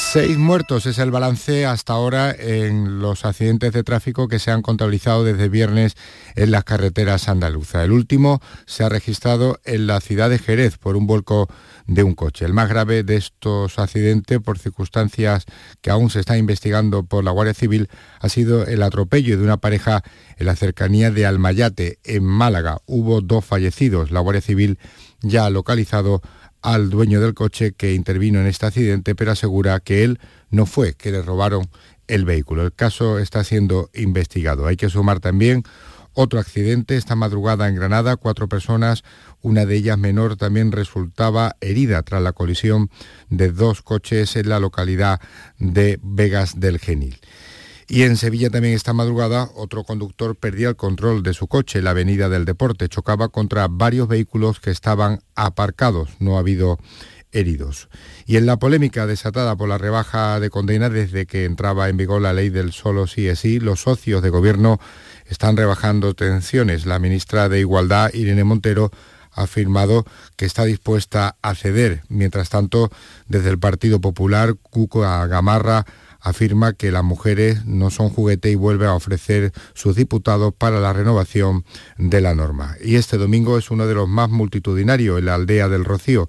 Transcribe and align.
Seis 0.00 0.38
muertos 0.38 0.86
es 0.86 0.98
el 0.98 1.10
balance 1.10 1.66
hasta 1.66 1.92
ahora 1.92 2.30
en 2.30 3.00
los 3.00 3.24
accidentes 3.24 3.72
de 3.72 3.82
tráfico 3.82 4.28
que 4.28 4.38
se 4.38 4.52
han 4.52 4.62
contabilizado 4.62 5.24
desde 5.24 5.48
viernes 5.48 5.96
en 6.36 6.52
las 6.52 6.62
carreteras 6.62 7.28
andaluzas. 7.28 7.84
El 7.84 7.90
último 7.90 8.40
se 8.64 8.84
ha 8.84 8.88
registrado 8.88 9.58
en 9.64 9.88
la 9.88 10.00
ciudad 10.00 10.30
de 10.30 10.38
Jerez 10.38 10.78
por 10.78 10.96
un 10.96 11.08
vuelco 11.08 11.48
de 11.88 12.04
un 12.04 12.14
coche. 12.14 12.44
El 12.44 12.54
más 12.54 12.68
grave 12.68 13.02
de 13.02 13.16
estos 13.16 13.80
accidentes, 13.80 14.38
por 14.38 14.60
circunstancias 14.60 15.46
que 15.82 15.90
aún 15.90 16.10
se 16.10 16.20
está 16.20 16.38
investigando 16.38 17.02
por 17.02 17.24
la 17.24 17.32
Guardia 17.32 17.54
Civil, 17.54 17.90
ha 18.20 18.28
sido 18.28 18.66
el 18.66 18.84
atropello 18.84 19.36
de 19.36 19.42
una 19.42 19.56
pareja 19.56 20.04
en 20.36 20.46
la 20.46 20.54
cercanía 20.54 21.10
de 21.10 21.26
Almayate, 21.26 21.98
en 22.04 22.22
Málaga. 22.22 22.78
Hubo 22.86 23.20
dos 23.20 23.44
fallecidos. 23.44 24.12
La 24.12 24.20
Guardia 24.20 24.42
Civil 24.42 24.78
ya 25.22 25.44
ha 25.44 25.50
localizado 25.50 26.22
al 26.62 26.90
dueño 26.90 27.20
del 27.20 27.34
coche 27.34 27.72
que 27.72 27.94
intervino 27.94 28.40
en 28.40 28.46
este 28.46 28.66
accidente, 28.66 29.14
pero 29.14 29.32
asegura 29.32 29.80
que 29.80 30.04
él 30.04 30.18
no 30.50 30.66
fue, 30.66 30.94
que 30.94 31.10
le 31.10 31.22
robaron 31.22 31.68
el 32.06 32.24
vehículo. 32.24 32.64
El 32.64 32.72
caso 32.72 33.18
está 33.18 33.44
siendo 33.44 33.90
investigado. 33.94 34.66
Hay 34.66 34.76
que 34.76 34.88
sumar 34.88 35.20
también 35.20 35.62
otro 36.14 36.40
accidente 36.40 36.96
esta 36.96 37.14
madrugada 37.14 37.68
en 37.68 37.76
Granada. 37.76 38.16
Cuatro 38.16 38.48
personas, 38.48 39.04
una 39.40 39.66
de 39.66 39.76
ellas 39.76 39.98
menor, 39.98 40.36
también 40.36 40.72
resultaba 40.72 41.54
herida 41.60 42.02
tras 42.02 42.22
la 42.22 42.32
colisión 42.32 42.90
de 43.28 43.52
dos 43.52 43.82
coches 43.82 44.34
en 44.34 44.48
la 44.48 44.58
localidad 44.58 45.20
de 45.58 46.00
Vegas 46.02 46.58
del 46.58 46.80
Genil. 46.80 47.20
Y 47.90 48.02
en 48.02 48.18
Sevilla 48.18 48.50
también 48.50 48.74
esta 48.74 48.92
madrugada 48.92 49.48
otro 49.54 49.82
conductor 49.82 50.36
perdía 50.36 50.68
el 50.68 50.76
control 50.76 51.22
de 51.22 51.32
su 51.32 51.48
coche 51.48 51.78
en 51.78 51.86
la 51.86 51.90
avenida 51.90 52.28
del 52.28 52.44
Deporte. 52.44 52.90
Chocaba 52.90 53.30
contra 53.30 53.66
varios 53.66 54.08
vehículos 54.08 54.60
que 54.60 54.70
estaban 54.70 55.20
aparcados. 55.34 56.10
No 56.18 56.36
ha 56.36 56.40
habido 56.40 56.78
heridos. 57.32 57.88
Y 58.26 58.36
en 58.36 58.44
la 58.44 58.58
polémica 58.58 59.06
desatada 59.06 59.56
por 59.56 59.70
la 59.70 59.78
rebaja 59.78 60.38
de 60.38 60.50
condena 60.50 60.90
desde 60.90 61.24
que 61.24 61.46
entraba 61.46 61.88
en 61.88 61.96
vigor 61.96 62.20
la 62.20 62.34
ley 62.34 62.50
del 62.50 62.72
solo 62.72 63.06
sí 63.06 63.26
es 63.26 63.40
sí, 63.40 63.58
los 63.58 63.80
socios 63.80 64.22
de 64.22 64.30
gobierno 64.30 64.78
están 65.26 65.56
rebajando 65.56 66.14
tensiones. 66.14 66.84
La 66.84 66.98
ministra 66.98 67.48
de 67.48 67.60
Igualdad, 67.60 68.12
Irene 68.12 68.44
Montero, 68.44 68.90
ha 69.32 69.44
afirmado 69.44 70.04
que 70.36 70.44
está 70.44 70.64
dispuesta 70.64 71.36
a 71.40 71.54
ceder. 71.54 72.02
Mientras 72.08 72.50
tanto, 72.50 72.90
desde 73.28 73.48
el 73.48 73.58
Partido 73.58 73.98
Popular, 74.00 74.56
Cuco 74.60 75.00
Gamarra 75.00 75.86
afirma 76.20 76.72
que 76.72 76.90
las 76.90 77.04
mujeres 77.04 77.64
no 77.64 77.90
son 77.90 78.08
juguete 78.08 78.50
y 78.50 78.54
vuelve 78.54 78.86
a 78.86 78.94
ofrecer 78.94 79.52
sus 79.74 79.96
diputados 79.96 80.52
para 80.56 80.80
la 80.80 80.92
renovación 80.92 81.64
de 81.96 82.20
la 82.20 82.34
norma. 82.34 82.76
Y 82.82 82.96
este 82.96 83.18
domingo 83.18 83.58
es 83.58 83.70
uno 83.70 83.86
de 83.86 83.94
los 83.94 84.08
más 84.08 84.28
multitudinarios 84.30 85.18
en 85.18 85.26
la 85.26 85.34
aldea 85.34 85.68
del 85.68 85.84
Rocío. 85.84 86.28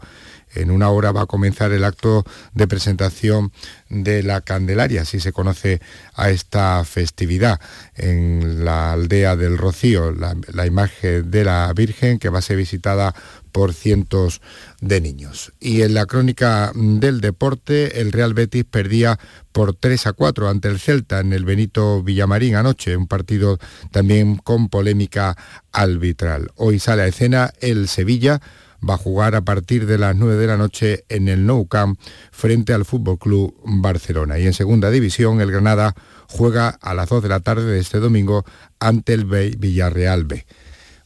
En 0.53 0.71
una 0.71 0.89
hora 0.89 1.11
va 1.11 1.23
a 1.23 1.25
comenzar 1.25 1.71
el 1.71 1.83
acto 1.83 2.25
de 2.53 2.67
presentación 2.67 3.51
de 3.89 4.23
la 4.23 4.41
Candelaria, 4.41 5.01
así 5.01 5.19
se 5.19 5.31
conoce 5.31 5.79
a 6.13 6.29
esta 6.29 6.83
festividad 6.85 7.59
en 7.95 8.65
la 8.65 8.93
aldea 8.93 9.35
del 9.35 9.57
Rocío, 9.57 10.11
la, 10.11 10.35
la, 10.53 10.65
imagen 10.65 11.29
de 11.29 11.43
la 11.43 11.71
Virgen 11.73 12.19
que 12.19 12.29
va 12.29 12.39
a 12.39 12.43
ser 12.43 12.57
visitada 12.57 13.13
por 13.51 13.73
cientos 13.73 14.41
de 14.81 15.01
niños. 15.01 15.51
Y 15.59 15.81
en 15.81 15.93
la 15.93 16.05
crónica 16.05 16.71
del 16.75 17.21
deporte, 17.21 18.01
el 18.01 18.11
Real 18.11 18.33
Betis 18.33 18.65
perdía 18.65 19.19
por 19.51 19.75
3 19.75 20.07
a 20.07 20.13
4 20.13 20.49
ante 20.49 20.67
el 20.67 20.79
Celta 20.79 21.19
en 21.19 21.33
el 21.33 21.45
Benito 21.45 22.03
Villamarín 22.03 22.55
anoche, 22.55 22.95
un 22.95 23.07
partido 23.07 23.57
también 23.91 24.37
con 24.37 24.69
polémica 24.69 25.35
arbitral. 25.71 26.51
Hoy 26.55 26.79
sale 26.79 27.03
a 27.03 27.07
escena 27.07 27.51
el 27.59 27.87
Sevilla 27.87 28.39
va 28.87 28.95
a 28.95 28.97
jugar 28.97 29.35
a 29.35 29.41
partir 29.41 29.85
de 29.85 29.97
las 29.97 30.15
9 30.15 30.35
de 30.35 30.47
la 30.47 30.57
noche 30.57 31.05
en 31.09 31.27
el 31.27 31.45
Nou 31.45 31.67
Camp 31.67 31.99
frente 32.31 32.73
al 32.73 32.85
Fútbol 32.85 33.17
Club 33.17 33.55
Barcelona. 33.63 34.39
Y 34.39 34.47
en 34.47 34.53
segunda 34.53 34.89
división, 34.89 35.41
el 35.41 35.51
Granada 35.51 35.95
juega 36.27 36.69
a 36.69 36.93
las 36.93 37.09
2 37.09 37.23
de 37.23 37.29
la 37.29 37.39
tarde 37.39 37.65
de 37.65 37.79
este 37.79 37.99
domingo 37.99 38.45
ante 38.79 39.13
el 39.13 39.25
Villarreal 39.25 40.25
B. 40.25 40.45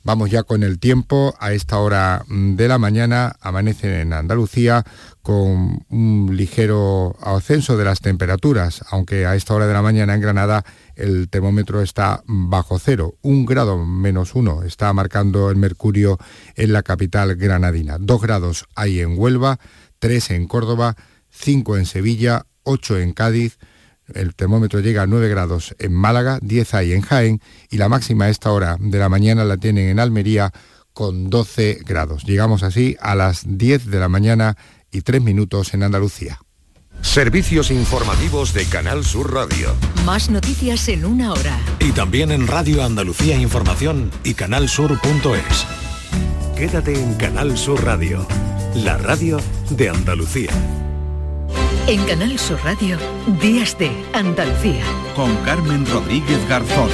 Vamos 0.06 0.30
ya 0.30 0.44
con 0.44 0.64
el 0.64 0.80
tiempo. 0.80 1.34
A 1.40 1.54
esta 1.54 1.80
hora 1.80 2.26
de 2.28 2.68
la 2.68 2.78
mañana 2.78 3.38
amanece 3.40 4.02
en 4.02 4.12
Andalucía 4.12 4.84
con 5.22 5.86
un 5.90 6.30
ligero 6.34 7.16
ascenso 7.22 7.78
de 7.78 7.86
las 7.86 8.02
temperaturas, 8.02 8.84
aunque 8.90 9.26
a 9.26 9.36
esta 9.36 9.54
hora 9.54 9.66
de 9.66 9.74
la 9.74 9.82
mañana 9.82 10.14
en 10.14 10.22
Granada 10.22 10.66
el 10.96 11.30
termómetro 11.30 11.82
está 11.82 12.24
bajo 12.26 12.80
cero. 12.80 13.16
Un 13.22 13.46
grado 13.46 13.84
menos 13.86 14.36
uno 14.36 14.64
está 14.64 14.92
marcando 14.94 15.50
el 15.50 15.56
mercurio 15.56 16.18
en 16.56 16.74
la 16.74 16.84
capital 16.84 17.36
granadina. 17.36 17.98
Dos 18.00 18.22
grados 18.22 18.66
hay 18.76 19.00
en 19.00 19.18
Huelva, 19.18 19.60
tres 20.00 20.32
en 20.32 20.48
Córdoba, 20.48 20.96
cinco 21.30 21.78
en 21.78 21.86
Sevilla, 21.86 22.46
ocho 22.64 22.98
en 22.98 23.14
Cádiz, 23.14 23.58
el 24.14 24.36
termómetro 24.36 24.80
llega 24.80 25.04
a 25.04 25.08
9 25.08 25.30
grados 25.30 25.76
en 25.80 25.94
Málaga, 25.94 26.40
10 26.42 26.74
hay 26.74 26.94
en 26.94 27.02
Jaén 27.02 27.42
y 27.70 27.78
la 27.78 27.90
máxima 27.90 28.26
a 28.26 28.30
esta 28.30 28.52
hora 28.52 28.78
de 28.80 29.00
la 29.00 29.10
mañana 29.10 29.46
la 29.46 29.58
tienen 29.58 29.90
en 29.90 30.00
Almería 30.00 30.52
con 30.94 31.30
12 31.30 31.80
grados. 31.86 32.24
Llegamos 32.24 32.64
así 32.64 32.98
a 33.00 33.16
las 33.16 33.44
10 33.46 33.88
de 33.88 34.00
la 34.00 34.10
mañana 34.10 34.58
y 34.92 35.02
3 35.02 35.22
minutos 35.22 35.74
en 35.74 35.84
Andalucía. 35.84 36.43
Servicios 37.04 37.70
informativos 37.70 38.54
de 38.54 38.66
Canal 38.66 39.06
Sur 39.06 39.34
Radio. 39.34 39.76
Más 40.04 40.32
noticias 40.32 40.88
en 40.88 41.06
una 41.06 41.34
hora. 41.34 41.60
Y 41.80 41.92
también 41.92 42.32
en 42.32 42.48
Radio 42.48 42.84
Andalucía 42.84 43.36
Información 43.38 44.10
y 44.24 44.34
canalsur.es. 44.34 45.68
Quédate 46.56 47.00
en 47.00 47.14
Canal 47.16 47.56
Sur 47.58 47.84
Radio, 47.84 48.26
la 48.74 48.98
radio 48.98 49.38
de 49.70 49.90
Andalucía. 49.90 50.52
En 51.88 52.04
Canal 52.06 52.40
Sur 52.40 52.60
Radio, 52.64 52.98
Días 53.42 53.78
de 53.78 53.92
Andalucía. 54.14 54.84
Con 55.16 55.36
Carmen 55.44 55.86
Rodríguez 55.86 56.40
Garzón. 56.48 56.90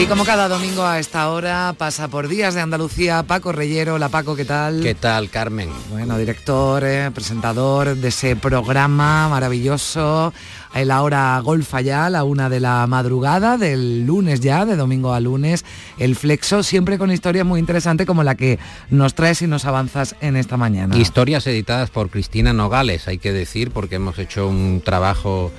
Y 0.00 0.06
como 0.06 0.24
cada 0.24 0.46
domingo 0.46 0.84
a 0.84 1.00
esta 1.00 1.28
hora 1.28 1.74
pasa 1.76 2.06
por 2.06 2.28
Días 2.28 2.54
de 2.54 2.60
Andalucía, 2.60 3.24
Paco 3.24 3.50
Reyero. 3.50 3.98
La 3.98 4.08
Paco, 4.08 4.36
¿qué 4.36 4.44
tal? 4.44 4.80
¿Qué 4.80 4.94
tal, 4.94 5.28
Carmen? 5.28 5.70
Bueno, 5.90 6.16
director, 6.16 6.84
eh, 6.84 7.10
presentador 7.12 7.96
de 7.96 8.06
ese 8.06 8.36
programa 8.36 9.28
maravilloso. 9.28 10.32
En 10.72 10.86
la 10.86 11.02
hora 11.02 11.40
golfa 11.40 11.80
ya, 11.80 12.08
la 12.10 12.22
una 12.22 12.48
de 12.48 12.60
la 12.60 12.86
madrugada, 12.86 13.58
del 13.58 14.06
lunes 14.06 14.38
ya, 14.38 14.64
de 14.64 14.76
domingo 14.76 15.14
a 15.14 15.18
lunes. 15.18 15.64
El 15.98 16.14
Flexo, 16.14 16.62
siempre 16.62 16.96
con 16.96 17.10
historias 17.10 17.44
muy 17.44 17.58
interesantes 17.58 18.06
como 18.06 18.22
la 18.22 18.36
que 18.36 18.60
nos 18.90 19.14
traes 19.14 19.42
y 19.42 19.48
nos 19.48 19.64
avanzas 19.64 20.14
en 20.20 20.36
esta 20.36 20.56
mañana. 20.56 20.96
Historias 20.96 21.44
editadas 21.48 21.90
por 21.90 22.08
Cristina 22.08 22.52
Nogales, 22.52 23.08
hay 23.08 23.18
que 23.18 23.32
decir, 23.32 23.72
porque 23.72 23.96
hemos 23.96 24.16
hecho 24.20 24.46
un 24.46 24.80
trabajo 24.84 25.50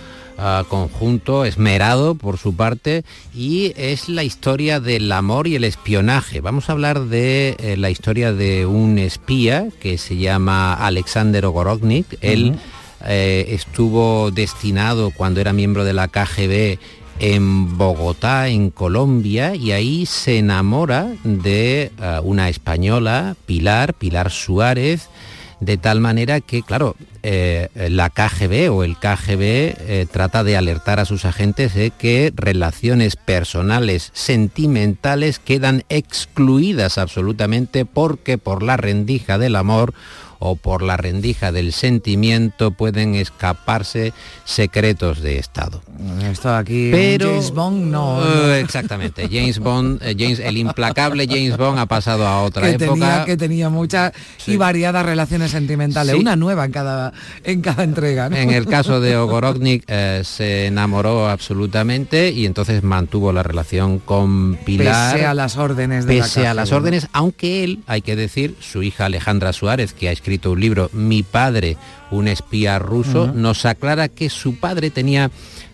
conjunto, 0.70 1.46
esmerado 1.46 2.16
por 2.16 2.38
su 2.38 2.56
parte, 2.56 3.04
y 3.36 3.74
es 3.76 4.10
la 4.10 4.24
historia 4.24 4.80
del 4.80 5.12
amor 5.12 5.48
y 5.48 5.56
el 5.56 5.64
espionaje. 5.64 6.42
Vamos 6.42 6.70
a 6.70 6.74
hablar 6.74 7.06
de 7.06 7.56
eh, 7.60 7.78
la 7.78 7.90
historia 7.90 8.34
de 8.34 8.66
un 8.66 9.00
espía 9.00 9.68
que 9.80 9.98
se 9.98 10.18
llama 10.18 10.74
Alexander 10.74 11.46
Ogorodnik. 11.46 12.18
Él 12.22 12.58
eh, 13.06 13.48
estuvo 13.50 14.32
destinado 14.32 15.12
cuando 15.12 15.42
era 15.42 15.54
miembro 15.54 15.84
de 15.84 15.94
la 15.94 16.08
KGB 16.08 16.80
en 17.20 17.78
Bogotá, 17.78 18.48
en 18.48 18.70
Colombia, 18.70 19.56
y 19.56 19.74
ahí 19.74 20.06
se 20.06 20.38
enamora 20.38 21.08
de 21.24 21.92
eh, 22.02 22.20
una 22.24 22.50
española, 22.50 23.36
Pilar, 23.46 23.94
Pilar 23.94 24.32
Suárez, 24.32 25.10
de 25.60 25.78
tal 25.78 26.00
manera 26.00 26.42
que, 26.42 26.62
claro, 26.64 26.96
eh, 27.22 27.70
la 27.90 28.10
KGB 28.10 28.72
o 28.72 28.84
el 28.84 28.96
KGB 28.96 29.42
eh, 29.42 30.08
trata 30.10 30.44
de 30.44 30.56
alertar 30.56 31.00
a 31.00 31.06
sus 31.06 31.26
agentes 31.26 31.74
de 31.74 31.92
que 31.92 32.32
relaciones 32.36 33.18
personales 33.18 34.12
sentimentales 34.14 35.40
quedan 35.40 35.84
excluidas 35.90 36.98
absolutamente 36.98 37.86
porque 37.86 38.38
por 38.38 38.64
la 38.64 38.78
rendija 38.78 39.38
del 39.38 39.58
amor 39.58 39.94
o 40.40 40.56
por 40.56 40.82
la 40.82 40.96
rendija 40.96 41.52
del 41.52 41.74
sentimiento 41.74 42.72
pueden 42.72 43.16
escaparse 43.16 44.14
secretos 44.46 45.22
de 45.22 45.38
Estado. 45.38 45.82
Esto 46.24 46.56
aquí, 46.56 46.90
Pero 46.92 47.30
James 47.32 47.52
Bond 47.52 47.92
no. 47.92 48.20
Uh, 48.20 48.52
exactamente, 48.52 49.28
James 49.30 49.60
Bond, 49.60 50.02
eh, 50.02 50.16
James, 50.18 50.40
el 50.40 50.58
implacable 50.58 51.28
James 51.28 51.58
Bond 51.58 51.78
ha 51.78 51.88
pasado 51.88 52.26
a 52.26 52.42
otra 52.44 52.64
que 52.64 52.84
época. 52.84 52.94
Tenía, 52.94 53.26
que 53.26 53.36
tenía 53.38 53.70
muchas 53.70 54.14
y 54.48 54.56
variadas 54.56 55.06
relaciones 55.06 55.52
sentimentales, 55.52 56.16
Sí. 56.16 56.22
una 56.22 56.38
nueva 56.38 56.64
en 56.66 56.72
cada 56.72 57.12
en 57.44 57.62
cada 57.62 57.84
entrega. 57.84 58.30
¿no? 58.30 58.38
En 58.38 58.52
el 58.52 58.66
caso 58.66 59.02
de 59.02 59.18
Ogorodnik 59.18 59.84
eh, 59.88 60.22
se 60.24 60.68
enamoró 60.68 61.28
absolutamente 61.28 62.32
y 62.32 62.46
entonces 62.46 62.82
mantuvo 62.82 63.34
la 63.34 63.44
relación 63.44 64.00
con 64.00 64.56
Pilar. 64.64 65.14
Pese 65.16 65.26
a 65.26 65.34
las 65.34 65.58
órdenes 65.58 66.06
de 66.06 66.16
la 66.18 66.24
Pese 66.24 66.48
a 66.48 66.54
las 66.54 66.72
¿no? 66.72 66.78
órdenes, 66.78 67.08
aunque 67.12 67.64
él, 67.66 67.80
hay 67.88 68.02
que 68.02 68.16
decir, 68.16 68.56
su 68.62 68.84
hija 68.84 69.06
Alejandra 69.06 69.52
Suárez, 69.52 69.94
que 69.94 70.08
ha 70.08 70.12
escrito 70.14 70.52
un 70.52 70.62
libro, 70.62 70.90
Mi 70.94 71.24
padre, 71.24 71.76
un 72.12 72.28
espía 72.28 72.80
ruso, 72.80 73.32
nos 73.34 73.66
aclara 73.66 74.08
que 74.08 74.30
su 74.30 74.56
padre 74.56 74.90
tenía 74.90 75.30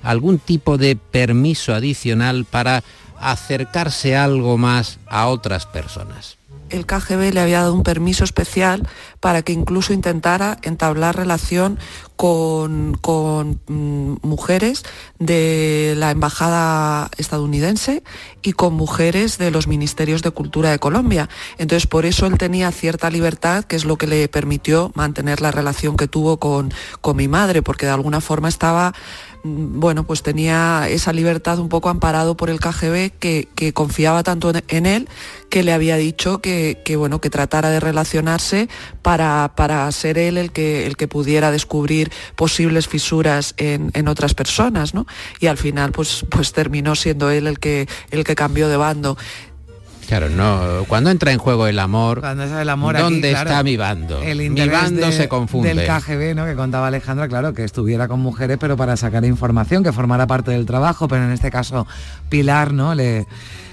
algún 0.06 0.40
tipo 0.40 0.78
de 0.78 0.96
permiso 0.96 1.74
adicional 1.74 2.46
para 2.46 2.84
acercarse 3.20 4.16
algo 4.16 4.58
más 4.58 5.00
a 5.08 5.28
otras 5.28 5.66
personas. 5.66 6.38
el 6.70 6.86
KGB 6.86 7.32
le 7.32 7.42
había 7.42 7.62
dado 7.62 7.74
un 7.74 7.84
permiso 7.84 8.24
especial 8.24 8.88
para 9.20 9.44
que 9.44 9.54
incluso 9.54 9.94
intentara 9.94 10.58
entablar 10.64 11.16
relación 11.16 11.78
con, 12.16 12.98
con, 13.02 13.62
mm, 13.68 14.16
mujeres 14.24 14.84
de 15.20 15.94
la 15.98 16.12
embajada 16.12 17.12
estadounidense 17.18 18.04
y 18.42 18.54
con 18.54 18.74
mujeres 18.74 19.38
de 19.38 19.52
los 19.52 19.68
ministerios 19.68 20.22
de 20.24 20.32
cultura 20.32 20.72
de 20.72 20.80
Colombia. 20.80 21.30
Entonces 21.58 21.88
por 21.88 22.06
eso 22.06 22.26
él 22.26 22.38
tenía 22.38 22.72
cierta 22.72 23.10
libertad, 23.10 23.64
que 23.64 23.76
es 23.76 23.86
lo 23.86 23.98
que 23.98 24.08
le 24.08 24.28
permitió 24.28 24.92
mantener 24.96 25.42
la 25.42 25.52
relación 25.52 25.98
que 25.98 26.08
tuvo 26.08 26.38
con, 26.38 26.74
con 27.02 27.16
mi 27.16 27.28
madre, 27.28 27.62
porque 27.62 27.86
de 27.86 27.92
alguna 27.92 28.22
forma 28.22 28.50
estaba 28.50 28.94
bueno, 29.48 30.06
pues 30.08 30.24
tenía 30.24 30.88
esa 30.90 31.14
libertad 31.14 31.60
un 31.60 31.70
poco 31.70 31.90
amparado 31.90 32.36
por 32.36 32.50
el 32.50 32.60
KGB 32.60 33.12
que, 33.20 33.48
confiaba 33.74 34.24
tanto 34.24 34.50
en- 34.50 34.64
en 34.68 34.86
él 34.88 35.08
que 35.50 35.62
le 35.64 35.72
había 35.72 35.96
dicho 35.98 36.42
que, 36.42 36.82
que, 36.84 36.96
bueno, 36.96 37.22
que 37.22 37.30
tratara 37.30 37.70
de 37.70 37.80
relacionarse 37.80 38.68
para, 39.04 39.54
para 39.56 39.90
ser 39.92 40.18
él 40.18 40.38
el 40.40 40.52
que, 40.52 40.88
el 40.88 40.98
que 40.98 41.08
pudiera 41.08 41.52
descubrir 41.52 42.12
posibles 42.36 42.88
fisuras 42.88 43.54
en, 43.58 43.92
en 43.94 44.08
otras 44.08 44.34
personas, 44.34 44.94
¿no? 44.96 45.06
Y 45.40 45.46
al 45.48 45.58
final 45.58 45.92
pues, 45.92 46.26
pues 46.32 46.52
terminó 46.52 46.96
siendo 46.96 47.30
él 47.30 47.46
el 47.46 47.60
que, 47.60 47.88
el 48.10 48.24
que 48.24 48.36
cambió 48.36 48.68
de 48.68 48.78
bando. 48.78 49.16
Claro, 50.08 50.30
no. 50.30 50.86
Cuando 50.88 51.10
entra 51.10 51.32
en 51.32 51.40
juego 51.40 51.68
el 51.68 51.80
amor, 51.80 52.20
Cuando 52.22 52.44
es 52.44 52.52
el 52.52 52.70
amor 52.70 52.96
aquí, 52.96 53.04
¿dónde 53.04 53.32
claro, 53.32 53.50
está 53.50 53.64
mi 53.64 53.76
bando? 53.76 54.22
El 54.22 54.52
mi 54.52 54.68
bando 54.70 55.08
de- 55.08 55.12
se 55.12 55.28
confunde. 55.28 55.74
Del 55.74 55.88
KGB, 55.88 56.36
¿no? 56.36 56.46
Que 56.46 56.56
contaba 56.56 56.88
Alejandra, 56.88 57.28
claro, 57.28 57.54
que 57.54 57.64
estuviera 57.64 58.08
con 58.08 58.20
mujeres, 58.20 58.58
pero 58.60 58.78
para 58.78 58.98
sacar 58.98 59.26
información, 59.26 59.84
que 59.84 59.92
formara 59.92 60.28
parte 60.28 60.52
del 60.52 60.66
trabajo, 60.66 61.08
pero 61.08 61.24
en 61.26 61.32
este 61.32 61.50
caso 61.50 61.88
Pilar, 62.30 62.72
¿no? 62.74 62.94
Le, 62.94 63.26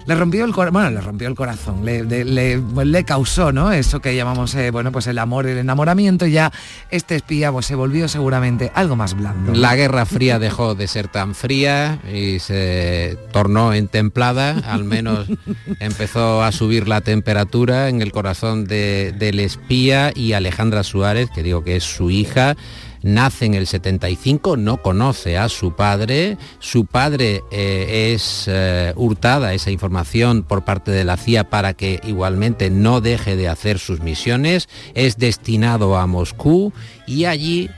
le 0.07 0.15
rompió 0.15 0.45
el 0.45 0.53
corazón, 0.53 0.73
bueno, 0.75 0.91
le 0.91 1.01
rompió 1.01 1.29
el 1.29 1.35
corazón, 1.35 1.85
le, 1.85 2.03
de- 2.05 2.25
le- 2.25 2.59
pues, 2.59 2.87
le 2.87 3.05
causó, 3.05 3.53
¿no? 3.53 3.73
Eso 3.73 4.01
que 4.01 4.15
llamamos, 4.17 4.55
eh, 4.55 4.71
bueno, 4.71 4.93
pues 4.93 5.07
el 5.07 5.19
amor, 5.19 5.47
el 5.47 5.59
enamoramiento, 5.59 6.27
y 6.27 6.33
ya 6.33 6.53
este 6.91 7.17
espía 7.17 7.53
pues 7.53 7.67
se 7.67 7.75
volvió 7.75 8.09
seguramente 8.09 8.73
algo 8.75 8.97
más 8.97 9.15
blando. 9.15 9.53
La 9.55 9.77
Guerra 9.77 10.05
Fría 10.07 10.39
dejó 10.39 10.75
de 10.75 10.89
ser 10.89 11.09
tan 11.09 11.35
fría 11.35 11.99
y 12.13 12.39
se 12.41 13.17
tornó 13.33 13.73
en 13.75 13.89
templada, 13.89 14.57
al 14.67 14.85
menos 14.85 15.27
empezó 15.81 16.43
a 16.43 16.53
subir 16.53 16.89
la 16.89 17.01
temperatura 17.01 17.89
en 17.89 18.03
el 18.03 18.13
corazón 18.13 18.65
de- 18.67 19.15
del 19.19 19.41
espía 19.41 20.13
y 20.15 20.33
Alejandra 20.33 20.83
Suárez, 20.83 21.29
que 21.35 21.43
digo 21.43 21.65
que 21.65 21.77
es 21.77 21.85
su 21.85 22.11
hija, 22.11 22.57
nace 23.03 23.47
en 23.47 23.55
el 23.55 23.67
75, 23.67 24.57
no 24.57 24.83
conoce 24.83 25.39
a 25.39 25.49
su 25.49 25.75
padre, 25.75 26.39
su 26.59 26.87
padre 26.87 27.43
eh, 27.51 28.13
es 28.15 28.45
eh, 28.49 28.93
hurtada 28.97 29.55
esa 29.55 29.71
información 29.71 30.43
por 30.43 30.65
parte 30.65 30.91
de 30.91 31.05
la 31.05 31.17
CIA 31.17 31.51
para 31.51 31.75
que 31.75 32.01
igualmente 32.05 32.71
no 32.71 33.01
deje 33.01 33.37
de 33.37 33.49
hacer 33.49 33.79
sus 33.79 34.01
misiones, 34.01 34.69
es 34.95 35.19
destinado 35.19 35.97
a 35.97 36.07
Moscú 36.07 36.73
y 37.07 37.25
allí 37.25 37.71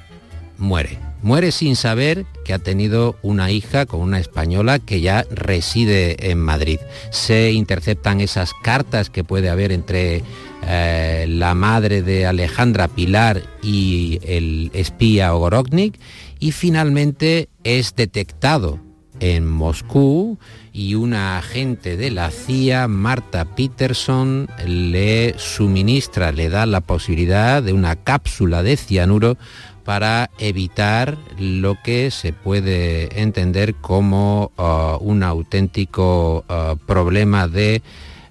muere. 0.59 1.14
Muere 1.25 1.53
sin 1.53 1.75
saber 1.75 2.27
que 2.45 2.53
ha 2.53 2.59
tenido 2.59 3.17
una 3.23 3.51
hija 3.51 3.87
con 3.87 4.01
una 4.01 4.19
española 4.19 4.79
que 4.79 5.01
ya 5.01 5.25
reside 5.31 6.31
en 6.31 6.39
Madrid. 6.39 6.79
Se 7.13 7.51
interceptan 7.53 8.21
esas 8.21 8.53
cartas 8.63 9.09
que 9.09 9.25
puede 9.25 9.49
haber 9.49 9.73
entre 9.73 10.23
eh, 10.67 11.25
la 11.27 11.55
madre 11.55 12.03
de 12.03 12.27
Alejandra 12.27 12.89
Pilar 12.89 13.43
y 13.63 14.21
el 14.23 14.71
espía 14.75 15.35
Ogorodnik 15.35 15.99
y 16.41 16.53
finalmente 16.53 17.49
es 17.65 17.97
detectado 17.97 18.79
en 19.21 19.49
Moscú 19.49 20.39
y 20.75 20.95
una 20.95 21.39
agente 21.39 21.97
de 21.97 22.11
la 22.11 22.31
CIA, 22.31 22.87
Marta 22.87 23.47
Peterson, 23.55 24.49
le 24.67 25.35
suministra, 25.39 26.33
le 26.33 26.51
da 26.51 26.67
la 26.67 26.83
posibilidad 26.83 27.63
de 27.63 27.73
una 27.73 27.97
cápsula 27.97 28.63
de 28.63 28.77
cianuro 28.77 29.39
para 29.85 30.31
evitar 30.39 31.19
lo 31.39 31.77
que 31.83 32.11
se 32.11 32.33
puede 32.33 33.21
entender 33.21 33.75
como 33.75 34.51
uh, 34.57 34.97
un 35.01 35.23
auténtico 35.23 36.45
uh, 36.49 36.77
problema 36.87 37.49
de, 37.49 37.83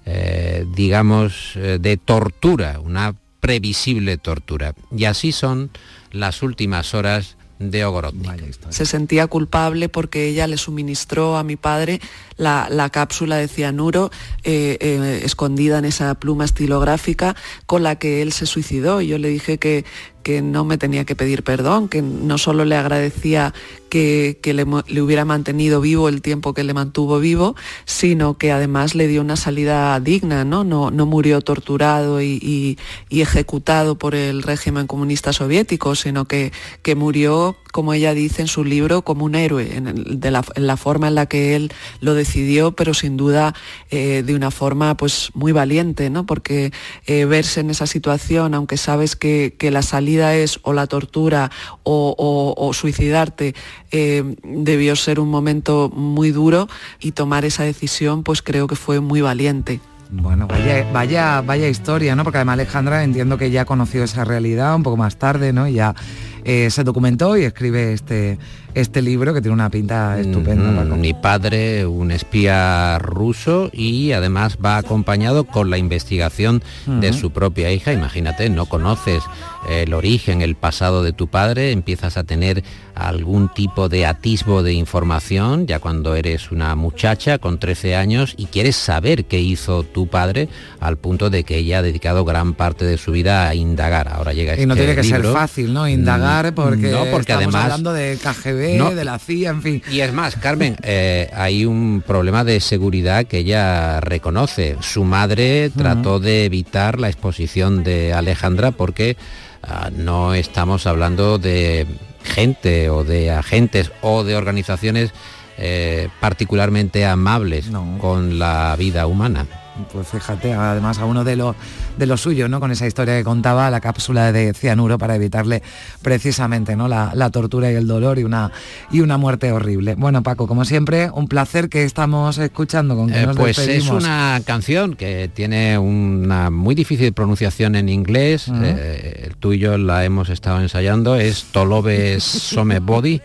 eh, 0.04 0.66
digamos, 0.74 1.52
eh, 1.56 1.78
de 1.80 1.96
tortura, 1.96 2.80
una 2.80 3.14
previsible 3.40 4.16
tortura. 4.16 4.74
Y 4.96 5.04
así 5.04 5.32
son 5.32 5.70
las 6.10 6.42
últimas 6.42 6.94
horas 6.94 7.36
de 7.58 7.84
Ogorodnik. 7.84 8.58
Se 8.70 8.86
sentía 8.86 9.26
culpable 9.26 9.88
porque 9.88 10.26
ella 10.26 10.46
le 10.46 10.56
suministró 10.56 11.36
a 11.36 11.44
mi 11.44 11.56
padre 11.56 12.00
la, 12.36 12.68
la 12.70 12.90
cápsula 12.90 13.36
de 13.36 13.48
cianuro 13.48 14.10
eh, 14.42 14.76
eh, 14.80 15.20
escondida 15.24 15.78
en 15.78 15.84
esa 15.84 16.14
pluma 16.16 16.44
estilográfica 16.44 17.36
con 17.66 17.82
la 17.82 17.96
que 17.96 18.22
él 18.22 18.32
se 18.32 18.46
suicidó. 18.46 19.00
Y 19.00 19.08
yo 19.08 19.18
le 19.18 19.28
dije 19.28 19.58
que, 19.58 19.84
que 20.24 20.42
no 20.42 20.64
me 20.64 20.76
tenía 20.78 21.04
que 21.04 21.14
pedir 21.14 21.44
perdón, 21.44 21.88
que 21.88 22.02
no 22.02 22.36
solo 22.38 22.64
le 22.64 22.74
agradecía 22.74 23.54
que, 23.88 24.40
que 24.42 24.52
le, 24.54 24.66
le 24.88 25.00
hubiera 25.02 25.24
mantenido 25.24 25.80
vivo 25.80 26.08
el 26.08 26.20
tiempo 26.20 26.52
que 26.54 26.64
le 26.64 26.74
mantuvo 26.74 27.20
vivo, 27.20 27.54
sino 27.84 28.36
que 28.38 28.50
además 28.50 28.96
le 28.96 29.06
dio 29.06 29.20
una 29.20 29.36
salida 29.36 30.00
digna, 30.00 30.44
¿no? 30.44 30.64
No, 30.64 30.90
no 30.90 31.06
murió 31.06 31.40
torturado 31.42 32.20
y, 32.20 32.40
y- 32.42 32.78
y 33.08 33.20
ejecutado 33.20 33.96
por 33.96 34.16
el 34.16 34.42
régimen 34.42 34.88
comunista 34.88 35.32
soviético, 35.32 35.94
sino 35.94 36.24
que, 36.24 36.50
que 36.82 36.96
murió, 36.96 37.56
como 37.74 37.92
ella 37.92 38.14
dice 38.14 38.40
en 38.40 38.46
su 38.46 38.62
libro, 38.62 39.02
como 39.02 39.24
un 39.24 39.34
héroe, 39.34 39.76
en, 39.76 40.20
la, 40.22 40.76
forma 40.76 41.08
en 41.08 41.16
la 41.16 41.26
que 41.26 41.56
él 41.56 41.72
lo 42.00 42.14
decidió, 42.14 42.70
pero 42.70 42.94
sin 42.94 43.16
duda 43.16 43.52
eh, 43.90 44.22
de 44.24 44.36
una 44.36 44.52
forma 44.52 44.96
pues 44.96 45.32
muy 45.34 45.50
valiente, 45.50 46.08
¿no? 46.08 46.24
Porque 46.24 46.70
eh, 47.08 47.24
verse 47.24 47.58
en 47.58 47.70
esa 47.70 47.88
situación, 47.88 48.54
aunque 48.54 48.76
sabes 48.76 49.16
que, 49.16 49.56
que 49.58 49.72
la 49.72 49.82
salida 49.82 50.36
es 50.36 50.60
o 50.62 50.72
la 50.72 50.86
tortura 50.86 51.50
o, 51.82 52.14
o- 52.16 52.54
o 52.64 52.72
suicidarte, 52.72 53.56
eh, 53.90 54.22
debió 54.44 54.94
ser 54.94 55.18
un 55.18 55.28
momento 55.28 55.90
muy 55.92 56.30
duro 56.30 56.68
y 57.00 57.10
tomar 57.10 57.44
esa 57.44 57.64
decisión 57.64 58.22
pues 58.22 58.40
creo 58.40 58.68
que 58.68 58.76
fue 58.76 59.00
muy 59.00 59.20
valiente. 59.20 59.80
Bueno, 60.10 60.46
vaya, 60.46 60.86
vaya, 60.92 61.40
vaya 61.40 61.66
historia, 61.68 62.14
¿no? 62.14 62.22
Porque 62.22 62.38
además 62.38 62.54
Alejandra 62.54 63.02
entiendo 63.02 63.36
que 63.36 63.50
ya 63.50 63.64
conoció 63.64 64.04
esa 64.04 64.22
realidad 64.24 64.76
un 64.76 64.84
poco 64.84 64.96
más 64.96 65.16
tarde, 65.18 65.52
¿no? 65.52 65.66
Y 65.66 65.72
ya 65.72 65.96
eh, 66.44 66.68
se 66.70 66.84
documentó 66.84 67.36
y 67.36 67.44
escribe 67.44 67.92
este, 67.92 68.38
este 68.74 69.00
libro 69.02 69.32
que 69.32 69.40
tiene 69.40 69.54
una 69.54 69.70
pinta 69.70 70.20
estupenda. 70.20 70.70
Mm, 70.70 70.76
Paco. 70.76 70.96
Mi 70.96 71.14
padre, 71.14 71.86
un 71.86 72.10
espía 72.10 72.98
ruso 72.98 73.70
y 73.72 74.12
además 74.12 74.58
va 74.62 74.76
acompañado 74.76 75.44
con 75.44 75.70
la 75.70 75.78
investigación 75.78 76.62
de 76.86 77.12
su 77.12 77.30
propia 77.30 77.72
hija. 77.72 77.92
Imagínate, 77.92 78.50
no 78.50 78.66
conoces 78.66 79.22
el 79.68 79.94
origen, 79.94 80.42
el 80.42 80.56
pasado 80.56 81.02
de 81.02 81.12
tu 81.12 81.28
padre, 81.28 81.72
empiezas 81.72 82.18
a 82.18 82.24
tener 82.24 82.62
algún 82.94 83.48
tipo 83.48 83.88
de 83.88 84.06
atisbo 84.06 84.62
de 84.62 84.74
información 84.74 85.66
ya 85.66 85.78
cuando 85.78 86.14
eres 86.14 86.52
una 86.52 86.74
muchacha 86.74 87.38
con 87.38 87.58
13 87.58 87.96
años 87.96 88.34
y 88.36 88.46
quieres 88.46 88.76
saber 88.76 89.24
qué 89.24 89.40
hizo 89.40 89.82
tu 89.82 90.06
padre 90.06 90.48
al 90.80 90.96
punto 90.98 91.30
de 91.30 91.44
que 91.44 91.56
ella 91.56 91.78
ha 91.78 91.82
dedicado 91.82 92.24
gran 92.24 92.54
parte 92.54 92.84
de 92.84 92.98
su 92.98 93.12
vida 93.12 93.48
a 93.48 93.54
indagar. 93.54 94.08
Ahora 94.08 94.32
llega 94.32 94.60
Y 94.60 94.66
no 94.66 94.74
este 94.74 94.84
tiene 94.84 95.00
que 95.00 95.08
ser 95.08 95.24
fácil, 95.24 95.72
¿no? 95.72 95.88
Indagar 95.88 96.33
Porque, 96.54 96.90
no, 96.90 97.04
porque 97.10 97.32
estamos 97.32 97.54
además 97.54 97.64
hablando 97.64 97.92
de 97.92 98.18
KGB, 98.22 98.76
No. 98.78 98.94
de 98.94 99.04
la 99.04 99.18
CIA, 99.18 99.50
en 99.50 99.62
fin. 99.62 99.82
y 99.90 100.00
es 100.00 100.12
más, 100.12 100.36
Carmen, 100.36 100.76
eh, 100.82 101.30
hay 101.34 101.64
un 101.64 102.02
problema 102.06 102.44
de 102.44 102.60
seguridad 102.60 103.24
que 103.26 103.38
ella 103.38 104.00
reconoce. 104.00 104.76
Su 104.80 105.04
madre 105.04 105.70
trató 105.70 106.20
de 106.20 106.44
evitar 106.44 106.98
la 106.98 107.08
exposición 107.08 107.84
de 107.84 108.12
Alejandra 108.12 108.70
porque 108.72 109.16
ah, 109.62 109.90
no 109.94 110.34
estamos 110.34 110.86
hablando 110.86 111.38
de 111.38 111.86
gente 112.24 112.90
o 112.90 113.04
de 113.04 113.30
agentes 113.30 113.92
o 114.00 114.24
de 114.24 114.36
organizaciones 114.36 115.12
eh, 115.58 116.08
particularmente 116.20 117.04
amables 117.06 117.66
con 118.00 118.38
la 118.38 118.74
vida 118.76 119.06
humana. 119.06 119.46
Pues 119.92 120.06
fíjate, 120.06 120.52
además 120.52 120.98
a 120.98 121.04
uno 121.04 121.24
de 121.24 121.36
los 121.36 121.56
de 121.98 122.06
los 122.06 122.20
suyos, 122.20 122.48
¿no? 122.48 122.60
Con 122.60 122.70
esa 122.70 122.86
historia 122.86 123.16
que 123.16 123.24
contaba 123.24 123.70
la 123.70 123.80
cápsula 123.80 124.32
de 124.32 124.54
cianuro 124.54 124.98
para 124.98 125.16
evitarle 125.16 125.62
precisamente 126.02 126.76
¿no? 126.76 126.88
la, 126.88 127.30
tortura 127.30 127.70
y 127.70 127.74
el 127.74 127.86
dolor 127.86 128.18
y 128.18 128.24
una 128.24 128.52
y 128.90 129.00
una 129.00 129.16
muerte 129.16 129.50
horrible. 129.52 129.94
Bueno, 129.94 130.22
Paco, 130.22 130.46
como 130.46 130.64
siempre, 130.64 131.10
un 131.10 131.28
placer 131.28 131.68
que 131.68 131.84
estamos 131.84 132.38
escuchando 132.38 132.96
con 132.96 133.08
que 133.08 133.20
eh, 133.20 133.26
nos 133.26 133.36
Pues 133.36 133.58
es 133.58 133.88
una 133.88 134.40
canción 134.44 134.94
que 134.94 135.30
tiene 135.32 135.78
una 135.78 136.50
muy 136.50 136.74
difícil 136.74 137.12
pronunciación 137.12 137.74
en 137.74 137.88
inglés. 137.88 138.50
Eh, 138.52 139.30
tú 139.40 139.52
y 139.52 139.58
yo 139.58 139.78
la 139.78 140.04
hemos 140.04 140.28
estado 140.28 140.60
ensayando. 140.60 141.16
Es 141.16 141.44
Tolobe 141.52 142.20
Some 142.20 142.78
Body 142.80 143.20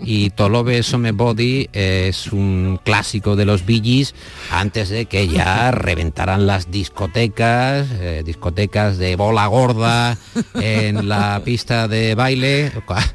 y 0.00 0.30
Tolobe 0.30 0.82
Some 0.82 1.12
Body 1.12 1.68
es 1.72 2.32
un 2.32 2.80
clásico 2.84 3.36
de 3.36 3.44
los 3.44 3.64
Billys 3.64 4.14
antes 4.50 4.88
de 4.88 5.06
que 5.06 5.28
ya 5.28 5.70
reventaran 5.88 6.46
las 6.46 6.70
discotecas, 6.70 7.86
eh, 7.92 8.22
discotecas 8.22 8.98
de 8.98 9.16
bola 9.16 9.46
gorda 9.46 10.18
en 10.52 11.08
la 11.08 11.40
pista 11.46 11.88
de 11.88 12.14
baile. 12.14 12.70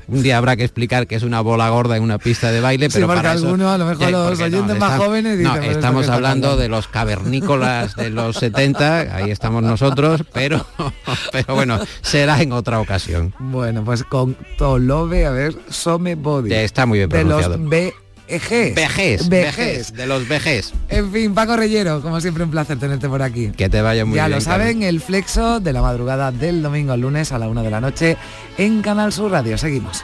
Un 0.07 0.23
día 0.23 0.39
habrá 0.39 0.55
que 0.55 0.63
explicar 0.63 1.05
que 1.05 1.13
es 1.13 1.21
una 1.21 1.41
bola 1.41 1.69
gorda 1.69 1.97
en 1.97 2.01
una 2.01 2.17
pista 2.17 2.51
de 2.51 2.61
baile, 2.61 2.89
pero 2.89 3.05
para 3.05 3.29
algunos, 3.29 3.67
a 3.67 3.77
lo 3.77 3.85
mejor 3.85 4.09
los 4.09 4.39
oyentes 4.39 4.79
más 4.79 4.97
jóvenes 4.97 5.37
no, 5.37 5.55
estamos 5.57 6.09
hablando 6.09 6.57
de 6.57 6.67
los 6.67 6.87
cavernícolas 6.87 7.95
de 7.95 8.09
los 8.09 8.37
70, 8.37 9.17
ahí 9.17 9.29
estamos 9.29 9.61
nosotros, 9.61 10.23
pero, 10.33 10.65
pero 11.31 11.53
bueno, 11.53 11.79
será 12.01 12.41
en 12.41 12.53
otra 12.53 12.79
ocasión. 12.79 13.35
Bueno, 13.37 13.83
pues 13.85 14.03
con 14.03 14.35
Tolobe, 14.57 15.27
a 15.27 15.31
ver, 15.31 15.53
Some 15.69 16.15
Body. 16.15 16.51
Está 16.51 16.87
muy 16.87 16.97
bien 16.97 17.09
pronunciado. 17.09 17.55
De 17.59 17.93
Vejez. 18.33 18.73
Vejez. 18.73 19.29
Vejez. 19.29 19.93
De 19.93 20.07
los 20.07 20.27
vejez. 20.27 20.73
En 20.89 21.11
fin, 21.11 21.35
Paco 21.35 21.55
Reyero, 21.55 22.01
como 22.01 22.19
siempre 22.19 22.43
un 22.43 22.49
placer 22.49 22.79
tenerte 22.79 23.07
por 23.07 23.21
aquí. 23.21 23.51
Que 23.51 23.69
te 23.69 23.79
vaya 23.81 24.05
muy 24.05 24.15
bien. 24.15 24.25
Ya 24.25 24.29
lo 24.29 24.41
saben, 24.41 24.81
el 24.81 25.01
flexo 25.01 25.59
de 25.59 25.71
la 25.71 25.83
madrugada 25.83 26.31
del 26.31 26.63
domingo 26.63 26.93
al 26.93 27.01
lunes 27.01 27.31
a 27.31 27.37
la 27.37 27.47
una 27.47 27.61
de 27.61 27.69
la 27.69 27.79
noche 27.79 28.17
en 28.57 28.81
Canal 28.81 29.13
Sur 29.13 29.29
Radio. 29.29 29.55
Seguimos. 29.57 30.03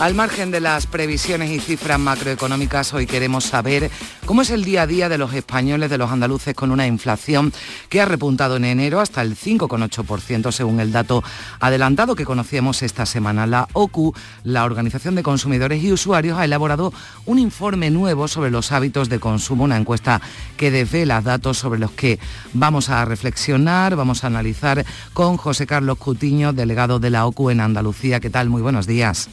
Al 0.00 0.14
margen 0.14 0.52
de 0.52 0.60
las 0.60 0.86
previsiones 0.86 1.50
y 1.50 1.58
cifras 1.58 1.98
macroeconómicas, 1.98 2.94
hoy 2.94 3.04
queremos 3.04 3.42
saber 3.42 3.90
cómo 4.26 4.42
es 4.42 4.50
el 4.50 4.64
día 4.64 4.82
a 4.82 4.86
día 4.86 5.08
de 5.08 5.18
los 5.18 5.34
españoles, 5.34 5.90
de 5.90 5.98
los 5.98 6.12
andaluces, 6.12 6.54
con 6.54 6.70
una 6.70 6.86
inflación 6.86 7.52
que 7.88 8.00
ha 8.00 8.04
repuntado 8.04 8.56
en 8.56 8.64
enero 8.64 9.00
hasta 9.00 9.22
el 9.22 9.36
5,8% 9.36 10.52
según 10.52 10.78
el 10.78 10.92
dato 10.92 11.24
adelantado 11.58 12.14
que 12.14 12.24
conocíamos 12.24 12.84
esta 12.84 13.06
semana. 13.06 13.48
La 13.48 13.66
OCU, 13.72 14.14
la 14.44 14.64
Organización 14.64 15.16
de 15.16 15.24
Consumidores 15.24 15.82
y 15.82 15.90
Usuarios, 15.90 16.38
ha 16.38 16.44
elaborado 16.44 16.92
un 17.26 17.40
informe 17.40 17.90
nuevo 17.90 18.28
sobre 18.28 18.52
los 18.52 18.70
hábitos 18.70 19.08
de 19.08 19.18
consumo, 19.18 19.64
una 19.64 19.76
encuesta 19.76 20.20
que 20.56 20.70
desvela 20.70 21.22
datos 21.22 21.58
sobre 21.58 21.80
los 21.80 21.90
que 21.90 22.20
vamos 22.52 22.88
a 22.88 23.04
reflexionar, 23.04 23.96
vamos 23.96 24.22
a 24.22 24.28
analizar 24.28 24.86
con 25.12 25.36
José 25.36 25.66
Carlos 25.66 25.98
Cutiño, 25.98 26.52
delegado 26.52 27.00
de 27.00 27.10
la 27.10 27.26
OCU 27.26 27.50
en 27.50 27.58
Andalucía. 27.58 28.20
¿Qué 28.20 28.30
tal? 28.30 28.48
Muy 28.48 28.62
buenos 28.62 28.86
días. 28.86 29.28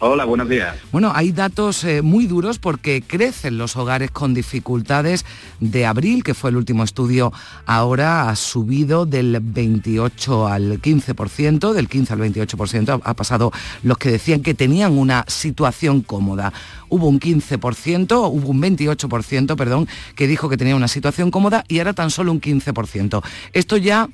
Hola, 0.00 0.24
buenos 0.24 0.48
días. 0.48 0.76
Bueno, 0.92 1.12
hay 1.14 1.32
datos 1.32 1.84
eh, 1.84 2.02
muy 2.02 2.26
duros 2.26 2.58
porque 2.58 3.02
crecen 3.02 3.58
los 3.58 3.76
hogares 3.76 4.10
con 4.10 4.34
dificultades. 4.34 5.24
De 5.60 5.86
abril, 5.86 6.24
que 6.24 6.34
fue 6.34 6.50
el 6.50 6.56
último 6.56 6.84
estudio, 6.84 7.32
ahora 7.64 8.28
ha 8.28 8.36
subido 8.36 9.06
del 9.06 9.38
28 9.40 10.46
al 10.46 10.80
15%, 10.80 11.72
del 11.72 11.88
15 11.88 12.12
al 12.12 12.18
28%, 12.18 13.00
ha 13.02 13.14
pasado 13.14 13.52
los 13.82 13.98
que 13.98 14.10
decían 14.10 14.42
que 14.42 14.54
tenían 14.54 14.98
una 14.98 15.24
situación 15.28 16.02
cómoda. 16.02 16.52
Hubo 16.88 17.08
un 17.08 17.20
15%, 17.20 18.30
hubo 18.30 18.48
un 18.48 18.62
28%, 18.62 19.56
perdón, 19.56 19.88
que 20.16 20.26
dijo 20.26 20.48
que 20.48 20.56
tenía 20.56 20.76
una 20.76 20.88
situación 20.88 21.30
cómoda 21.30 21.64
y 21.68 21.78
ahora 21.78 21.92
tan 21.92 22.10
solo 22.10 22.32
un 22.32 22.40
15%. 22.40 23.22
Esto 23.52 23.76
ya 23.76 24.08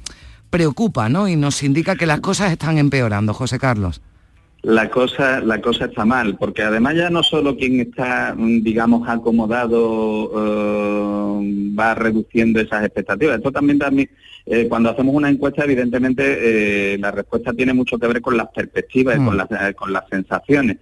preocupa, 0.51 1.09
¿no? 1.09 1.29
Y 1.29 1.37
nos 1.37 1.63
indica 1.63 1.97
que 1.97 2.07
las 2.07 2.21
cosas 2.21 2.53
están 2.53 2.79
empeorando, 2.79 3.35
José 3.35 3.59
Carlos 3.59 4.01
la 4.63 4.91
cosa 4.91 5.41
la 5.41 5.61
cosa 5.61 5.87
está 5.87 6.05
mal 6.05 6.37
porque 6.37 6.63
además 6.63 6.95
ya 6.95 7.09
no 7.09 7.23
solo 7.23 7.57
quien 7.57 7.81
está 7.81 8.35
digamos 8.37 9.09
acomodado 9.09 10.31
eh, 10.37 11.73
va 11.79 11.95
reduciendo 11.95 12.61
esas 12.61 12.85
expectativas 12.85 13.37
esto 13.37 13.53
también 13.53 13.79
también 13.79 14.11
eh, 14.45 14.67
cuando 14.69 14.91
hacemos 14.91 15.15
una 15.15 15.31
encuesta 15.31 15.65
evidentemente 15.65 16.95
eh, 16.95 16.99
la 16.99 17.11
respuesta 17.11 17.55
tiene 17.55 17.73
mucho 17.73 17.99
que 17.99 18.07
ver 18.07 18.21
con 18.21 18.37
las 18.37 18.49
perspectivas 18.49 19.17
y 19.17 19.25
con 19.25 19.35
mm. 19.35 19.39
las 19.39 19.75
con 19.75 19.93
las 19.93 20.05
sensaciones 20.09 20.77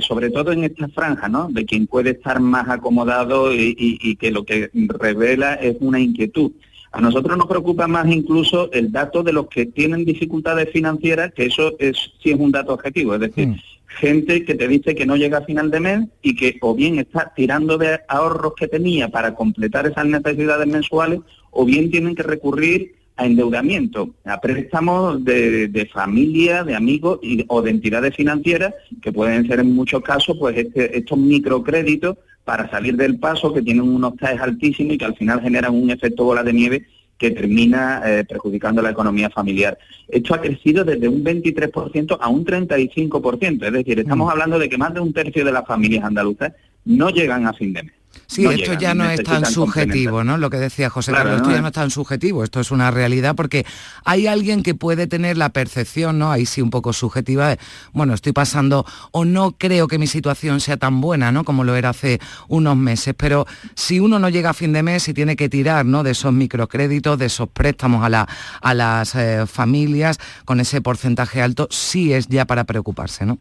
sobre 0.00 0.30
todo 0.30 0.50
en 0.50 0.64
esta 0.64 0.88
franja, 0.88 1.28
¿no? 1.28 1.46
De 1.48 1.64
quien 1.64 1.86
puede 1.86 2.10
estar 2.10 2.40
más 2.40 2.68
acomodado 2.68 3.54
y 3.54 4.16
que 4.16 4.32
lo 4.32 4.44
que 4.44 4.68
revela 4.74 5.54
es 5.54 5.76
una 5.78 6.00
inquietud. 6.00 6.50
A 6.96 7.00
nosotros 7.02 7.36
nos 7.36 7.46
preocupa 7.46 7.86
más 7.86 8.10
incluso 8.10 8.72
el 8.72 8.90
dato 8.90 9.22
de 9.22 9.34
los 9.34 9.48
que 9.48 9.66
tienen 9.66 10.06
dificultades 10.06 10.70
financieras, 10.70 11.30
que 11.34 11.44
eso 11.44 11.76
es 11.78 11.94
sí 12.22 12.30
es 12.30 12.40
un 12.40 12.50
dato 12.50 12.72
objetivo, 12.72 13.12
es 13.12 13.20
decir, 13.20 13.48
hmm. 13.48 13.56
gente 14.00 14.46
que 14.46 14.54
te 14.54 14.66
dice 14.66 14.94
que 14.94 15.04
no 15.04 15.14
llega 15.14 15.36
a 15.36 15.44
final 15.44 15.70
de 15.70 15.80
mes 15.80 16.08
y 16.22 16.34
que 16.34 16.56
o 16.62 16.74
bien 16.74 16.98
está 16.98 17.34
tirando 17.36 17.76
de 17.76 18.00
ahorros 18.08 18.54
que 18.56 18.66
tenía 18.66 19.10
para 19.10 19.34
completar 19.34 19.86
esas 19.86 20.06
necesidades 20.06 20.66
mensuales, 20.66 21.20
o 21.50 21.66
bien 21.66 21.90
tienen 21.90 22.14
que 22.14 22.22
recurrir 22.22 22.94
a 23.16 23.26
endeudamiento, 23.26 24.14
a 24.24 24.40
préstamos 24.40 25.22
de, 25.22 25.90
familia, 25.92 26.64
de 26.64 26.76
amigos 26.76 27.18
y, 27.22 27.44
o 27.48 27.60
de 27.60 27.72
entidades 27.72 28.16
financieras, 28.16 28.72
que 29.02 29.12
pueden 29.12 29.46
ser 29.46 29.60
en 29.60 29.74
muchos 29.74 30.00
casos 30.00 30.38
pues 30.40 30.56
este, 30.56 30.96
estos 30.96 31.18
microcréditos 31.18 32.16
para 32.46 32.70
salir 32.70 32.96
del 32.96 33.18
paso, 33.18 33.52
que 33.52 33.60
tienen 33.60 33.82
unos 33.82 34.16
TAEs 34.16 34.40
altísimos 34.40 34.94
y 34.94 34.98
que 34.98 35.04
al 35.04 35.16
final 35.16 35.42
generan 35.42 35.74
un 35.74 35.90
efecto 35.90 36.22
bola 36.22 36.44
de 36.44 36.52
nieve 36.52 36.86
que 37.18 37.32
termina 37.32 38.02
eh, 38.06 38.24
perjudicando 38.24 38.80
la 38.82 38.90
economía 38.90 39.28
familiar. 39.30 39.76
Esto 40.06 40.32
ha 40.32 40.40
crecido 40.40 40.84
desde 40.84 41.08
un 41.08 41.24
23% 41.24 42.16
a 42.20 42.28
un 42.28 42.44
35%, 42.44 43.66
es 43.66 43.72
decir, 43.72 43.98
estamos 43.98 44.28
mm. 44.28 44.30
hablando 44.30 44.58
de 44.60 44.68
que 44.68 44.78
más 44.78 44.94
de 44.94 45.00
un 45.00 45.12
tercio 45.12 45.44
de 45.44 45.50
las 45.50 45.66
familias 45.66 46.04
andaluzas 46.04 46.52
no 46.84 47.10
llegan 47.10 47.48
a 47.48 47.52
fin 47.52 47.72
de 47.72 47.82
mes. 47.82 47.95
Sí, 48.26 48.44
esto 48.44 48.74
ya 48.74 48.94
no 48.94 49.08
es 49.08 49.22
tan 49.22 49.46
subjetivo, 49.46 50.24
¿no? 50.24 50.36
Lo 50.36 50.50
que 50.50 50.56
decía 50.56 50.90
José 50.90 51.12
Carlos, 51.12 51.36
esto 51.36 51.50
ya 51.50 51.60
no 51.60 51.68
es 51.68 51.72
tan 51.72 51.90
subjetivo, 51.90 52.42
esto 52.42 52.60
es 52.60 52.70
una 52.70 52.90
realidad 52.90 53.36
porque 53.36 53.64
hay 54.04 54.26
alguien 54.26 54.62
que 54.62 54.74
puede 54.74 55.06
tener 55.06 55.36
la 55.36 55.50
percepción, 55.50 56.18
¿no? 56.18 56.32
Ahí 56.32 56.44
sí 56.44 56.60
un 56.60 56.70
poco 56.70 56.92
subjetiva 56.92 57.50
de, 57.50 57.58
bueno, 57.92 58.14
estoy 58.14 58.32
pasando 58.32 58.84
o 59.12 59.24
no 59.24 59.52
creo 59.52 59.86
que 59.86 59.98
mi 59.98 60.08
situación 60.08 60.60
sea 60.60 60.76
tan 60.76 61.00
buena, 61.00 61.30
¿no? 61.30 61.44
Como 61.44 61.62
lo 61.62 61.76
era 61.76 61.90
hace 61.90 62.18
unos 62.48 62.76
meses, 62.76 63.14
pero 63.16 63.46
si 63.74 64.00
uno 64.00 64.18
no 64.18 64.28
llega 64.28 64.50
a 64.50 64.54
fin 64.54 64.72
de 64.72 64.82
mes 64.82 65.08
y 65.08 65.14
tiene 65.14 65.36
que 65.36 65.48
tirar, 65.48 65.86
¿no? 65.86 66.02
De 66.02 66.10
esos 66.10 66.32
microcréditos, 66.32 67.18
de 67.18 67.26
esos 67.26 67.48
préstamos 67.48 68.04
a, 68.04 68.08
la, 68.08 68.28
a 68.60 68.74
las 68.74 69.14
eh, 69.14 69.46
familias 69.46 70.18
con 70.44 70.58
ese 70.58 70.80
porcentaje 70.80 71.42
alto, 71.42 71.68
sí 71.70 72.12
es 72.12 72.26
ya 72.26 72.44
para 72.44 72.64
preocuparse, 72.64 73.24
¿no? 73.24 73.38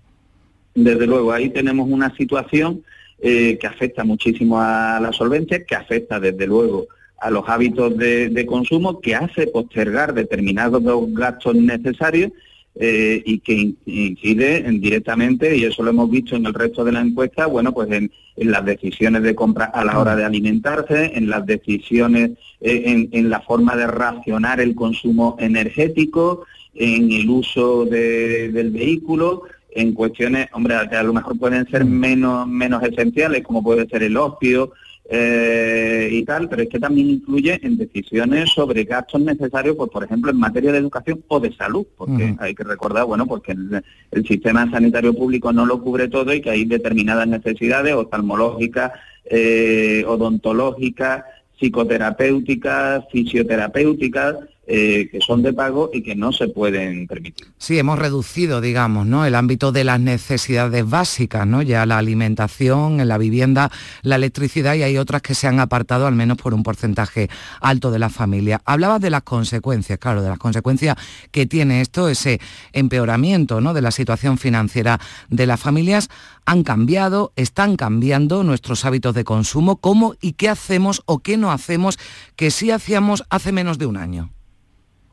Desde 0.75 1.07
luego, 1.07 1.31
ahí 1.31 1.49
tenemos 1.49 1.87
una 1.89 2.13
situación 2.15 2.83
eh, 3.27 3.57
que 3.57 3.65
afecta 3.65 4.03
muchísimo 4.03 4.61
a 4.61 4.99
la 5.01 5.11
solvencia, 5.11 5.65
que 5.65 5.73
afecta 5.73 6.19
desde 6.19 6.45
luego 6.45 6.85
a 7.19 7.31
los 7.31 7.49
hábitos 7.49 7.97
de, 7.97 8.45
consumo, 8.47 9.01
que 9.01 9.15
hace 9.15 9.47
postergar 9.47 10.13
determinados 10.13 10.83
gastos 11.11 11.55
necesarios 11.55 12.31
eh, 12.75 13.23
y 13.25 13.39
que 13.39 13.73
incide 13.87 14.61
directamente, 14.73 15.57
y 15.57 15.63
eso 15.63 15.81
lo 15.81 15.89
hemos 15.89 16.11
visto 16.11 16.35
en 16.35 16.45
el 16.45 16.53
resto 16.53 16.83
de 16.83 16.91
la 16.91 17.01
encuesta, 17.01 17.47
bueno, 17.47 17.73
pues 17.73 17.89
en, 17.93 18.11
las 18.35 18.63
decisiones 18.63 19.23
de 19.23 19.33
compra 19.33 19.65
a 19.65 19.83
la 19.83 19.97
hora 19.97 20.15
de 20.15 20.23
alimentarse, 20.23 21.13
en 21.15 21.27
las 21.27 21.47
decisiones, 21.47 22.33
eh, 22.61 23.07
en, 23.11 23.29
la 23.31 23.41
forma 23.41 23.75
de 23.75 23.87
racionar 23.87 24.59
el 24.59 24.75
consumo 24.75 25.35
energético, 25.39 26.45
en 26.75 27.11
el 27.11 27.27
uso 27.27 27.85
del 27.85 28.69
vehículo, 28.69 29.45
en 29.75 29.93
cuestiones, 29.93 30.47
hombre, 30.53 30.75
que 30.89 30.95
a 30.95 31.03
lo 31.03 31.13
mejor 31.13 31.37
pueden 31.37 31.67
ser 31.67 31.85
mm. 31.85 31.89
menos, 31.89 32.47
menos 32.47 32.81
esenciales, 32.81 33.43
como 33.43 33.61
puede 33.61 33.87
ser 33.87 34.03
el 34.03 34.17
opio 34.17 34.71
eh, 35.07 36.09
y 36.11 36.23
tal, 36.23 36.49
pero 36.49 36.63
es 36.63 36.69
que 36.69 36.79
también 36.79 37.09
influye 37.09 37.59
en 37.61 37.77
decisiones 37.77 38.49
sobre 38.51 38.85
gastos 38.85 39.21
necesarios, 39.21 39.75
pues 39.75 39.91
por 39.91 40.03
ejemplo, 40.03 40.31
en 40.31 40.39
materia 40.39 40.71
de 40.71 40.79
educación 40.79 41.23
o 41.27 41.39
de 41.39 41.53
salud, 41.53 41.85
porque 41.95 42.35
hay 42.39 42.55
que 42.55 42.63
recordar, 42.63 43.05
bueno, 43.05 43.27
porque 43.27 43.51
el, 43.51 44.25
sistema 44.25 44.69
sanitario 44.71 45.13
público 45.13 45.51
no 45.51 45.65
lo 45.65 45.81
cubre 45.81 46.07
todo 46.07 46.33
y 46.33 46.41
que 46.41 46.49
hay 46.49 46.65
determinadas 46.65 47.27
necesidades 47.27 47.93
oftalmológicas, 47.93 48.93
eh, 49.25 50.03
odontológicas, 50.07 51.25
psicoterapéuticas, 51.59 53.05
fisioterapéuticas, 53.11 54.37
eh, 54.67 55.09
que 55.11 55.19
son 55.21 55.43
de 55.43 55.53
pago 55.53 55.91
y 55.93 56.01
que 56.01 56.15
no 56.15 56.31
se 56.31 56.47
pueden 56.47 57.07
permitir. 57.07 57.47
Sí, 57.57 57.77
hemos 57.77 57.99
reducido, 57.99 58.61
digamos, 58.61 59.05
¿no? 59.05 59.25
el 59.25 59.35
ámbito 59.35 59.71
de 59.71 59.83
las 59.83 59.99
necesidades 59.99 60.89
básicas, 60.89 61.45
¿no? 61.45 61.61
Ya 61.61 61.85
la 61.85 61.99
alimentación, 61.99 62.99
en 62.99 63.07
la 63.07 63.17
vivienda, 63.17 63.71
la 64.01 64.15
electricidad 64.15 64.73
y 64.75 64.83
hay 64.83 64.97
otras 64.97 65.21
que 65.21 65.35
se 65.35 65.47
han 65.47 65.59
apartado 65.59 66.07
al 66.07 66.15
menos 66.15 66.37
por 66.37 66.53
un 66.53 66.63
porcentaje 66.63 67.29
alto 67.61 67.91
de 67.91 67.99
la 67.99 68.09
familia. 68.09 68.61
Hablabas 68.65 69.01
de 69.01 69.09
las 69.09 69.23
consecuencias, 69.23 69.99
claro, 69.99 70.21
de 70.21 70.29
las 70.29 70.39
consecuencias 70.39 70.95
que 71.31 71.45
tiene 71.45 71.81
esto, 71.81 72.09
ese 72.09 72.39
empeoramiento 72.73 73.61
¿no? 73.61 73.73
de 73.73 73.81
la 73.81 73.91
situación 73.91 74.37
financiera 74.37 74.99
de 75.29 75.45
las 75.45 75.59
familias. 75.59 76.09
Han 76.45 76.63
cambiado, 76.63 77.33
están 77.35 77.75
cambiando 77.75 78.43
nuestros 78.43 78.85
hábitos 78.85 79.15
de 79.15 79.23
consumo, 79.23 79.77
cómo 79.77 80.15
y 80.21 80.33
qué 80.33 80.49
hacemos 80.49 81.01
o 81.05 81.19
qué 81.19 81.37
no 81.37 81.51
hacemos 81.51 81.97
que 82.35 82.51
sí 82.51 82.71
hacíamos 82.71 83.23
hace 83.29 83.51
menos 83.51 83.77
de 83.77 83.85
un 83.85 83.97
año. 83.97 84.34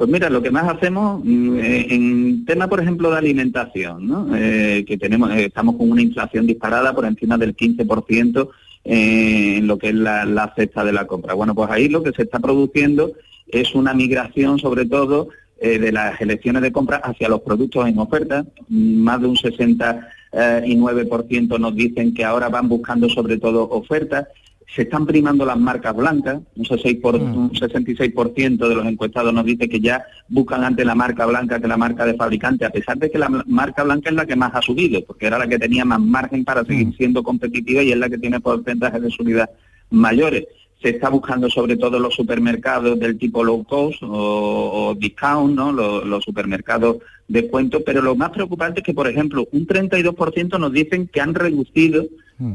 Pues 0.02 0.11
mira, 0.11 0.28
lo 0.28 0.42
que 0.42 0.50
más 0.50 0.68
hacemos 0.68 1.25
mm, 1.25 1.59
eh, 1.61 1.87
en 1.90 2.44
tema, 2.44 2.66
por 2.66 2.80
ejemplo, 2.80 3.12
de 3.12 3.18
alimentación, 3.18 4.09
¿no? 4.09 4.35
Eh, 4.35 4.85
que 4.85 4.99
tenemos, 4.99 5.30
eh, 5.30 5.44
estamos 5.44 5.76
con 5.76 5.88
una 5.88 6.02
inflación 6.02 6.44
disparada 6.44 6.92
por 6.92 7.04
encima 7.04 7.38
del 7.38 7.54
15% 7.54 8.49
en 8.82 9.66
lo 9.68 9.78
que 9.78 9.90
es 9.90 9.94
la, 9.94 10.52
cesta 10.56 10.85
de 10.85 10.92
la 10.92 11.06
compra. 11.06 11.35
Bueno, 11.35 11.54
pues 11.54 11.71
ahí 11.71 11.88
lo 11.88 12.02
que 12.02 12.11
se 12.11 12.23
está 12.23 12.40
produciendo 12.40 13.12
es 13.47 13.76
una 13.76 13.94
migración, 13.94 14.59
sobre 14.59 14.87
todo, 14.87 15.28
de 15.61 15.92
las 15.92 16.21
elecciones 16.21 16.62
de 16.62 16.73
compra 16.73 16.97
hacia 16.97 17.28
los 17.28 17.42
productos 17.42 17.87
en 17.87 18.00
oferta. 18.00 18.44
Más 18.68 19.21
de 19.21 19.28
un 19.28 19.37
69% 19.37 21.61
nos 21.61 21.76
dicen 21.76 22.12
que 22.12 22.25
ahora 22.25 22.49
van 22.49 22.68
buscando 22.68 23.09
sobre 23.09 23.38
todo 23.38 23.71
ofertas 23.71 24.26
se 24.75 24.83
están 24.83 25.07
primando 25.07 25.45
las 25.45 25.59
marcas 25.59 25.95
blancas, 25.95 26.41
un, 26.57 26.64
66% 26.64 28.50
mm. 28.50 28.57
de 28.57 28.75
los 28.75 28.87
encuestados 28.87 29.33
nos 29.33 29.45
dice 29.45 29.69
que 29.69 29.81
ya 29.81 30.05
buscan 30.29 30.64
ante 30.64 30.85
la 30.85 30.95
marca 30.95 31.26
blanca 31.26 31.61
que 31.61 31.69
la 31.69 31.76
marca 31.76 32.07
de 32.07 32.14
fabricante, 32.14 32.64
a 32.64 32.71
pesar 32.71 32.97
de 32.97 33.11
que 33.11 33.19
la 33.19 33.29
marca 33.29 33.85
blanca 33.85 34.09
es 34.09 34.17
la 34.17 34.25
que 34.25 34.37
más 34.37 34.55
ha 34.55 34.62
subido, 34.62 35.05
porque 35.05 35.26
era 35.26 35.38
la 35.38 35.47
que 35.47 35.59
tenía 35.59 35.85
más 35.85 36.00
margen 36.00 36.45
para 36.45 36.64
seguir 36.64 36.88
mm. 36.88 36.93
siendo 36.95 37.23
competitiva 37.23 37.83
y 37.83 37.93
es 37.93 37.99
la 37.99 38.09
que 38.09 38.19
tiene 38.19 38.41
porcentajes 38.41 39.02
de 39.02 39.11
subida 39.11 39.50
mayores. 39.91 40.47
Se 40.83 40.88
está 40.88 41.11
buscando 41.11 41.49
sobre 41.49 41.76
todo 41.76 42.00
los 42.00 42.14
supermercados 42.14 42.99
del 42.99 43.19
tipo 43.19 43.45
low 43.45 43.62
cost 43.64 43.99
o, 44.02 44.97
discount, 44.99 45.55
¿no? 45.55 45.71
los, 45.71 46.05
los 46.05 46.25
supermercados 46.25 46.97
de 47.29 47.47
cuento, 47.49 47.85
pero 47.85 48.02
lo 48.02 48.17
más 48.17 48.31
preocupante 48.31 48.81
es 48.81 48.87
que, 48.87 48.95
por 48.95 49.07
ejemplo, 49.07 49.47
un 49.52 49.67
32% 49.67 50.59
nos 50.59 50.73
dicen 50.73 51.07
que 51.07 51.21
han 51.21 51.35
reducido. 51.35 52.05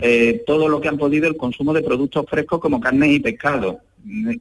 Eh, 0.02 0.44
todo 0.46 0.68
lo 0.68 0.82
que 0.82 0.88
han 0.88 0.98
podido 0.98 1.28
el 1.28 1.38
consumo 1.38 1.74
de 1.74 1.84
productos 1.84 2.26
frescos 2.30 2.60
como 2.60 2.80
carne 2.80 3.12
y 3.12 3.20
pescado. 3.20 3.80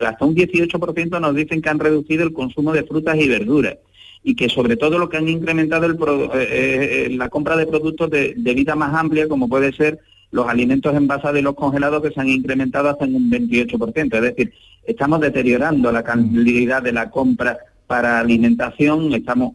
Hasta 0.01 0.25
un 0.25 0.35
18% 0.35 1.21
nos 1.21 1.35
dicen 1.35 1.61
que 1.61 1.69
han 1.69 1.79
reducido 1.79 2.25
el 2.25 2.33
consumo 2.33 2.73
de 2.73 2.85
frutas 2.85 3.17
y 3.19 3.29
verduras 3.29 3.77
y 4.23 4.35
que 4.35 4.49
sobre 4.49 4.77
todo 4.77 4.99
lo 4.99 5.09
que 5.09 5.19
han 5.19 5.29
incrementado 5.29 5.87
el 5.87 5.95
eh, 5.95 7.07
eh, 7.07 7.09
la 7.11 7.29
compra 7.29 7.57
de 7.57 7.67
productos 7.67 8.11
de, 8.11 8.35
vida 8.37 8.75
más 8.75 8.95
amplia, 8.95 9.29
como 9.29 9.49
puede 9.49 9.73
ser 9.73 10.01
los 10.33 10.49
alimentos 10.49 10.95
envasados 10.95 11.39
y 11.39 11.43
los 11.43 11.55
congelados, 11.55 12.03
que 12.03 12.11
se 12.11 12.21
han 12.21 12.29
incrementado 12.29 12.89
hasta 12.89 13.05
un 13.05 13.31
28%. 13.31 14.15
Es 14.15 14.23
decir, 14.23 14.53
estamos 14.85 15.21
deteriorando 15.21 15.93
la 15.93 16.03
calidad 16.03 16.83
de 16.83 16.93
la 16.93 17.11
compra 17.11 17.59
para 17.87 18.19
alimentación, 18.19 19.15
estamos 19.15 19.53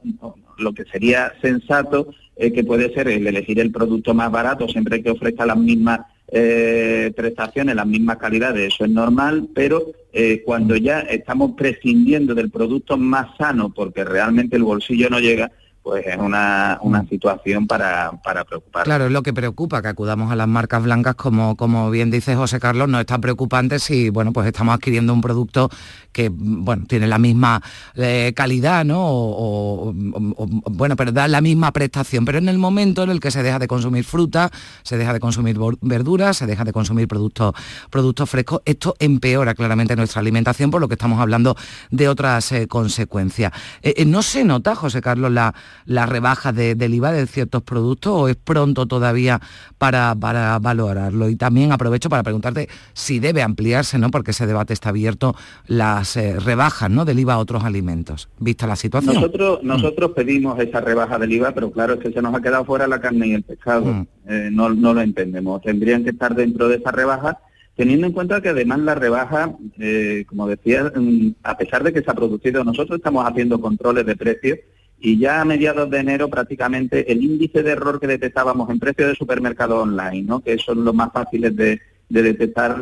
lo 0.58 0.74
que 0.74 0.86
sería 0.86 1.34
sensato 1.42 2.14
eh, 2.42 2.52
que 2.52 2.64
puede 2.64 2.92
ser 2.92 3.08
el 3.08 3.28
elegir 3.28 3.60
el 3.60 3.72
producto 3.72 4.16
más 4.16 4.32
barato 4.32 4.68
siempre 4.68 5.04
que 5.04 5.12
ofrezca 5.12 5.46
las 5.46 5.58
mismas 5.58 6.00
eh, 6.28 7.14
prestaciones, 7.16 7.76
las 7.76 7.86
mismas 7.86 8.18
calidades, 8.18 8.74
eso 8.74 8.84
es 8.84 8.90
normal, 8.90 9.50
pero 9.54 9.92
eh, 10.12 10.42
cuando 10.44 10.76
ya 10.76 11.02
estamos 11.02 11.52
prescindiendo 11.56 12.34
del 12.34 12.50
producto 12.50 12.98
más 12.98 13.38
sano 13.38 13.72
porque 13.72 14.04
realmente 14.04 14.56
el 14.56 14.64
bolsillo 14.64 15.08
no 15.08 15.20
llega, 15.20 15.52
pues 15.84 16.06
es 16.06 16.18
una, 16.18 16.78
una 16.82 17.04
mm. 17.04 17.10
situación 17.10 17.68
para, 17.68 18.12
para, 18.24 18.46
preocupar. 18.46 18.84
Claro, 18.84 19.06
es 19.06 19.12
lo 19.12 19.24
que 19.24 19.34
preocupa, 19.34 19.82
que 19.82 19.88
acudamos 19.88 20.32
a 20.32 20.36
las 20.36 20.48
marcas 20.48 20.84
blancas, 20.84 21.16
como, 21.16 21.56
como 21.56 21.90
bien 21.90 22.12
dice 22.12 22.36
José 22.36 22.60
Carlos, 22.60 22.88
no 22.88 23.00
es 23.00 23.06
tan 23.06 23.20
preocupante 23.20 23.80
si, 23.80 24.10
bueno, 24.10 24.32
pues 24.32 24.46
estamos 24.48 24.76
adquiriendo 24.76 25.14
un 25.14 25.22
producto 25.22 25.70
que, 26.12 26.30
bueno, 26.32 26.86
tiene 26.88 27.08
la 27.08 27.18
misma 27.18 27.62
eh, 27.96 28.34
calidad, 28.36 28.86
¿no? 28.86 29.00
O, 29.02 29.94
bueno, 29.94 30.96
pero 30.96 31.12
da 31.12 31.28
la 31.28 31.42
misma 31.42 31.72
prestación, 31.72 32.26
pero 32.26 32.38
en 32.38 32.50
el 32.50 32.58
momento 32.58 33.04
en 33.04 33.10
el 33.10 33.20
que 33.20 33.32
se 33.32 33.42
deja 33.42 33.58
de 33.58 33.68
consumir 33.68 34.04
fruta, 34.04 34.52
se 34.84 34.98
deja 34.98 35.14
de 35.14 35.20
consumir 35.20 35.58
verduras, 35.82 36.38
se 36.38 36.46
deja 36.46 36.64
de 36.64 36.74
consumir 36.74 37.08
productos, 37.08 37.54
productos 37.90 38.30
frescos, 38.30 38.62
esto 38.66 38.96
empeora 39.00 39.56
claramente 39.56 39.96
nuestra 39.96 40.20
alimentación, 40.20 40.70
por 40.70 40.82
lo 40.82 40.88
que 40.88 40.96
estamos 40.96 41.20
hablando 41.20 41.56
de 41.90 42.08
otras 42.08 42.52
eh, 42.52 42.68
consecuencias. 42.68 43.52
Eh, 43.82 44.06
no 44.06 44.22
se 44.22 44.44
nota, 44.44 44.76
José 44.76 45.02
Carlos, 45.02 45.32
la 45.32 45.54
la 45.86 46.06
rebaja 46.06 46.52
del 46.52 46.94
IVA 46.94 47.12
de 47.12 47.28
ciertos 47.28 47.62
productos 47.64 48.14
o 48.14 48.28
es 48.28 48.36
pronto 48.36 48.86
todavía 48.86 49.40
para, 49.78 50.16
para 50.16 50.58
valorarlo? 50.60 51.30
Y 51.30 51.36
también 51.36 51.72
aprovecho 51.72 52.10
para 52.10 52.24
preguntarte 52.24 52.70
si 52.94 53.20
debe 53.20 53.42
ampliarse, 53.42 53.98
¿no? 53.98 54.10
porque 54.10 54.32
ese 54.32 54.48
debate 54.48 54.74
está 54.74 54.90
abierto, 54.90 55.36
las 55.68 56.18
eh, 56.18 56.40
rebajas 56.40 56.90
¿no? 56.90 57.06
del 57.06 57.20
IVA 57.20 57.34
a 57.34 57.40
otros 57.40 57.64
alimentos, 57.64 58.30
vista 58.40 58.68
la 58.68 58.76
situación. 58.76 59.16
Nosotros, 59.16 59.60
mm. 59.62 59.68
nosotros 59.68 60.12
pedimos 60.16 60.60
esa 60.60 60.82
rebaja 60.82 61.18
del 61.18 61.32
IVA, 61.32 61.52
pero 61.54 61.72
claro, 61.72 61.94
es 61.94 62.00
que 62.00 62.12
se 62.12 62.22
nos 62.22 62.34
ha 62.34 62.42
quedado 62.42 62.66
fuera 62.66 62.88
la 62.88 63.00
carne 63.00 63.28
y 63.28 63.34
el 63.34 63.44
pescado. 63.44 63.86
Mm. 63.86 64.08
Eh, 64.28 64.50
no, 64.52 64.70
no 64.70 64.94
lo 64.94 65.02
entendemos. 65.02 65.62
Tendrían 65.62 66.04
que 66.04 66.12
estar 66.12 66.36
dentro 66.36 66.68
de 66.68 66.78
esa 66.78 66.92
rebaja 66.92 67.40
teniendo 67.76 68.06
en 68.06 68.14
cuenta 68.14 68.42
que 68.42 68.50
además 68.50 68.80
la 68.80 68.96
rebaja, 68.96 69.56
eh, 69.80 70.26
como 70.28 70.48
decía, 70.48 70.92
mm, 70.96 71.36
a 71.44 71.58
pesar 71.58 71.84
de 71.84 71.94
que 71.94 72.02
se 72.02 72.12
ha 72.12 72.14
producido, 72.14 72.64
nosotros 72.64 72.98
estamos 72.98 73.26
haciendo 73.26 73.60
controles 73.60 74.06
de 74.06 74.16
precios 74.16 74.60
y 75.02 75.18
ya 75.18 75.42
a 75.42 75.46
mediados 75.46 75.90
de 75.90 76.00
enero 76.00 76.30
prácticamente 76.30 77.12
el 77.12 77.24
índice 77.24 77.64
de 77.64 77.72
error 77.72 78.00
que 78.00 78.06
detectábamos 78.06 78.70
en 78.70 78.80
precios 78.80 79.10
de 79.10 79.16
supermercado 79.16 79.82
online, 79.82 80.22
¿no? 80.22 80.42
que 80.42 80.58
son 80.60 80.86
los 80.86 80.94
más 80.94 81.12
fáciles 81.12 81.56
de, 81.56 81.82
detectar, 82.08 82.78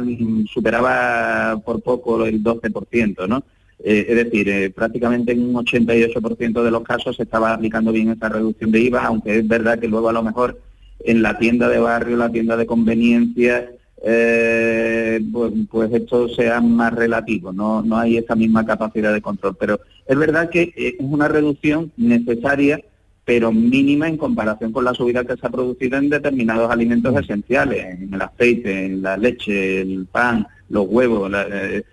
superaba 0.52 1.62
por 1.64 1.82
poco 1.82 2.26
el 2.26 2.44
12%, 2.44 3.28
¿no? 3.28 3.44
Eh, 3.82 4.08
es 4.10 4.16
decir, 4.16 4.50
eh, 4.50 4.72
prácticamente 4.72 5.32
en 5.32 5.56
un 5.56 5.64
88% 5.64 6.64
de 6.64 6.72
los 6.72 6.82
casos 6.82 7.16
se 7.16 7.24
estaba 7.24 7.54
aplicando 7.54 7.92
bien 7.92 8.10
esa 8.10 8.28
reducción 8.28 8.72
de 8.72 8.82
IVA, 8.82 9.06
aunque 9.06 9.38
es 9.38 9.48
verdad 9.48 9.80
que 9.80 9.88
luego 9.88 10.10
a 10.10 10.14
lo 10.14 10.24
mejor 10.24 10.60
en 11.02 11.22
la 11.22 11.38
tienda 11.38 11.70
de 11.70 11.78
barrio, 11.78 12.18
la 12.18 12.32
tienda 12.32 12.58
de 12.58 12.66
conveniencia, 12.66 13.70
eh, 14.02 15.20
pues, 15.32 15.52
pues, 15.70 15.94
esto 15.94 16.30
sea 16.30 16.62
más 16.62 16.94
relativo, 16.94 17.52
no, 17.52 17.82
no 17.82 17.98
hay 17.98 18.18
esa 18.18 18.36
misma 18.36 18.66
capacidad 18.66 19.14
de 19.14 19.22
control. 19.22 19.56
Pero 19.60 19.80
es 20.06 20.18
verdad 20.18 20.50
que 20.50 20.74
eh, 20.76 20.96
es 21.00 21.06
una 21.06 21.28
reducción 21.28 21.92
necesaria, 21.98 22.82
pero 23.26 23.52
mínima 23.52 24.08
en 24.08 24.18
comparación 24.18 24.72
con 24.72 24.86
la 24.86 24.94
subida 24.94 25.24
que 25.24 25.36
se 25.36 25.46
ha 25.46 25.50
producido 25.50 25.98
en 25.98 26.10
determinados 26.10 26.72
alimentos 26.72 27.16
esenciales, 27.16 27.86
en 27.86 28.14
el 28.14 28.22
aceite, 28.22 28.86
en 28.86 29.02
la 29.02 29.18
leche, 29.18 29.82
el 29.82 30.08
pan, 30.12 30.48
los 30.70 30.88
huevos. 30.88 31.30
La, 31.30 31.46
eh, 31.52 31.84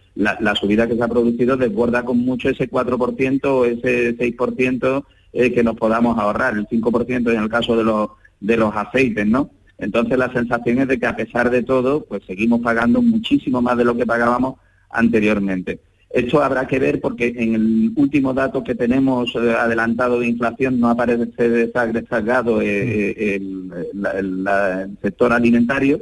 subida 0.55 0.87
que 0.87 0.97
se 0.97 1.03
ha 1.03 1.09
producido 1.09 1.57
desborda 1.57 2.05
con 2.05 2.19
mucho 2.19 2.49
ese 2.49 2.71
4% 2.71 3.45
o 3.45 3.65
ese 3.65 4.17
6% 4.17 5.05
eh, 5.33 5.53
que 5.53 5.63
nos 5.63 5.77
podamos 5.77 6.17
ahorrar, 6.19 6.57
el 6.57 6.67
5% 6.67 7.33
en 7.33 7.43
el 7.43 7.49
caso 7.51 7.77
de 7.77 7.85
los, 7.85 8.11
de 8.41 8.57
los 8.57 8.75
aceites, 8.75 9.27
¿no? 9.27 9.51
Entonces 9.79 10.19
la 10.19 10.33
sensación 10.33 10.79
es 10.79 10.89
de 10.89 10.99
que 10.99 11.07
a 11.07 11.17
pesar 11.17 11.51
de 11.51 11.63
todo, 11.63 12.05
pues 12.05 12.23
seguimos 12.27 12.61
pagando 12.61 13.03
muchísimo 13.03 13.61
más 13.61 13.77
de 13.77 13.85
lo 13.85 13.97
que 13.97 14.07
pagábamos 14.07 14.57
anteriormente. 14.91 15.81
Esto 16.11 16.43
habrá 16.43 16.67
que 16.67 16.79
ver 16.79 17.01
porque 17.01 17.35
en 17.37 17.55
el 17.55 17.93
último 17.97 18.33
dato 18.33 18.65
que 18.65 18.75
tenemos 18.75 19.35
eh, 19.35 19.53
adelantado 19.53 20.21
de 20.21 20.29
inflación 20.29 20.81
no 20.81 20.89
aparece 20.89 21.49
desagregado 21.49 22.63
eh, 22.63 23.11
eh, 23.11 23.35
el, 23.37 24.97
sector 25.03 25.33
alimentario. 25.33 26.01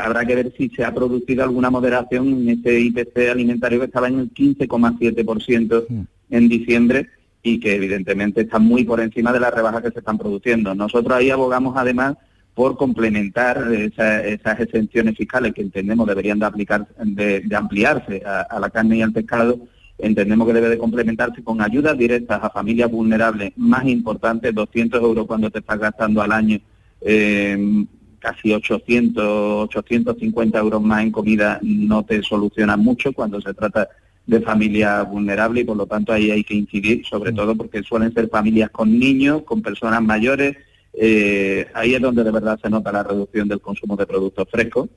habrá 0.00 0.24
que 0.24 0.34
ver 0.34 0.52
si 0.56 0.68
se 0.68 0.84
ha 0.84 0.94
producido 0.94 1.42
alguna 1.42 1.70
moderación 1.70 2.28
en 2.28 2.48
ese 2.50 2.78
IPC 2.78 3.30
alimentario 3.30 3.80
que 3.80 3.86
estaba 3.86 4.06
en 4.08 4.20
el 4.20 4.32
15,7% 4.32 6.06
en 6.30 6.48
diciembre 6.48 7.08
y 7.42 7.58
que 7.58 7.74
evidentemente 7.74 8.42
está 8.42 8.58
muy 8.58 8.84
por 8.84 9.00
encima 9.00 9.32
de 9.32 9.40
las 9.40 9.54
rebajas 9.54 9.82
que 9.82 9.90
se 9.90 10.00
están 10.00 10.18
produciendo. 10.18 10.74
Nosotros 10.74 11.16
ahí 11.16 11.30
abogamos 11.30 11.74
además 11.76 12.16
por 12.56 12.78
complementar 12.78 13.70
esas 13.70 14.60
exenciones 14.60 15.14
fiscales 15.14 15.52
que 15.52 15.60
entendemos 15.60 16.08
deberían 16.08 16.38
de, 16.38 16.46
aplicar, 16.46 16.88
de, 16.96 17.44
ampliarse 17.54 18.22
a, 18.24 18.58
la 18.58 18.70
carne 18.70 18.96
y 18.96 19.02
al 19.02 19.12
pescado, 19.12 19.58
entendemos 19.98 20.46
que 20.46 20.54
debe 20.54 20.70
de 20.70 20.78
complementarse 20.78 21.44
con 21.44 21.60
ayudas 21.60 21.98
directas 21.98 22.42
a 22.42 22.48
familias 22.48 22.90
vulnerables, 22.90 23.52
más 23.56 23.84
importantes, 23.84 24.54
200 24.54 25.02
euros 25.02 25.26
cuando 25.26 25.50
te 25.50 25.58
estás 25.58 25.78
gastando 25.78 26.22
al 26.22 26.32
año, 26.32 26.58
eh, 27.02 27.84
casi 28.20 28.54
800, 28.54 29.68
850 29.68 30.58
euros 30.58 30.80
más 30.80 31.02
en 31.02 31.10
comida 31.10 31.58
no 31.60 32.06
te 32.06 32.22
soluciona 32.22 32.78
mucho 32.78 33.12
cuando 33.12 33.38
se 33.38 33.52
trata 33.52 33.86
de 34.26 34.40
familias 34.40 35.06
vulnerables 35.06 35.62
y 35.62 35.66
por 35.66 35.76
lo 35.76 35.86
tanto 35.86 36.10
ahí 36.10 36.30
hay 36.30 36.42
que 36.42 36.54
incidir, 36.54 37.04
sobre 37.04 37.32
mm. 37.32 37.36
todo 37.36 37.54
porque 37.54 37.82
suelen 37.82 38.14
ser 38.14 38.30
familias 38.30 38.70
con 38.70 38.98
niños, 38.98 39.42
con 39.42 39.60
personas 39.60 40.02
mayores, 40.02 40.56
eh, 40.98 41.66
ahí 41.74 41.94
es 41.94 42.00
donde 42.00 42.24
de 42.24 42.30
verdad 42.30 42.58
se 42.60 42.70
nota 42.70 42.90
la 42.90 43.02
reducción 43.02 43.46
del 43.48 43.60
consumo 43.60 43.96
de 43.96 44.06
productos 44.06 44.48
frescos 44.50 44.88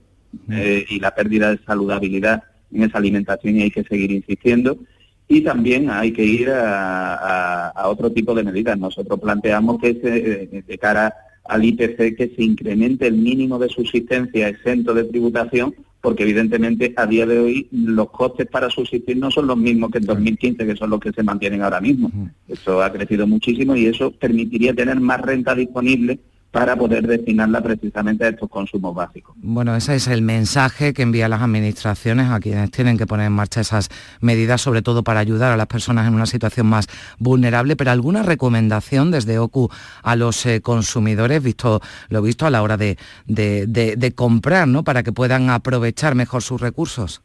eh, 0.50 0.86
y 0.90 1.00
la 1.00 1.14
pérdida 1.14 1.52
de 1.52 1.60
saludabilidad 1.66 2.44
en 2.72 2.84
esa 2.84 3.00
alimentación 3.00 3.58
y 3.58 3.64
hay 3.64 3.72
que 3.72 3.84
seguir 3.84 4.12
insistiendo. 4.12 4.78
Y 5.28 5.42
también 5.42 5.90
hay 5.92 6.14
que 6.14 6.24
ir 6.24 6.50
a, 6.52 7.74
otro 7.86 8.12
tipo 8.12 8.34
de 8.34 8.44
medidas. 8.44 8.80
Nosotros 8.80 9.20
planteamos 9.20 9.80
que 9.80 9.94
se, 9.94 10.64
de 10.64 10.78
cara 10.78 11.14
al 11.50 11.66
IPC 11.66 12.16
que 12.16 12.32
se 12.36 12.44
incremente 12.44 13.08
el 13.08 13.16
mínimo 13.16 13.60
de 13.60 13.70
subsistencia 13.70 14.48
exento 14.48 14.94
de 14.94 15.04
tributación 15.04 15.76
porque 16.02 16.24
evidentemente 16.24 16.94
a 16.96 17.06
día 17.06 17.26
de 17.26 17.40
hoy 17.40 17.68
los 17.72 18.10
costes 18.12 18.48
para 18.48 18.70
subsistir 18.70 19.18
no 19.18 19.32
son 19.32 19.48
los 19.48 19.58
mismos 19.58 19.92
que 19.92 19.98
en 19.98 20.06
2015, 20.06 20.66
que 20.66 20.76
son 20.76 20.92
los 20.92 21.00
que 21.00 21.12
se 21.12 21.24
mantienen 21.24 21.62
ahora 21.62 21.82
mismo. 21.82 22.10
Eso 22.48 22.82
ha 22.82 22.92
crecido 22.92 23.28
muchísimo 23.28 23.76
y 23.76 23.86
eso 23.88 24.12
permitiría 24.12 24.74
tener 24.74 25.00
más 25.02 25.22
renta 25.22 25.54
disponible 25.56 26.20
para 26.52 26.76
poder 26.76 27.06
destinarla 27.06 27.62
precisamente 27.62 28.26
a 28.26 28.30
estos 28.30 28.50
consumos 28.50 28.96
básicos. 28.96 29.36
Bueno, 29.38 29.76
ese 29.76 29.96
es 29.96 30.08
el 30.08 30.24
mensaje 30.24 30.94
que 30.94 31.04
envían 31.04 31.30
las 31.30 31.42
administraciones 31.42 32.32
a 32.32 32.40
quienes 32.40 32.72
tienen 32.72 32.98
que 32.98 33.06
poner 33.06 33.28
en 33.28 33.34
marcha 33.34 33.62
esas 33.62 33.90
medidas, 34.20 34.62
sobre 34.62 34.82
todo 34.82 35.04
para 35.04 35.20
ayudar 35.20 35.52
a 35.52 35.58
las 35.58 35.68
personas 35.68 36.08
en 36.08 36.16
una 36.16 36.26
situación 36.26 36.66
más 36.68 36.88
vulnerable, 37.20 37.76
pero 37.76 37.92
alguna 37.92 38.24
recomendación 38.24 39.12
desde 39.12 39.38
OCU 39.38 39.70
a 40.02 40.16
los 40.16 40.46
eh, 40.46 40.62
consumidores, 40.62 41.44
visto 41.44 41.82
lo 42.10 42.22
visto 42.22 42.48
a 42.48 42.50
la 42.50 42.64
hora 42.64 42.78
de, 42.78 42.98
comprar, 44.16 44.68
¿no? 44.68 44.84
Para 44.84 45.04
que 45.04 45.12
puedan 45.12 45.50
aprovechar 45.50 46.16
mejor 46.16 46.42
sus 46.42 46.60
recursos. 46.60 47.22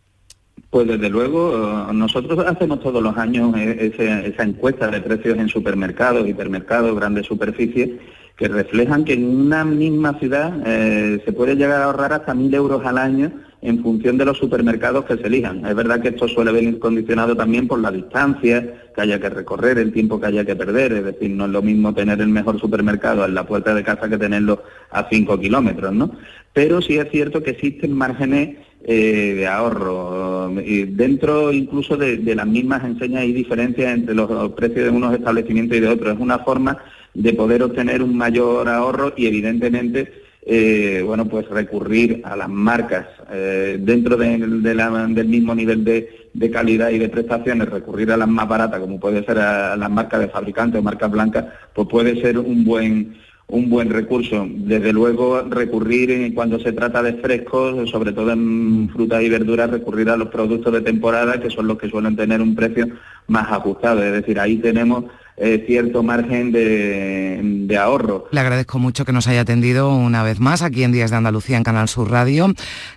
Pues 0.70 0.88
desde 0.88 1.08
luego, 1.08 1.88
nosotros 1.92 2.44
hacemos 2.46 2.80
todos 2.80 3.00
los 3.00 3.16
años 3.16 3.54
eh, 3.56 3.92
esa 4.34 4.42
encuesta 4.42 4.88
de 4.88 5.00
precios 5.00 5.38
en 5.38 5.48
supermercados, 5.48 6.28
hipermercados, 6.28 6.96
grandes 6.96 7.26
superficies, 7.26 7.90
que 8.36 8.48
reflejan 8.48 9.04
que 9.04 9.12
en 9.12 9.24
una 9.24 9.64
misma 9.64 10.18
ciudad 10.18 10.52
eh, 10.66 11.22
se 11.24 11.32
puede 11.32 11.54
llegar 11.54 11.80
a 11.80 11.84
ahorrar 11.84 12.12
hasta 12.12 12.34
mil 12.34 12.52
euros 12.52 12.84
al 12.84 12.98
año 12.98 13.30
en 13.62 13.82
función 13.82 14.18
de 14.18 14.24
los 14.24 14.36
supermercados 14.36 15.04
que 15.06 15.16
se 15.16 15.26
elijan. 15.26 15.64
Es 15.64 15.74
verdad 15.74 16.02
que 16.02 16.08
esto 16.08 16.28
suele 16.28 16.52
venir 16.52 16.78
condicionado 16.78 17.34
también 17.34 17.66
por 17.66 17.78
la 17.78 17.90
distancia 17.90 18.90
que 18.94 19.00
haya 19.00 19.18
que 19.18 19.30
recorrer, 19.30 19.78
el 19.78 19.92
tiempo 19.92 20.20
que 20.20 20.26
haya 20.26 20.44
que 20.44 20.54
perder. 20.54 20.92
Es 20.92 21.04
decir, 21.04 21.30
no 21.30 21.46
es 21.46 21.50
lo 21.50 21.62
mismo 21.62 21.94
tener 21.94 22.20
el 22.20 22.28
mejor 22.28 22.60
supermercado 22.60 23.24
en 23.24 23.34
la 23.34 23.46
puerta 23.46 23.74
de 23.74 23.82
casa 23.82 24.08
que 24.08 24.18
tenerlo 24.18 24.62
a 24.90 25.08
cinco 25.08 25.38
kilómetros, 25.38 25.94
¿no? 25.94 26.10
Pero 26.52 26.82
sí 26.82 26.98
es 26.98 27.10
cierto 27.10 27.42
que 27.42 27.52
existen 27.52 27.92
márgenes 27.92 28.58
eh, 28.84 29.34
de 29.36 29.46
ahorro. 29.46 30.52
Y 30.60 30.84
dentro 30.84 31.52
incluso 31.52 31.96
de, 31.96 32.18
de 32.18 32.34
las 32.34 32.46
mismas 32.46 32.84
enseñas 32.84 33.22
hay 33.22 33.32
diferencias 33.32 33.94
entre 33.94 34.14
los 34.14 34.52
precios 34.52 34.84
de 34.84 34.90
unos 34.90 35.14
establecimientos 35.14 35.78
y 35.78 35.80
de 35.80 35.88
otros. 35.88 36.14
Es 36.14 36.20
una 36.20 36.38
forma 36.40 36.78
de 37.14 37.32
poder 37.32 37.62
obtener 37.62 38.02
un 38.02 38.16
mayor 38.16 38.68
ahorro 38.68 39.14
y 39.16 39.26
evidentemente 39.26 40.24
eh, 40.46 41.02
bueno 41.06 41.26
pues 41.26 41.48
recurrir 41.48 42.20
a 42.22 42.36
las 42.36 42.50
marcas 42.50 43.06
eh, 43.32 43.78
dentro 43.80 44.16
del 44.16 45.26
mismo 45.26 45.54
nivel 45.54 45.84
de, 45.84 46.50
calidad 46.52 46.90
y 46.90 46.98
de 46.98 47.08
prestaciones 47.08 47.70
recurrir 47.70 48.12
a 48.12 48.18
las 48.18 48.28
más 48.28 48.46
baratas 48.46 48.78
como 48.80 49.00
puede 49.00 49.24
ser 49.24 49.38
a, 49.38 49.74
las 49.74 49.90
marcas 49.90 50.20
de 50.20 50.28
fabricantes 50.28 50.78
o 50.78 50.82
marcas 50.82 51.10
blancas 51.10 51.46
pues 51.72 51.88
puede 51.88 52.20
ser 52.20 52.38
un 52.38 52.62
buen 52.62 53.16
un 53.48 53.70
buen 53.70 53.90
recurso. 53.90 54.46
Desde 54.48 54.92
luego, 54.92 55.42
recurrir 55.42 56.34
cuando 56.34 56.58
se 56.58 56.72
trata 56.72 57.02
de 57.02 57.14
frescos, 57.14 57.90
sobre 57.90 58.12
todo 58.12 58.32
en 58.32 58.88
frutas 58.92 59.22
y 59.22 59.28
verduras, 59.28 59.70
recurrir 59.70 60.10
a 60.10 60.16
los 60.16 60.28
productos 60.28 60.72
de 60.72 60.80
temporada, 60.80 61.40
que 61.40 61.50
son 61.50 61.66
los 61.66 61.78
que 61.78 61.88
suelen 61.88 62.16
tener 62.16 62.40
un 62.40 62.54
precio 62.54 62.88
más 63.28 63.50
ajustado. 63.52 64.02
Es 64.02 64.12
decir, 64.12 64.40
ahí 64.40 64.56
tenemos 64.56 65.04
eh, 65.36 65.64
cierto 65.66 66.02
margen 66.02 66.52
de, 66.52 67.76
ahorro. 67.78 68.28
Le 68.30 68.38
agradezco 68.38 68.78
mucho 68.78 69.04
que 69.04 69.12
nos 69.12 69.26
haya 69.26 69.40
atendido 69.40 69.92
una 69.92 70.22
vez 70.22 70.38
más 70.38 70.62
aquí 70.62 70.84
en 70.84 70.92
Días 70.92 71.10
de 71.10 71.16
Andalucía 71.16 71.56
en 71.56 71.64
Canal 71.64 71.88
Sur 71.88 72.10
Radio. 72.10 72.52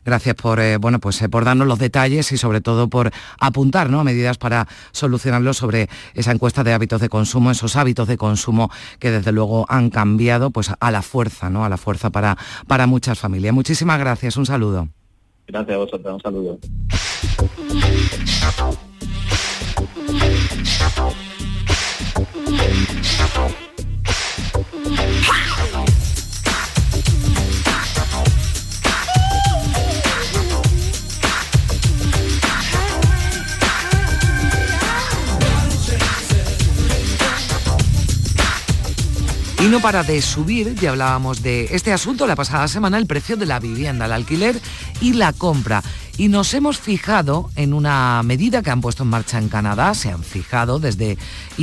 Gracias 0.05 0.35
por, 0.35 0.59
eh, 0.59 0.77
bueno, 0.77 0.99
pues, 0.99 1.19
eh, 1.21 1.29
por 1.29 1.45
darnos 1.45 1.67
los 1.67 1.79
detalles 1.79 2.31
y 2.31 2.37
sobre 2.37 2.61
todo 2.61 2.89
por 2.89 3.11
apuntar 3.39 3.89
¿no? 3.89 4.03
medidas 4.03 4.37
para 4.37 4.67
solucionarlo 4.91 5.53
sobre 5.53 5.89
esa 6.13 6.31
encuesta 6.31 6.63
de 6.63 6.73
hábitos 6.73 7.01
de 7.01 7.09
consumo, 7.09 7.49
esos 7.49 7.75
hábitos 7.75 8.07
de 8.07 8.17
consumo 8.17 8.69
que 8.99 9.09
desde 9.09 9.31
luego 9.31 9.65
han 9.67 9.89
cambiado 9.89 10.51
pues, 10.51 10.71
a 10.79 10.91
la 10.91 11.01
fuerza, 11.01 11.49
¿no? 11.49 11.65
a 11.65 11.69
la 11.69 11.77
fuerza 11.77 12.11
para, 12.11 12.37
para 12.67 12.85
muchas 12.85 13.17
familias. 13.17 13.53
Muchísimas 13.53 13.99
gracias, 13.99 14.37
un 14.37 14.45
saludo. 14.45 14.89
Gracias 15.47 15.75
a 15.75 15.77
vosotros, 15.77 16.13
un 16.13 16.21
saludo. 16.21 16.59
Y 39.59 39.69
no 39.69 39.79
para 39.81 40.03
de 40.03 40.21
subir, 40.21 40.75
ya 40.75 40.91
hablábamos 40.91 41.43
de 41.43 41.65
este 41.71 41.91
asunto 41.91 42.25
la 42.25 42.35
pasada 42.35 42.67
semana, 42.67 42.97
el 42.97 43.05
precio 43.05 43.37
de 43.37 43.45
la 43.45 43.59
vivienda, 43.59 44.05
el 44.05 44.13
alquiler 44.13 44.59
y 45.01 45.13
la 45.13 45.33
compra. 45.33 45.83
Y 46.17 46.29
nos 46.29 46.55
hemos 46.55 46.79
fijado 46.79 47.51
en 47.55 47.73
una 47.73 48.23
medida 48.23 48.63
que 48.63 48.71
han 48.71 48.81
puesto 48.81 49.03
en 49.03 49.09
marcha 49.09 49.37
en 49.37 49.49
Canadá, 49.49 49.93
se 49.93 50.09
han 50.09 50.23
fijado 50.23 50.79
desde 50.79 51.15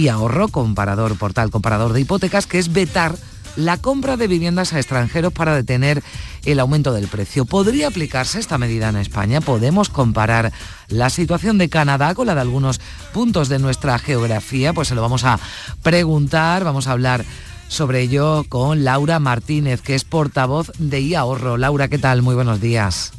ahorro 0.09 0.47
comparador, 0.47 1.19
portal 1.19 1.51
comparador 1.51 1.93
de 1.93 2.03
hipotecas, 2.03 2.47
que 2.47 2.61
es 2.61 2.73
vetar 2.73 3.17
la 3.57 3.79
compra 3.79 4.17
de 4.17 4.29
viviendas 4.29 4.73
a 4.73 4.79
extranjeros 4.79 5.33
para 5.33 5.57
detener 5.57 6.05
el 6.45 6.61
aumento 6.61 6.93
del 6.93 7.09
precio. 7.09 7.47
¿Podría 7.47 7.89
aplicarse 7.89 8.39
esta 8.39 8.57
medida 8.57 8.89
en 8.89 8.97
España? 8.97 9.41
¿Podemos 9.41 9.89
comparar 9.89 10.53
la 10.87 11.11
situación 11.11 11.59
de 11.59 11.69
Canadá 11.69 12.15
con 12.15 12.29
la 12.29 12.37
de 12.37 12.43
algunos 12.43 12.81
puntos 13.13 13.49
de 13.49 13.59
nuestra 13.59 13.99
geografía? 13.99 14.73
Pues 14.73 14.87
se 14.87 14.95
lo 14.95 15.03
vamos 15.03 15.25
a 15.25 15.41
preguntar, 15.83 16.63
vamos 16.63 16.87
a 16.87 16.93
hablar 16.93 17.25
sobre 17.67 18.03
ello 18.03 18.45
con 18.49 18.85
Laura 18.85 19.19
Martínez, 19.19 19.81
que 19.81 19.97
es 19.97 20.05
portavoz 20.05 20.71
de 20.79 21.01
iAhorro. 21.01 21.57
Laura, 21.57 21.89
¿qué 21.89 21.99
tal? 21.99 22.23
Muy 22.23 22.37
buenos 22.37 22.61
días. 22.61 23.14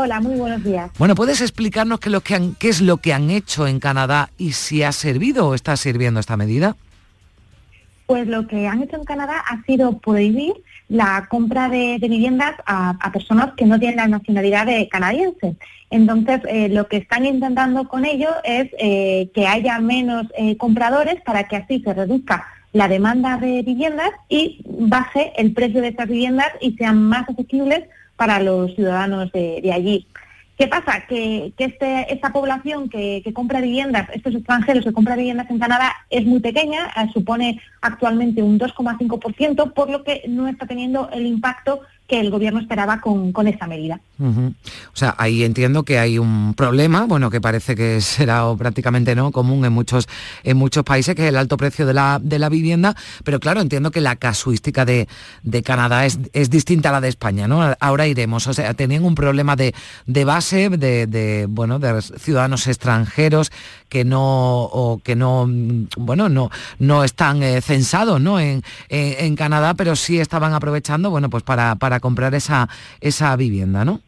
Hola, 0.00 0.20
muy 0.20 0.36
buenos 0.36 0.62
días. 0.62 0.92
Bueno, 0.96 1.16
¿puedes 1.16 1.40
explicarnos 1.40 1.98
qué, 1.98 2.08
lo 2.08 2.20
que 2.20 2.36
han, 2.36 2.54
qué 2.54 2.68
es 2.68 2.80
lo 2.80 2.98
que 2.98 3.12
han 3.12 3.30
hecho 3.30 3.66
en 3.66 3.80
Canadá 3.80 4.30
y 4.38 4.52
si 4.52 4.84
ha 4.84 4.92
servido 4.92 5.48
o 5.48 5.54
está 5.56 5.76
sirviendo 5.76 6.20
esta 6.20 6.36
medida? 6.36 6.76
Pues 8.06 8.28
lo 8.28 8.46
que 8.46 8.68
han 8.68 8.80
hecho 8.80 8.94
en 8.94 9.02
Canadá 9.02 9.42
ha 9.44 9.60
sido 9.64 9.98
prohibir 9.98 10.54
la 10.88 11.26
compra 11.28 11.68
de, 11.68 11.98
viviendas 12.00 12.54
a, 12.64 13.10
personas 13.12 13.54
que 13.56 13.64
no 13.64 13.80
tienen 13.80 13.96
la 13.96 14.06
nacionalidad 14.06 14.66
de 14.66 14.88
canadiense. 14.88 15.56
Entonces, 15.90 16.42
eh, 16.46 16.68
lo 16.68 16.86
que 16.86 16.98
están 16.98 17.26
intentando 17.26 17.88
con 17.88 18.04
ello 18.04 18.28
es 18.44 18.68
eh, 18.78 19.32
que 19.34 19.48
haya 19.48 19.80
menos 19.80 20.26
eh, 20.38 20.56
compradores 20.58 21.20
para 21.22 21.48
que 21.48 21.56
así 21.56 21.80
se 21.80 21.92
reduzca 21.92 22.46
la 22.72 22.86
demanda 22.86 23.36
de 23.38 23.62
viviendas 23.62 24.10
y 24.28 24.62
baje 24.64 25.32
el 25.36 25.52
precio 25.54 25.80
de 25.80 25.88
estas 25.88 26.06
viviendas 26.06 26.52
y 26.60 26.76
sean 26.76 27.02
más 27.02 27.28
asequibles 27.28 27.82
para 28.18 28.40
los 28.40 28.74
ciudadanos 28.74 29.30
de, 29.32 29.70
allí. 29.72 30.06
¿Qué 30.58 30.66
pasa? 30.66 31.06
Que, 31.08 31.52
este, 31.56 32.12
esta 32.12 32.32
población 32.32 32.88
que, 32.88 33.22
compra 33.32 33.60
viviendas, 33.60 34.08
estos 34.12 34.34
extranjeros 34.34 34.84
que 34.84 34.92
compran 34.92 35.16
viviendas 35.16 35.48
en 35.48 35.60
Canadá, 35.60 35.94
es 36.10 36.26
muy 36.26 36.40
pequeña, 36.40 36.88
eh, 36.96 37.08
supone 37.14 37.60
actualmente 37.80 38.42
un 38.42 38.58
2,5%, 38.58 39.72
por 39.72 39.88
lo 39.88 40.02
que 40.02 40.24
no 40.28 40.48
está 40.48 40.66
teniendo 40.66 41.08
el 41.10 41.26
impacto 41.26 41.80
que 42.08 42.18
el 42.18 42.30
gobierno 42.30 42.58
esperaba 42.58 43.02
con, 43.02 43.32
con 43.32 43.46
esta 43.46 43.66
medida. 43.66 44.00
O 44.18 44.96
sea, 44.96 45.14
ahí 45.18 45.44
entiendo 45.44 45.82
que 45.82 45.98
hay 45.98 46.18
un 46.18 46.54
problema, 46.54 47.04
bueno, 47.04 47.30
que 47.30 47.40
parece 47.40 47.76
que 47.76 48.00
será 48.00 48.44
prácticamente 48.56 49.14
no 49.14 49.30
común 49.30 49.64
en 49.66 49.72
muchos, 49.74 50.08
en 50.42 50.56
muchos 50.56 50.84
países, 50.84 51.14
que 51.14 51.24
es 51.24 51.28
el 51.28 51.36
alto 51.36 51.58
precio 51.58 51.86
de 51.86 51.92
la, 51.92 52.18
de 52.20 52.38
la 52.38 52.48
vivienda, 52.48 52.96
pero 53.24 53.38
claro, 53.40 53.60
entiendo 53.60 53.90
que 53.90 54.00
la 54.00 54.16
casuística 54.16 54.86
de, 54.86 55.06
de 55.42 55.62
Canadá 55.62 56.06
es, 56.06 56.18
es, 56.32 56.48
distinta 56.48 56.88
a 56.88 56.92
la 56.92 57.02
de 57.02 57.08
España, 57.08 57.46
¿no? 57.46 57.74
Ahora 57.78 58.06
iremos, 58.06 58.46
o 58.46 58.54
sea, 58.54 58.72
tenían 58.72 59.04
un 59.04 59.14
problema 59.14 59.54
de, 59.54 59.74
de 60.06 60.24
base, 60.24 60.70
de, 60.70 61.06
de, 61.06 61.46
bueno, 61.46 61.78
de 61.78 62.00
ciudadanos 62.00 62.66
extranjeros 62.66 63.52
que 63.88 64.04
no, 64.04 64.62
o 64.64 65.00
que 65.02 65.16
no, 65.16 65.46
bueno, 65.96 66.28
no, 66.28 66.50
no 66.78 67.04
están 67.04 67.42
eh, 67.42 67.60
censados, 67.60 68.20
¿no? 68.20 68.40
En, 68.40 68.62
en, 68.88 69.36
Canadá, 69.36 69.74
pero 69.74 69.96
sí 69.96 70.18
estaban 70.18 70.52
aprovechando, 70.52 71.10
bueno, 71.10 71.30
pues 71.30 71.42
para, 71.42 71.76
para 71.76 72.00
comprar 72.00 72.34
esa, 72.34 72.68
esa 73.00 73.34
vivienda, 73.36 73.84
¿no? 73.84 74.00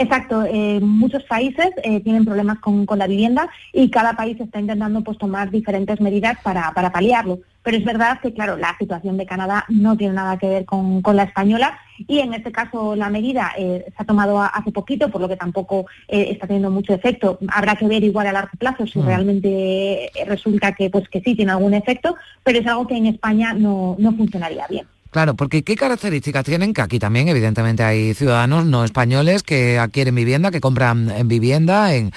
Exacto, 0.00 0.44
eh, 0.44 0.78
muchos 0.80 1.24
países 1.24 1.70
eh, 1.82 2.00
tienen 2.00 2.24
problemas 2.24 2.60
con, 2.60 2.86
la 2.96 3.08
vivienda 3.08 3.50
y 3.72 3.90
cada 3.90 4.12
país 4.14 4.40
está 4.40 4.60
intentando 4.60 5.02
pues, 5.02 5.18
tomar 5.18 5.50
diferentes 5.50 6.00
medidas 6.00 6.38
para, 6.42 6.72
paliarlo. 6.72 7.40
Pero 7.64 7.76
es 7.76 7.84
verdad 7.84 8.20
que, 8.20 8.32
claro, 8.32 8.56
la 8.56 8.76
situación 8.78 9.16
de 9.16 9.26
Canadá 9.26 9.64
no 9.68 9.96
tiene 9.96 10.14
nada 10.14 10.38
que 10.38 10.48
ver 10.48 10.64
con, 10.64 11.02
la 11.12 11.24
española 11.24 11.78
y 12.06 12.20
en 12.20 12.32
este 12.32 12.52
caso 12.52 12.94
la 12.94 13.10
medida 13.10 13.52
eh, 13.58 13.84
se 13.88 14.02
ha 14.02 14.06
tomado 14.06 14.40
hace 14.40 14.70
poquito, 14.70 15.10
por 15.10 15.20
lo 15.20 15.28
que 15.28 15.36
tampoco 15.36 15.86
está 16.06 16.46
teniendo 16.46 16.70
mucho 16.70 16.94
efecto. 16.94 17.38
Habrá 17.48 17.74
que 17.74 17.88
ver 17.88 18.04
igual 18.04 18.28
a 18.28 18.32
largo 18.32 18.56
plazo 18.56 18.86
si 18.86 19.00
mm. 19.00 19.06
realmente 19.06 20.10
resulta 20.26 20.72
que, 20.72 20.90
pues, 20.90 21.08
que 21.08 21.20
sí 21.20 21.34
tiene 21.34 21.50
algún 21.50 21.74
efecto, 21.74 22.14
pero 22.44 22.60
es 22.60 22.66
algo 22.68 22.86
que 22.86 22.96
en 22.96 23.06
España 23.06 23.52
no, 23.52 23.96
no 23.98 24.12
funcionaría 24.12 24.66
bien. 24.68 24.86
Claro, 25.10 25.34
porque 25.34 25.62
¿qué 25.62 25.74
características 25.74 26.44
tienen? 26.44 26.74
Que 26.74 26.82
aquí 26.82 26.98
también 26.98 27.28
evidentemente 27.28 27.82
hay 27.82 28.12
ciudadanos 28.12 28.66
no 28.66 28.84
españoles 28.84 29.42
que 29.42 29.78
adquieren 29.78 30.14
vivienda, 30.14 30.50
que 30.50 30.60
compran 30.60 31.10
en 31.10 31.28
vivienda, 31.28 31.94
en, 31.94 32.12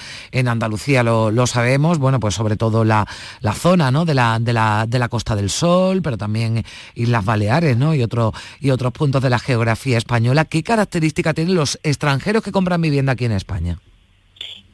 Andalucía 0.46 1.02
lo, 1.02 1.46
sabemos, 1.46 1.98
bueno, 1.98 2.20
pues 2.20 2.34
sobre 2.34 2.56
todo 2.56 2.84
la, 2.84 3.06
zona 3.54 3.90
¿no? 3.90 4.04
de, 4.04 4.14
la, 4.14 4.38
de, 4.38 4.52
la, 4.52 4.86
de 4.86 4.98
la 4.98 5.08
Costa 5.08 5.34
del 5.34 5.48
Sol, 5.48 6.02
pero 6.02 6.18
también 6.18 6.64
Islas 6.94 7.24
Baleares 7.24 7.76
¿no? 7.78 7.94
y, 7.94 8.02
otro, 8.02 8.32
y 8.60 8.70
otros 8.70 8.92
puntos 8.92 9.22
de 9.22 9.30
la 9.30 9.38
geografía 9.38 9.96
española. 9.96 10.44
¿Qué 10.44 10.62
características 10.62 11.34
tienen 11.34 11.54
los 11.54 11.78
extranjeros 11.82 12.42
que 12.42 12.52
compran 12.52 12.82
vivienda 12.82 13.12
aquí 13.12 13.24
en 13.24 13.32
España? 13.32 13.78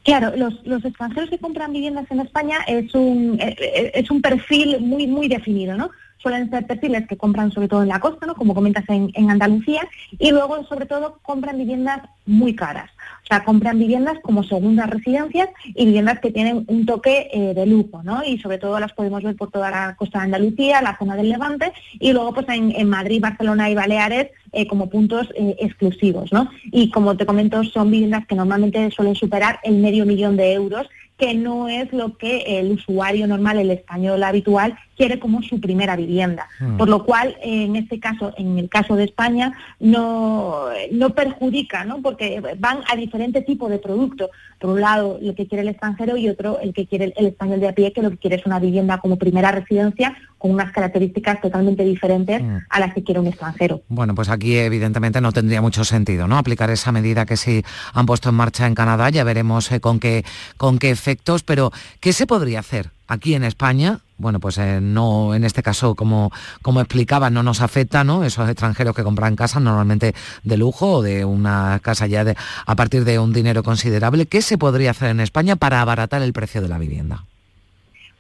Claro, 0.05 0.35
los, 0.37 0.55
los, 0.65 0.85
extranjeros 0.85 1.29
que 1.29 1.39
compran 1.39 1.73
viviendas 1.73 2.11
en 2.11 2.21
España 2.21 2.57
es 2.67 2.95
un, 2.95 3.39
eh, 3.41 3.55
eh, 3.61 3.91
es 3.95 4.11
un 4.11 4.23
perfil 4.23 4.81
muy, 4.81 5.07
muy 5.07 5.29
definido, 5.29 5.77
¿no? 5.77 5.91
Suelen 6.19 6.51
ser 6.51 6.67
perfiles 6.67 7.07
que 7.07 7.17
compran 7.17 7.53
sobre 7.53 7.69
todo 7.69 7.83
en 7.83 7.89
la 7.89 8.01
costa, 8.01 8.27
¿no? 8.27 8.35
como 8.35 8.55
comentas 8.55 8.85
en, 8.89 9.31
Andalucía, 9.31 9.87
y 10.19 10.31
luego 10.31 10.65
sobre 10.65 10.87
todo 10.87 11.19
compran 11.23 11.59
viviendas 11.59 12.03
muy 12.27 12.55
caras. 12.55 12.91
O 13.25 13.27
sea, 13.29 13.45
compran 13.45 13.79
viviendas 13.79 14.19
como 14.23 14.43
segundas 14.43 14.89
residencias 14.89 15.49
y 15.65 15.85
viviendas 15.85 16.21
que 16.21 16.31
tienen 16.31 16.65
un 16.67 16.87
toque 16.87 17.29
eh, 17.33 17.55
de 17.55 17.67
lujo, 17.67 18.03
¿no? 18.03 18.25
Y 18.25 18.39
sobre 18.39 18.59
todo 18.59 18.81
las 18.81 18.93
podemos 18.93 19.23
ver 19.23 19.37
por 19.37 19.51
toda 19.51 19.71
la 19.71 19.97
costa 19.97 20.19
de 20.19 20.25
Andalucía, 20.25 20.81
la 20.81 20.97
zona 20.99 21.15
del 21.15 21.29
Levante, 21.29 21.73
y 21.99 22.13
luego 22.13 22.33
pues 22.33 22.47
en, 22.49 22.89
Madrid, 22.89 23.21
Barcelona 23.21 23.69
y 23.71 23.75
Baleares 23.75 24.31
eh, 24.53 24.67
como 24.67 24.89
puntos 24.89 25.29
eh, 25.35 25.57
exclusivos, 25.61 26.33
¿no? 26.33 26.51
Y 26.73 26.91
como 26.91 27.17
te 27.17 27.27
comento, 27.27 27.63
son 27.65 27.91
viviendas 27.91 28.27
que 28.27 28.35
normalmente 28.35 28.91
suelen 28.91 29.15
superar 29.15 29.61
el 29.63 29.77
medio 29.77 30.07
millón 30.07 30.37
de 30.37 30.53
euros 30.53 30.89
que 31.19 31.35
no 31.35 31.69
es 31.69 31.93
lo 31.93 32.17
que 32.17 32.61
el 32.61 32.71
usuario 32.73 33.27
normal, 33.27 33.59
el 33.59 33.73
español 33.73 34.23
habitual, 34.23 34.79
quiere 34.97 35.19
como 35.19 35.43
su 35.43 35.61
primera 35.61 35.97
vivienda. 35.97 36.49
Hmm. 36.61 36.77
Por 36.77 36.89
lo 36.89 37.05
cual, 37.05 37.37
en 37.43 37.77
este 37.77 37.99
caso, 37.99 38.33
en 38.37 38.59
el 38.59 38.69
caso 38.69 38.95
de 38.95 39.05
España, 39.05 39.53
no, 39.81 40.67
no 40.93 41.11
perjudica, 41.11 41.85
¿no? 41.85 42.01
porque 42.03 42.41
van 42.59 42.81
a 42.91 42.97
diferente 42.97 43.43
tipo 43.43 43.69
de 43.69 43.79
producto. 43.79 44.31
Por 44.61 44.71
un 44.71 44.81
lado, 44.81 45.19
lo 45.21 45.35
que 45.35 45.47
quiere 45.47 45.63
el 45.63 45.69
extranjero 45.69 46.17
y 46.17 46.29
otro, 46.29 46.61
el 46.61 46.73
que 46.73 46.87
quiere 46.87 47.13
el 47.17 47.27
español 47.27 47.61
de 47.61 47.69
a 47.69 47.75
pie, 47.75 47.93
que 47.93 48.03
lo 48.03 48.11
que 48.11 48.19
quiere 48.19 48.37
es 48.37 48.47
una 48.47 48.61
vivienda 48.61 48.99
como 48.99 49.17
primera 49.17 49.51
residencia 49.51 50.17
con 50.39 50.53
unas 50.53 50.73
características 50.73 51.41
totalmente 51.41 51.85
diferentes 51.85 52.43
hmm. 52.43 52.59
a 52.71 52.81
las 52.81 52.95
que 52.95 53.03
quiere 53.03 53.21
un 53.21 53.27
extranjero. 53.27 53.83
Bueno, 53.89 54.15
pues 54.15 54.29
aquí 54.29 54.57
evidentemente 54.57 55.21
no 55.21 55.33
tendría 55.33 55.61
mucho 55.61 55.85
sentido, 55.85 56.27
¿no? 56.27 56.39
Aplicar 56.39 56.71
esa 56.71 56.93
medida 56.93 57.27
que 57.27 57.37
sí 57.37 57.65
han 57.93 58.07
puesto 58.07 58.29
en 58.29 58.37
marcha 58.37 58.67
en 58.67 58.75
Canadá, 58.75 59.11
ya 59.11 59.25
veremos 59.25 59.71
eh, 59.73 59.81
con 59.81 60.01
qué 60.01 60.25
con 60.57 60.79
qué 60.79 60.97
pero 61.45 61.73
¿qué 62.01 62.13
se 62.13 62.27
podría 62.27 62.61
hacer 62.61 62.91
aquí 63.07 63.35
en 63.35 63.45
España? 63.45 64.01
Bueno, 64.19 64.41
pues 64.41 64.59
eh, 64.59 64.81
no, 64.81 65.35
en 65.35 65.45
este 65.45 65.63
caso, 65.63 65.95
como, 65.95 66.33
como 66.63 66.81
explicaba, 66.81 67.31
no 67.31 67.43
nos 67.43 67.61
afecta, 67.61 68.05
¿no? 68.05 68.25
Esos 68.25 68.49
extranjeros 68.49 68.95
que 68.95 69.05
compran 69.05 69.37
casas 69.37 69.63
normalmente 69.63 70.15
de 70.43 70.57
lujo 70.57 70.95
o 70.95 71.03
de 71.03 71.25
una 71.25 71.81
casa 71.83 72.07
ya 72.07 72.25
de, 72.25 72.37
a 72.67 72.77
partir 72.77 73.05
de 73.05 73.19
un 73.19 73.33
dinero 73.33 73.63
considerable. 73.63 74.27
¿Qué 74.27 74.43
se 74.43 74.59
podría 74.59 74.91
hacer 74.91 75.11
en 75.11 75.21
España 75.21 75.57
para 75.57 75.81
abaratar 75.81 76.23
el 76.23 76.33
precio 76.33 76.61
de 76.61 76.69
la 76.69 76.79
vivienda? 76.79 77.25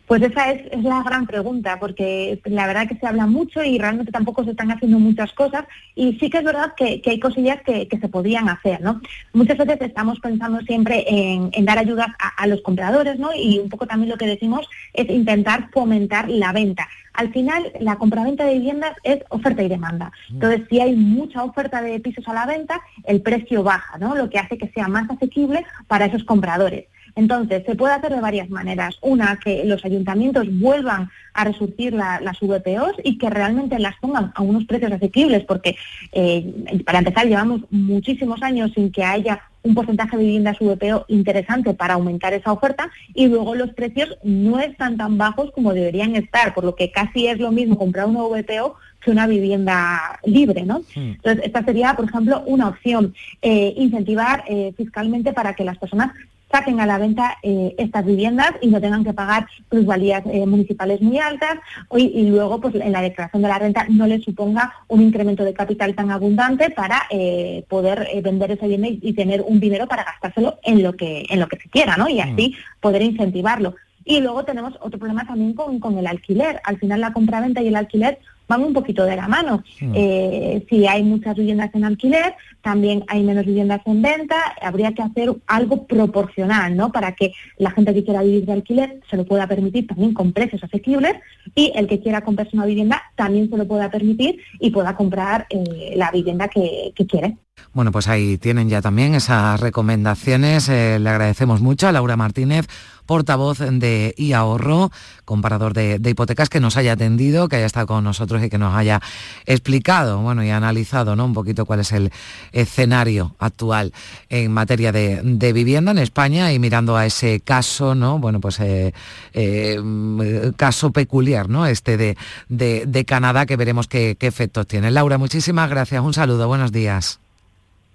Pues 0.09 0.23
esa 0.23 0.53
es, 0.53 0.83
la 0.83 1.03
gran 1.03 1.27
pregunta, 1.27 1.79
porque 1.79 2.40
la 2.47 2.66
verdad 2.66 2.88
que 2.88 2.97
se 2.97 3.07
habla 3.07 3.27
mucho 3.27 3.62
y 3.62 3.79
realmente 3.79 4.11
tampoco 4.11 4.42
se 4.42 4.53
están 4.53 4.71
haciendo 4.71 4.99
muchas 4.99 5.35
cosas 5.35 5.64
y 5.94 6.14
sí 6.18 6.31
que 6.31 6.38
es 6.38 6.44
verdad 6.44 6.73
que, 6.75 7.03
hay 7.05 7.21
cosillas 7.21 7.61
que, 7.62 7.87
se 7.90 8.09
podían 8.09 8.49
hacer, 8.49 8.81
¿no? 8.81 9.03
Muchas 9.35 9.59
veces 9.59 9.77
estamos 9.83 10.18
pensando 10.21 10.61
siempre 10.61 11.05
en, 11.07 11.51
dar 11.66 11.77
ayudas 11.77 12.07
a, 12.18 12.47
los 12.47 12.62
compradores, 12.62 13.18
¿no? 13.18 13.35
Y 13.37 13.59
un 13.59 13.68
poco 13.68 13.87
también 13.87 14.09
lo 14.09 14.16
que 14.16 14.27
decimos 14.27 14.66
es 14.94 15.11
intentar 15.11 15.68
fomentar 15.73 16.31
la 16.31 16.53
venta. 16.53 16.88
Al 17.12 17.31
final, 17.31 17.71
la 17.79 17.97
compraventa 17.97 18.47
de 18.47 18.55
viviendas 18.55 18.92
es 19.03 19.18
oferta 19.29 19.62
y 19.62 19.68
demanda. 19.68 20.11
Mm. 20.31 20.35
Entonces, 20.35 20.62
si 20.71 20.81
hay 20.81 20.97
mucha 20.97 21.44
oferta 21.44 21.83
de 21.83 22.01
pisos 22.01 22.27
a 22.29 22.33
la 22.33 22.47
venta, 22.47 22.81
el 23.05 23.21
precio 23.21 23.62
baja, 23.62 23.99
¿no? 23.99 24.14
Lo 24.14 24.31
que 24.31 24.38
hace 24.38 24.57
que 24.57 24.68
sea 24.68 24.88
más 24.88 25.11
asequible 25.11 25.66
para 25.87 26.07
esos 26.07 26.25
compradores. 26.25 26.87
Entonces, 27.18 27.64
se 27.66 27.74
puede 27.74 27.94
hacer 27.94 28.14
de 28.14 28.20
varias 28.20 28.48
maneras. 28.48 28.96
Una, 29.00 29.40
que 29.42 29.64
los 29.64 29.85
ayuntamientos 29.85 30.46
vuelvan 30.61 31.11
a 31.35 31.42
resurgir 31.42 31.92
las 31.92 32.38
VPOs 32.40 32.94
y 33.02 33.18
que 33.18 33.28
realmente 33.28 33.76
las 33.81 33.96
pongan 33.96 34.31
a 34.37 34.42
unos 34.42 34.66
precios 34.66 34.92
asequibles, 34.92 35.42
porque 35.42 35.74
eh, 36.12 36.81
para 36.87 37.00
empezar 37.00 37.26
llevamos 37.26 37.62
muchísimos 37.72 38.40
años 38.40 38.70
sin 38.72 38.92
que 38.92 39.02
haya 39.02 39.42
un 39.64 39.74
porcentaje 39.74 40.16
de 40.16 40.22
viviendas 40.22 40.59
VPO 40.61 41.07
interesante 41.09 41.74
para 41.74 41.94
aumentar 41.94 42.35
esa 42.35 42.52
oferta 42.52 42.88
y 43.12 43.26
luego 43.26 43.57
los 43.57 43.70
precios 43.74 44.16
no 44.22 44.61
están 44.61 44.96
tan 44.96 45.18
bajos 45.18 45.50
como 45.50 45.74
deberían 45.74 46.14
estar, 46.14 46.54
por 46.54 46.62
lo 46.62 46.76
que 46.76 46.92
casi 46.92 47.26
es 47.26 47.40
lo 47.40 47.50
mismo 47.50 47.76
comprar 47.76 48.07
una 48.07 48.22
VPO 48.22 48.76
que 49.00 49.11
una 49.11 49.26
vivienda 49.26 50.20
libre, 50.24 50.62
¿no? 50.62 50.83
Entonces, 50.94 51.44
esta 51.44 51.64
sería, 51.64 51.94
por 51.94 52.04
ejemplo, 52.04 52.44
una 52.46 52.68
opción, 52.68 53.14
eh, 53.42 53.74
incentivar 53.76 54.44
eh, 54.48 54.72
fiscalmente 54.76 55.33
para 55.33 55.54
que 55.54 55.64
las 55.64 55.78
personas 55.78 56.12
saquen 56.50 56.80
a 56.80 56.87
la 56.87 56.98
venta 56.98 57.37
eh, 57.42 57.74
estas 57.78 58.04
viviendas 58.04 58.52
y 58.61 58.68
no 58.68 58.80
tengan 58.80 59.04
que 59.04 59.12
pagar 59.12 59.46
plusvalías 59.68 60.22
eh, 60.26 60.46
municipales 60.46 61.00
muy 61.00 61.18
altas 61.18 61.58
y, 61.96 62.28
luego 62.28 62.61
pues 62.61 62.74
en 62.74 62.92
la 62.92 63.02
declaración 63.02 63.42
de 63.42 63.48
la 63.48 63.58
renta 63.58 63.87
no 63.88 64.06
les 64.06 64.24
suponga 64.24 64.72
un 64.88 65.02
incremento 65.02 65.44
de 65.44 65.54
capital 65.54 65.94
tan 65.94 66.11
abundante 66.11 66.70
para 66.70 67.02
eh, 67.11 67.64
poder 67.68 68.08
vender 68.22 68.52
ese 68.52 68.66
bien 68.66 68.84
y, 68.84 69.12
tener 69.12 69.42
un 69.42 69.58
dinero 69.58 69.87
para 69.87 70.04
gastárselo 70.04 70.58
en 70.62 70.82
lo 70.82 70.94
que 70.94 71.24
en 71.28 71.40
lo 71.40 71.48
que 71.48 71.58
se 71.58 71.68
quiera, 71.68 71.96
¿no? 71.96 72.08
Y 72.08 72.20
así 72.20 72.50
mm. 72.50 72.80
poder 72.80 73.02
incentivarlo. 73.02 73.74
Y 74.04 74.20
luego 74.20 74.44
tenemos 74.44 74.74
otro 74.80 74.98
problema 74.98 75.26
también 75.26 75.54
con, 75.54 75.80
con 75.80 75.98
el 75.98 76.06
alquiler. 76.06 76.61
Al 76.64 76.78
final 76.78 77.00
la 77.00 77.12
compraventa 77.12 77.61
y 77.61 77.68
el 77.68 77.76
alquiler 77.76 78.18
van 78.48 78.64
un 78.64 78.72
poquito 78.72 79.04
de 79.04 79.14
la 79.14 79.28
mano. 79.28 79.62
Eh, 79.94 80.64
si 80.68 80.87
hay 80.87 81.02
muchas 81.02 81.37
viviendas 81.37 81.70
en 81.74 81.84
alquiler, 81.84 82.34
también 82.62 83.04
hay 83.08 83.22
menos 83.22 83.44
viviendas 83.44 83.82
en 83.84 84.02
venta, 84.02 84.37
habría 84.61 84.92
que 84.92 85.02
hacer 85.02 85.34
algo 85.46 85.87
proporcional, 85.87 86.76
¿no? 86.76 86.90
Para 86.90 87.12
que 87.12 87.32
la 87.58 87.70
gente 87.70 87.94
que 87.94 88.04
quiera 88.04 88.22
vivir 88.22 88.46
de 88.46 88.54
alquiler 88.54 89.00
se 89.08 89.16
lo 89.16 89.24
pueda 89.24 89.46
permitir 89.46 89.87
también 89.87 90.14
con 90.14 90.32
precios 90.32 90.64
asequibles 90.64 91.14
y 91.54 91.72
el 91.76 91.87
que 91.87 92.00
quiera 92.00 92.22
comprarse 92.22 92.56
una 92.56 92.66
vivienda 92.66 93.02
también 93.16 93.50
se 93.50 93.56
lo 93.56 93.68
pueda 93.68 93.90
permitir 93.90 94.40
y 94.58 94.70
pueda 94.70 94.96
comprar 94.96 95.46
eh, 95.50 95.92
la 95.96 96.11
vivienda 96.11 96.48
que, 96.48 96.92
que 96.94 97.06
quiere. 97.06 97.37
Bueno, 97.73 97.92
pues 97.92 98.09
ahí 98.09 98.38
tienen 98.38 98.68
ya 98.68 98.83
también 98.83 99.14
esas 99.14 99.61
recomendaciones. 99.61 100.68
Eh, 100.68 100.99
le 100.99 101.11
agradecemos 101.11 101.61
mucho 101.61 101.88
a 101.88 101.92
Laura 101.92 102.16
Martínez, 102.16 102.66
portavoz 103.09 103.59
de 103.59 104.14
iAhorro, 104.18 104.90
comparador 105.25 105.73
de, 105.73 105.99
hipotecas, 106.05 106.51
que 106.51 106.61
nos 106.61 106.77
haya 106.77 106.92
atendido, 106.92 107.49
que 107.49 107.57
haya 107.57 107.64
estado 107.64 107.87
con 107.87 108.05
nosotros 108.05 108.42
y 108.44 108.51
que 108.51 108.59
nos 108.59 108.75
haya 108.75 109.01
explicado, 109.47 110.18
bueno, 110.21 110.44
y 110.44 110.51
analizado, 110.51 111.16
¿no? 111.16 111.25
Un 111.25 111.33
poquito 111.33 111.64
cuál 111.64 111.81
es 111.81 111.92
el 111.92 112.12
escenario 112.53 113.35
actual 113.38 113.94
en 114.29 114.53
materia 114.53 114.92
de, 114.92 115.53
vivienda 115.55 115.92
en 115.92 115.99
España 115.99 116.53
y 116.53 116.59
mirando 116.59 116.97
a 116.97 117.07
ese 117.07 117.40
caso, 117.40 117.94
¿no? 117.94 118.18
Bueno, 118.18 118.40
pues 118.40 118.61
eh, 118.61 118.92
eh, 119.33 120.53
caso 120.57 120.92
peculiar, 120.92 121.49
¿no? 121.49 121.64
Este 121.64 121.97
de, 121.97 122.16
de, 122.49 123.05
Canadá, 123.07 123.47
que 123.47 123.57
veremos 123.57 123.88
qué 123.88 124.16
efectos 124.21 124.66
tiene. 124.66 124.90
Laura, 124.90 125.16
muchísimas 125.16 125.71
gracias. 125.71 126.03
Un 126.03 126.12
saludo. 126.12 126.47
Buenos 126.47 126.73
días. 126.73 127.21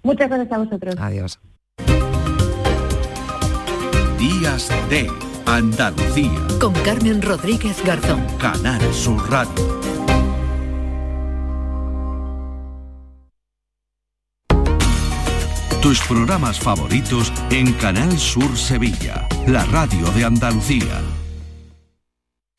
Muchas 0.04 0.28
gracias 0.28 0.52
a 0.52 0.58
vosotros. 0.58 0.94
Adiós. 0.98 1.40
Días 4.18 4.70
de 4.88 5.10
Andalucía. 5.46 6.30
Con 6.60 6.72
Carmen 6.84 7.20
Rodríguez 7.20 7.82
Garzón. 7.84 8.24
Canal 8.38 8.80
Sur 8.92 9.30
Radio. 9.30 9.80
Tus 15.82 16.00
programas 16.06 16.58
favoritos 16.58 17.30
en 17.50 17.72
Canal 17.74 18.16
Sur 18.18 18.56
Sevilla, 18.56 19.28
la 19.46 19.64
radio 19.66 20.10
de 20.12 20.24
Andalucía. 20.24 21.02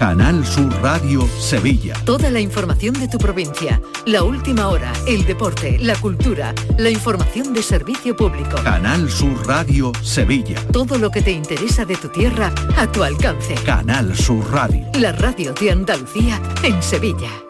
Canal 0.00 0.46
Sur 0.46 0.72
Radio 0.80 1.28
Sevilla. 1.38 1.92
Toda 2.06 2.30
la 2.30 2.40
información 2.40 2.94
de 2.94 3.06
tu 3.06 3.18
provincia, 3.18 3.82
la 4.06 4.22
última 4.22 4.68
hora, 4.68 4.90
el 5.06 5.26
deporte, 5.26 5.78
la 5.78 5.94
cultura, 5.94 6.54
la 6.78 6.88
información 6.88 7.52
de 7.52 7.62
servicio 7.62 8.16
público. 8.16 8.56
Canal 8.64 9.10
Sur 9.10 9.46
Radio 9.46 9.92
Sevilla. 10.02 10.56
Todo 10.72 10.96
lo 10.96 11.10
que 11.10 11.20
te 11.20 11.32
interesa 11.32 11.84
de 11.84 11.96
tu 11.96 12.08
tierra 12.08 12.50
a 12.78 12.90
tu 12.90 13.04
alcance. 13.04 13.52
Canal 13.66 14.16
Sur 14.16 14.50
Radio. 14.50 14.86
La 14.98 15.12
radio 15.12 15.52
de 15.52 15.70
Andalucía 15.70 16.40
en 16.62 16.82
Sevilla. 16.82 17.49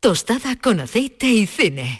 Tostada 0.00 0.56
con 0.56 0.80
aceite 0.80 1.26
y 1.26 1.46
cine. 1.46 1.96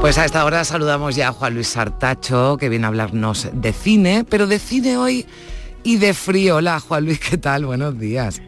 Pues 0.00 0.18
a 0.18 0.24
esta 0.24 0.44
hora 0.44 0.64
saludamos 0.64 1.14
ya 1.14 1.28
a 1.28 1.32
Juan 1.32 1.54
Luis 1.54 1.68
Sartacho, 1.68 2.56
que 2.56 2.68
viene 2.68 2.86
a 2.86 2.88
hablarnos 2.88 3.48
de 3.52 3.72
cine, 3.72 4.24
pero 4.28 4.46
de 4.46 4.58
cine 4.58 4.96
hoy 4.96 5.26
y 5.82 5.98
de 5.98 6.14
frío. 6.14 6.56
Hola 6.56 6.80
Juan 6.80 7.04
Luis, 7.04 7.20
¿qué 7.20 7.38
tal? 7.38 7.66
Buenos 7.66 7.98
días. 7.98 8.40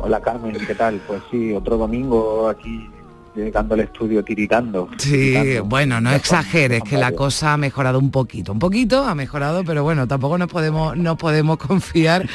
Hola 0.00 0.20
Carmen, 0.20 0.56
¿qué 0.66 0.74
tal? 0.74 1.00
Pues 1.06 1.22
sí, 1.30 1.52
otro 1.52 1.76
domingo 1.78 2.48
aquí 2.48 2.88
llegando 3.36 3.74
al 3.74 3.80
estudio 3.80 4.24
tiritando. 4.24 4.88
Sí, 4.98 5.58
bueno, 5.64 6.00
no 6.00 6.10
exageres, 6.12 6.82
que 6.82 6.96
la 6.96 7.12
cosa 7.12 7.52
ha 7.52 7.56
mejorado 7.56 7.98
un 7.98 8.10
poquito. 8.10 8.52
Un 8.52 8.58
poquito 8.58 9.04
ha 9.04 9.14
mejorado, 9.14 9.64
pero 9.64 9.82
bueno, 9.82 10.08
tampoco 10.08 10.38
nos 10.38 10.48
podemos, 10.48 10.96
no 10.96 11.16
podemos 11.16 11.58
confiar 11.58 12.28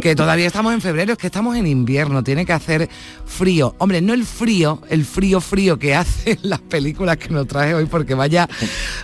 que 0.00 0.14
todavía 0.14 0.46
estamos 0.46 0.72
en 0.72 0.80
febrero, 0.80 1.12
es 1.12 1.18
que 1.18 1.26
estamos 1.26 1.56
en 1.56 1.66
invierno, 1.66 2.22
tiene 2.22 2.46
que 2.46 2.52
hacer 2.52 2.88
frío. 3.24 3.74
Hombre, 3.78 4.00
no 4.00 4.14
el 4.14 4.24
frío, 4.24 4.80
el 4.88 5.04
frío 5.04 5.40
frío 5.40 5.78
que 5.78 5.94
hacen 5.96 6.38
las 6.42 6.60
películas 6.60 7.16
que 7.16 7.28
nos 7.30 7.46
trae 7.46 7.74
hoy, 7.74 7.86
porque 7.86 8.14
vaya, 8.14 8.48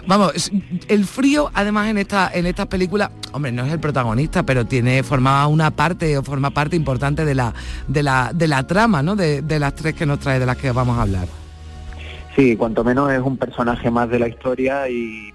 vamos, 0.06 0.50
el 0.88 1.04
frío 1.04 1.50
además 1.54 1.88
en 1.88 1.98
esta, 1.98 2.30
en 2.32 2.46
estas 2.46 2.66
películas, 2.66 3.10
hombre, 3.32 3.52
no 3.52 3.64
es 3.64 3.72
el 3.72 3.80
protagonista, 3.80 4.44
pero 4.44 4.66
tiene, 4.66 5.02
forma 5.02 5.46
una 5.46 5.70
parte 5.70 6.16
o 6.18 6.22
forma 6.22 6.50
parte 6.50 6.76
importante 6.76 7.24
de 7.24 7.34
la, 7.34 7.52
de 7.88 8.02
la, 8.02 8.30
de 8.34 8.48
la 8.48 8.66
trama, 8.66 9.02
¿no? 9.02 9.16
De, 9.16 9.42
de 9.42 9.58
las 9.58 9.74
tres 9.74 9.94
que 9.94 10.06
nos 10.06 10.20
trae, 10.20 10.38
de 10.38 10.46
las 10.46 10.56
que 10.56 10.70
vamos 10.70 10.98
a 10.98 11.02
hablar. 11.02 11.39
Sí, 12.36 12.56
cuanto 12.56 12.84
menos 12.84 13.12
es 13.12 13.20
un 13.20 13.36
personaje 13.36 13.90
más 13.90 14.08
de 14.08 14.18
la 14.18 14.28
historia 14.28 14.88
y, 14.88 15.32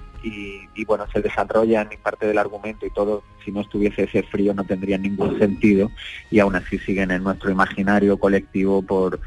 bueno, 0.88 1.05
se 1.12 1.21
desarrolla 1.21 1.81
en 1.81 1.99
parte 2.01 2.25
del 2.25 2.38
argumento 2.38 2.86
y 2.86 2.89
todo, 2.89 3.23
si 3.43 3.51
no 3.51 3.62
estuviese 3.62 4.03
ese 4.03 4.23
frío 4.23 4.53
no 4.53 4.63
tendría 4.63 4.97
ningún 4.97 5.38
sentido 5.38 5.91
y 6.31 6.39
aún 6.39 6.55
así 6.55 6.79
siguen 6.79 7.12
en 7.12 7.23
nuestro 7.23 7.51
imaginario 7.51 8.17
colectivo 8.17 8.81
por, 8.81 9.19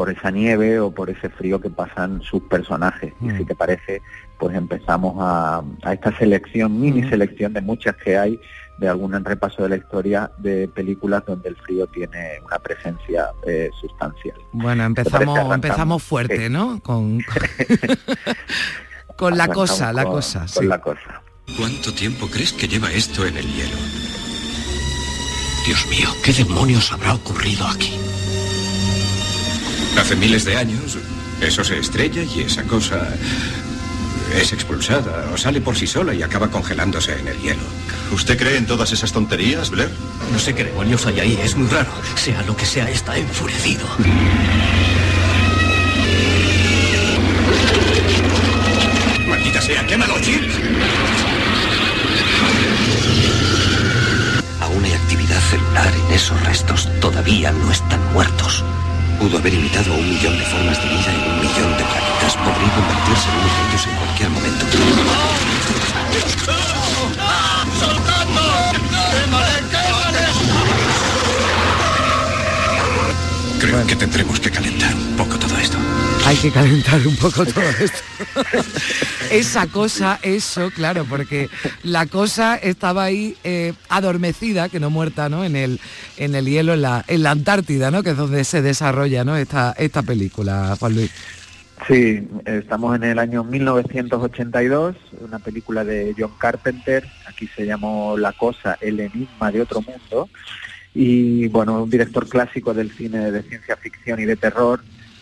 por 0.00 0.08
esa 0.08 0.30
nieve 0.30 0.80
o 0.80 0.90
por 0.90 1.10
ese 1.10 1.28
frío 1.28 1.60
que 1.60 1.68
pasan 1.68 2.22
sus 2.22 2.40
personajes. 2.44 3.12
Y 3.20 3.28
si 3.32 3.42
mm. 3.42 3.46
te 3.48 3.54
parece, 3.54 4.00
pues 4.38 4.56
empezamos 4.56 5.14
a, 5.18 5.62
a 5.82 5.92
esta 5.92 6.16
selección, 6.16 6.80
mini 6.80 7.02
mm. 7.02 7.10
selección 7.10 7.52
de 7.52 7.60
muchas 7.60 7.96
que 7.96 8.16
hay 8.16 8.40
de 8.78 8.88
algún 8.88 9.12
repaso 9.22 9.62
de 9.62 9.68
la 9.68 9.76
historia 9.76 10.30
de 10.38 10.68
películas 10.68 11.22
donde 11.26 11.50
el 11.50 11.56
frío 11.56 11.86
tiene 11.88 12.40
una 12.46 12.58
presencia 12.60 13.28
eh, 13.46 13.68
sustancial. 13.78 14.38
Bueno, 14.52 14.84
empezamos, 14.84 15.38
empezamos 15.54 16.02
fuerte, 16.02 16.48
¿no? 16.48 16.80
Con, 16.80 17.18
con 19.16 19.36
la 19.36 19.48
cosa, 19.48 19.92
la 19.92 20.06
cosa. 20.06 20.46
Con 20.54 20.66
la 20.66 20.80
cosa. 20.80 21.22
¿Cuánto 21.58 21.92
tiempo 21.92 22.26
crees 22.28 22.54
que 22.54 22.66
lleva 22.66 22.90
esto 22.90 23.26
en 23.26 23.36
el 23.36 23.46
hielo? 23.46 23.76
Dios 25.66 25.86
mío, 25.88 26.08
¿qué 26.24 26.32
demonios 26.32 26.90
habrá 26.90 27.12
ocurrido 27.12 27.66
aquí? 27.66 28.00
Hace 29.98 30.16
miles 30.16 30.44
de 30.44 30.56
años, 30.56 30.98
eso 31.40 31.64
se 31.64 31.78
estrella 31.78 32.22
y 32.22 32.40
esa 32.40 32.64
cosa 32.64 33.08
es 34.34 34.52
expulsada 34.52 35.28
o 35.32 35.36
sale 35.36 35.60
por 35.60 35.76
sí 35.76 35.86
sola 35.86 36.14
y 36.14 36.22
acaba 36.22 36.48
congelándose 36.50 37.18
en 37.18 37.28
el 37.28 37.38
hielo. 37.40 37.62
¿Usted 38.12 38.38
cree 38.38 38.56
en 38.56 38.66
todas 38.66 38.92
esas 38.92 39.12
tonterías, 39.12 39.70
Blair? 39.70 39.90
No 40.32 40.38
sé 40.38 40.54
qué 40.54 40.64
demonios 40.64 41.06
hay 41.06 41.20
ahí, 41.20 41.38
es 41.42 41.56
muy 41.56 41.68
raro. 41.68 41.90
Sea 42.16 42.42
lo 42.42 42.56
que 42.56 42.66
sea, 42.66 42.88
está 42.90 43.16
enfurecido. 43.16 43.86
¡Maldita 49.28 49.60
sea! 49.60 49.86
¡Quémalo, 49.86 50.14
Jill! 50.16 50.50
Aún 54.60 54.84
hay 54.84 54.92
actividad 54.92 55.40
celular 55.40 55.92
en 56.06 56.14
esos 56.14 56.40
restos. 56.44 56.88
Todavía 57.00 57.50
no 57.52 57.70
están 57.70 58.00
muertos. 58.12 58.64
Pudo 59.20 59.36
haber 59.36 59.52
imitado 59.52 59.92
un 59.92 60.08
millón 60.08 60.38
de 60.38 60.44
formas 60.46 60.82
de 60.82 60.88
vida 60.88 61.12
en 61.12 61.30
un 61.30 61.40
millón 61.40 61.76
de 61.76 61.84
planetas. 61.84 62.36
Podría 62.38 62.72
convertirse 62.74 63.28
en 63.28 63.34
uno 63.36 63.44
de 63.44 63.60
ellos 63.68 63.86
en 63.86 63.96
cualquier 63.96 64.30
momento. 64.30 64.64
¡Soltando! 67.78 68.40
Creo 73.60 73.86
que 73.86 73.96
tendremos 73.96 74.40
que 74.40 74.50
calentar 74.50 74.94
un 74.94 75.16
poco. 75.18 75.29
Hay 76.30 76.36
que 76.36 76.52
calentar 76.52 77.04
un 77.04 77.16
poco 77.16 77.44
todo 77.44 77.68
esto. 77.80 77.98
Esa 79.32 79.66
cosa, 79.66 80.20
eso, 80.22 80.70
claro, 80.70 81.04
porque 81.04 81.50
la 81.82 82.06
cosa 82.06 82.54
estaba 82.54 83.02
ahí 83.02 83.34
eh, 83.42 83.72
adormecida, 83.88 84.68
que 84.68 84.78
no 84.78 84.90
muerta, 84.90 85.28
¿no? 85.28 85.44
En 85.44 85.56
el, 85.56 85.80
en 86.18 86.36
el 86.36 86.46
hielo, 86.46 86.74
en 86.74 86.82
la, 86.82 87.04
en 87.08 87.24
la 87.24 87.32
Antártida, 87.32 87.90
¿no? 87.90 88.04
Que 88.04 88.10
es 88.10 88.16
donde 88.16 88.44
se 88.44 88.62
desarrolla, 88.62 89.24
¿no? 89.24 89.36
Esta, 89.36 89.72
esta 89.76 90.02
película, 90.02 90.76
Juan 90.78 90.94
Luis. 90.94 91.10
Sí, 91.88 92.28
estamos 92.44 92.94
en 92.94 93.02
el 93.02 93.18
año 93.18 93.42
1982, 93.42 94.94
una 95.22 95.40
película 95.40 95.82
de 95.82 96.14
John 96.16 96.34
Carpenter, 96.38 97.08
aquí 97.26 97.48
se 97.56 97.66
llamó 97.66 98.16
La 98.16 98.34
Cosa, 98.34 98.78
el 98.80 99.00
enigma 99.00 99.50
de 99.50 99.62
otro 99.62 99.82
mundo, 99.82 100.28
y 100.94 101.48
bueno, 101.48 101.82
un 101.82 101.90
director 101.90 102.28
clásico 102.28 102.72
del 102.72 102.92
cine 102.92 103.32
de 103.32 103.42
ciencia 103.42 103.76
ficción 103.76 104.20
y 104.20 104.26
de 104.26 104.36
terror 104.36 104.80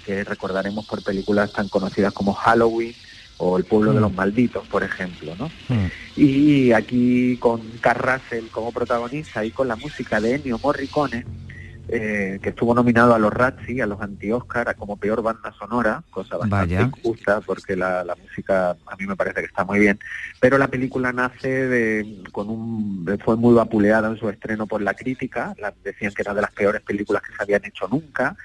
que 0.08 0.24
recordaremos 0.24 0.86
por 0.86 1.04
películas 1.04 1.52
tan 1.52 1.68
conocidas 1.68 2.14
como 2.14 2.32
Halloween 2.32 2.94
o 3.36 3.58
El 3.58 3.64
pueblo 3.64 3.92
de 3.92 4.00
los 4.00 4.12
malditos, 4.12 4.66
por 4.66 4.82
ejemplo, 4.82 5.36
¿no? 5.38 5.48
Y 6.16 6.72
aquí 6.72 7.36
con 7.36 7.60
Carl 7.80 8.20
como 8.50 8.72
protagonista 8.72 9.44
y 9.44 9.52
con 9.52 9.68
la 9.68 9.76
música 9.76 10.20
de 10.20 10.36
Ennio 10.36 10.58
Morricone, 10.60 11.24
eh, 11.88 12.40
que 12.42 12.48
estuvo 12.48 12.74
nominado 12.74 13.14
a 13.14 13.18
los 13.18 13.32
Razzie, 13.32 13.80
a 13.80 13.86
los 13.86 14.00
anti-Oscar, 14.00 14.74
como 14.76 14.96
peor 14.96 15.22
banda 15.22 15.52
sonora, 15.52 16.02
cosa 16.10 16.36
bastante 16.36 16.90
justa 17.02 17.40
porque 17.42 17.76
la, 17.76 18.16
música 18.20 18.70
a 18.70 18.96
mí 18.96 19.06
me 19.06 19.14
parece 19.14 19.40
que 19.40 19.46
está 19.46 19.64
muy 19.64 19.78
bien, 19.78 20.00
pero 20.40 20.58
la 20.58 20.68
película 20.68 21.12
nace 21.12 21.48
de, 21.48 22.22
con 22.32 22.48
un, 22.48 23.18
fue 23.24 23.36
muy 23.36 23.54
vapuleada 23.54 24.08
en 24.08 24.18
su 24.18 24.28
estreno 24.28 24.66
por 24.66 24.82
la 24.82 24.94
crítica, 24.94 25.54
la, 25.58 25.72
decían 25.84 26.12
que 26.12 26.22
era 26.22 26.34
de 26.34 26.42
las 26.42 26.52
peores 26.52 26.82
películas 26.82 27.22
que 27.22 27.36
se 27.36 27.42
habían 27.42 27.64
hecho 27.64 27.86
nunca, 27.86 28.36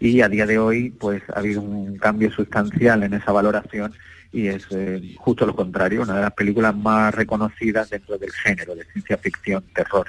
y 0.00 0.20
a 0.20 0.28
día 0.28 0.46
de 0.46 0.58
hoy 0.58 0.90
pues 0.90 1.22
ha 1.34 1.38
habido 1.38 1.60
un 1.60 1.96
cambio 1.98 2.30
sustancial 2.30 3.02
en 3.02 3.14
esa 3.14 3.32
valoración 3.32 3.92
y 4.34 4.48
es 4.48 4.66
eh, 4.70 5.14
justo 5.16 5.46
lo 5.46 5.54
contrario, 5.54 6.02
una 6.02 6.16
de 6.16 6.22
las 6.22 6.32
películas 6.32 6.74
más 6.74 7.14
reconocidas 7.14 7.90
dentro 7.90 8.18
del 8.18 8.32
género 8.32 8.74
de 8.74 8.84
ciencia 8.84 9.16
ficción, 9.16 9.62
terror. 9.72 10.08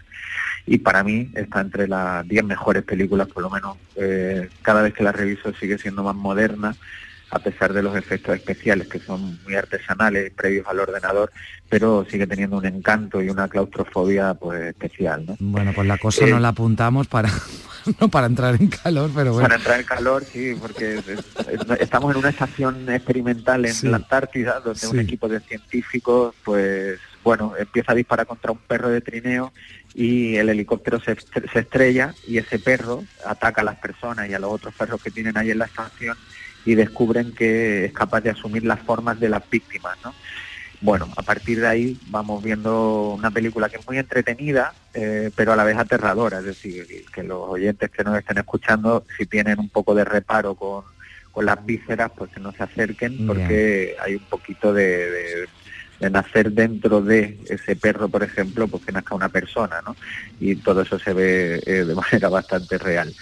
Y 0.66 0.80
para 0.80 1.04
mí 1.04 1.30
está 1.36 1.62
entre 1.62 1.88
las 1.88 2.28
10 2.28 2.44
mejores 2.44 2.82
películas, 2.82 3.28
por 3.28 3.44
lo 3.44 3.52
menos 3.52 3.78
eh, 3.96 4.50
cada 4.64 4.82
vez 4.82 4.96
que 4.96 5.04
la 5.04 5.12
reviso 5.12 5.54
sigue 5.54 5.78
siendo 5.78 6.04
más 6.04 6.16
moderna, 6.16 6.76
a 7.32 7.40
pesar 7.40 7.74
de 7.74 7.82
los 7.82 7.96
efectos 7.96 8.36
especiales 8.36 8.88
que 8.88 9.00
son 9.00 9.40
muy 9.44 9.56
artesanales, 9.56 10.32
previos 10.32 10.68
al 10.68 10.80
ordenador, 10.80 11.32
pero 11.70 12.06
sigue 12.10 12.28
teniendo 12.28 12.58
un 12.58 12.66
encanto 12.66 13.22
y 13.22 13.30
una 13.30 13.48
claustrofobia 13.48 14.34
pues 14.36 14.62
especial. 14.64 15.26
¿no? 15.26 15.36
Bueno, 15.40 15.72
pues 15.74 15.88
la 15.88 15.98
cosa 15.98 16.26
no 16.28 16.40
la 16.40 16.50
apuntamos 16.50 17.08
para 17.08 17.30
no 18.00 18.10
para 18.10 18.28
entrar 18.28 18.56
en 18.60 18.68
calor, 18.68 19.12
pero 19.14 19.34
bueno. 19.34 19.48
Para 19.48 19.56
entrar 19.56 19.80
en 19.80 19.86
calor, 19.86 20.24
sí, 20.24 20.56
porque 20.60 21.02
estamos 21.80 22.12
en 22.12 22.18
una 22.18 22.30
estación 22.30 22.90
experimental 22.90 23.66
en 23.66 23.92
la 23.92 23.98
Antártida, 23.98 24.60
donde 24.60 24.88
un 24.88 25.00
equipo 25.00 25.28
de 25.28 25.40
científicos, 25.40 26.36
pues, 26.44 27.00
bueno, 27.24 27.54
empieza 27.58 27.92
a 27.92 27.96
disparar 27.96 28.28
contra 28.28 28.52
un 28.52 28.60
perro 28.60 28.90
de 28.90 29.02
trineo 29.02 29.52
y 29.94 30.36
el 30.36 30.50
helicóptero 30.50 31.00
se, 31.00 31.16
se 31.16 31.60
estrella 31.60 32.14
y 32.28 32.38
ese 32.38 32.60
perro 32.60 33.04
ataca 33.26 33.62
a 33.62 33.64
las 33.64 33.78
personas 33.78 34.30
y 34.30 34.34
a 34.34 34.40
los 34.40 34.52
otros 34.52 34.74
perros 34.74 35.02
que 35.02 35.10
tienen 35.10 35.38
ahí 35.38 35.52
en 35.52 35.60
la 35.60 35.66
estación 35.66 36.18
y 36.66 36.76
descubren 36.76 37.32
que 37.34 37.86
es 37.86 37.94
capaz 37.94 38.22
de 38.22 38.32
asumir 38.32 38.66
las 38.66 38.80
formas 38.80 39.20
de 39.20 39.30
las 39.30 39.48
víctimas, 39.50 39.98
¿no? 40.04 40.14
Bueno, 40.82 41.08
a 41.16 41.22
partir 41.22 41.62
de 41.62 41.68
ahí 41.68 41.98
vamos 42.08 42.44
viendo 42.44 43.16
una 43.18 43.32
película 43.32 43.70
que 43.70 43.78
es 43.78 43.88
muy 43.88 43.98
entretenida, 43.98 44.74
eh, 44.94 45.32
pero 45.36 45.54
a 45.54 45.56
la 45.56 45.64
vez 45.64 45.78
aterradora, 45.78 46.40
es 46.40 46.46
decir, 46.46 47.06
que 47.14 47.24
los 47.24 47.50
oyentes 47.50 47.90
que 47.90 48.04
nos 48.04 48.18
estén 48.18 48.38
escuchando, 48.38 49.06
si 49.18 49.26
tienen 49.26 49.60
un 49.60 49.70
poco 49.70 49.96
de 49.96 50.04
reparo 50.04 50.56
con, 50.56 50.84
las 51.44 51.66
vísceras, 51.66 52.12
pues 52.16 52.32
que 52.32 52.40
no 52.40 52.54
se 52.54 52.64
acerquen, 52.64 53.28
porque 53.28 53.98
hay 54.02 54.16
un 54.16 54.24
poquito 54.24 54.74
de, 54.74 55.12
de 55.12 55.50
nacer 56.00 56.52
dentro 56.52 57.02
de 57.02 57.40
ese 57.50 57.76
perro, 57.76 58.10
por 58.10 58.24
ejemplo, 58.24 58.68
pues 58.68 58.86
que 58.86 58.92
nazca 58.92 59.16
una 59.16 59.30
persona, 59.30 59.82
¿no? 59.86 59.96
Y 60.40 60.56
todo 60.58 60.82
eso 60.82 61.00
se 61.00 61.14
ve 61.14 61.62
eh, 61.66 61.86
de 61.86 61.96
manera 61.96 62.30
bastante 62.30 62.78
real. 62.78 63.14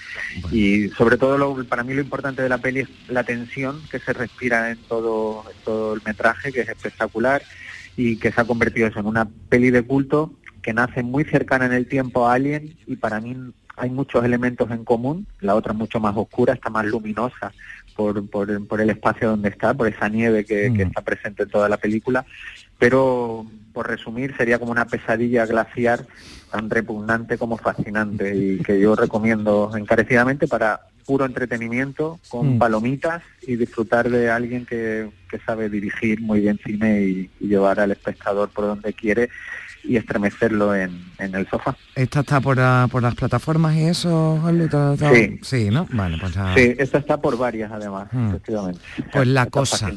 Y 0.51 0.89
sobre 0.89 1.17
todo, 1.17 1.37
lo, 1.37 1.63
para 1.65 1.83
mí 1.83 1.93
lo 1.93 2.01
importante 2.01 2.41
de 2.41 2.49
la 2.49 2.57
peli 2.57 2.81
es 2.81 2.89
la 3.07 3.23
tensión 3.23 3.81
que 3.89 3.99
se 3.99 4.13
respira 4.13 4.71
en 4.71 4.77
todo, 4.87 5.43
todo 5.63 5.93
el 5.93 6.01
metraje, 6.05 6.51
que 6.51 6.61
es 6.61 6.69
espectacular 6.69 7.41
y 7.95 8.17
que 8.17 8.31
se 8.31 8.41
ha 8.41 8.45
convertido 8.45 8.87
eso 8.87 8.99
en 8.99 9.05
una 9.05 9.29
peli 9.49 9.69
de 9.69 9.83
culto 9.83 10.33
que 10.61 10.73
nace 10.73 11.03
muy 11.03 11.25
cercana 11.25 11.65
en 11.65 11.73
el 11.73 11.87
tiempo 11.87 12.27
a 12.27 12.33
Alien 12.33 12.75
y 12.87 12.95
para 12.95 13.19
mí 13.19 13.35
hay 13.75 13.89
muchos 13.89 14.23
elementos 14.23 14.69
en 14.71 14.85
común, 14.85 15.27
la 15.41 15.55
otra 15.55 15.73
mucho 15.73 15.99
más 15.99 16.15
oscura, 16.15 16.53
está 16.53 16.69
más 16.69 16.85
luminosa 16.85 17.51
por, 17.95 18.29
por, 18.29 18.67
por 18.67 18.81
el 18.81 18.89
espacio 18.89 19.29
donde 19.29 19.49
está, 19.49 19.73
por 19.73 19.87
esa 19.87 20.09
nieve 20.09 20.45
que, 20.45 20.73
que, 20.73 20.83
está 20.83 21.01
presente 21.01 21.43
en 21.43 21.49
toda 21.49 21.69
la 21.69 21.77
película, 21.77 22.25
pero 22.77 23.45
por 23.73 23.87
resumir 23.87 24.35
sería 24.37 24.59
como 24.59 24.71
una 24.71 24.85
pesadilla 24.85 25.45
glaciar 25.45 26.05
tan 26.51 26.69
repugnante 26.69 27.37
como 27.37 27.57
fascinante 27.57 28.35
y 28.35 28.57
que 28.59 28.79
yo 28.79 28.95
recomiendo 28.95 29.71
encarecidamente 29.75 30.47
para 30.47 30.81
puro 31.05 31.25
entretenimiento, 31.25 32.19
con 32.29 32.57
palomitas 32.57 33.23
y 33.41 33.55
disfrutar 33.55 34.09
de 34.09 34.29
alguien 34.29 34.65
que, 34.65 35.09
que 35.29 35.39
sabe 35.39 35.69
dirigir 35.69 36.21
muy 36.21 36.39
bien 36.39 36.59
cine 36.63 37.01
y, 37.01 37.29
llevar 37.39 37.79
al 37.79 37.91
espectador 37.91 38.49
por 38.49 38.65
donde 38.65 38.93
quiere 38.93 39.29
y 39.83 39.97
estremecerlo 39.97 40.75
en, 40.75 41.03
en 41.19 41.35
el 41.35 41.47
sofá. 41.49 41.75
¿Esta 41.95 42.21
está 42.21 42.39
por, 42.41 42.57
por 42.89 43.03
las 43.03 43.15
plataformas 43.15 43.75
y 43.75 43.83
eso, 43.83 44.39
Sí. 45.13 45.39
Sí, 45.41 45.69
¿no? 45.69 45.87
Bueno, 45.91 46.17
pues 46.19 46.33
Sí, 46.55 46.75
esta 46.77 46.99
está 46.99 47.17
por 47.19 47.37
varias 47.37 47.71
además, 47.71 48.07
mm. 48.11 48.29
efectivamente. 48.29 48.81
Pues 49.11 49.27
la 49.27 49.47
cosa. 49.47 49.91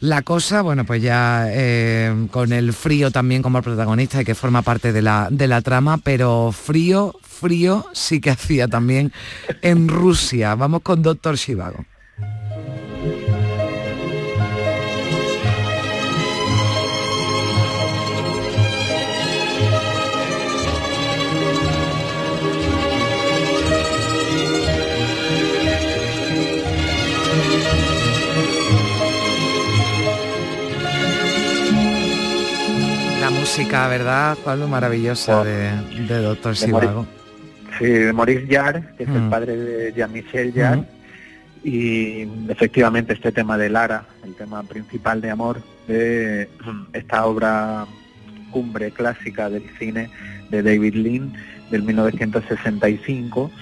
La 0.00 0.22
cosa, 0.22 0.60
bueno, 0.62 0.84
pues 0.84 1.02
ya 1.02 1.46
eh, 1.48 2.26
con 2.30 2.52
el 2.52 2.72
frío 2.72 3.10
también 3.10 3.42
como 3.42 3.62
protagonista 3.62 4.20
y 4.20 4.24
que 4.24 4.34
forma 4.34 4.62
parte 4.62 4.92
de 4.92 5.00
la, 5.00 5.28
de 5.30 5.48
la 5.48 5.62
trama, 5.62 5.98
pero 5.98 6.52
frío, 6.52 7.14
frío 7.22 7.86
sí 7.92 8.20
que 8.20 8.30
hacía 8.30 8.68
también 8.68 9.12
en 9.62 9.88
Rusia. 9.88 10.54
Vamos 10.56 10.82
con 10.82 11.02
Doctor 11.02 11.36
Shivago. 11.36 11.84
Música, 33.56 33.86
¿verdad, 33.86 34.36
Pablo? 34.44 34.66
Maravillosa 34.66 35.40
oh. 35.40 35.44
de, 35.44 36.22
Doctor 36.22 36.56
Sivago. 36.56 37.06
Sí, 37.78 37.84
de 37.84 38.12
Maurice 38.12 38.48
Jarre, 38.50 38.82
que 38.96 39.04
es 39.04 39.08
el 39.08 39.22
mm. 39.22 39.30
padre 39.30 39.56
de 39.56 39.92
Jean-Michel 39.92 40.52
Jarre. 40.52 40.78
Mm. 40.78 40.86
Y 41.62 42.28
efectivamente 42.48 43.12
este 43.12 43.30
tema 43.30 43.56
de 43.56 43.70
Lara, 43.70 44.06
el 44.24 44.34
tema 44.34 44.64
principal 44.64 45.20
de 45.20 45.30
amor 45.30 45.62
de 45.86 46.48
esta 46.94 47.26
obra 47.26 47.86
cumbre 48.50 48.90
clásica 48.90 49.48
del 49.48 49.62
cine 49.78 50.10
de 50.50 50.62
David 50.64 50.94
Lean 50.94 51.32
del 51.70 51.84
1965. 51.84 53.52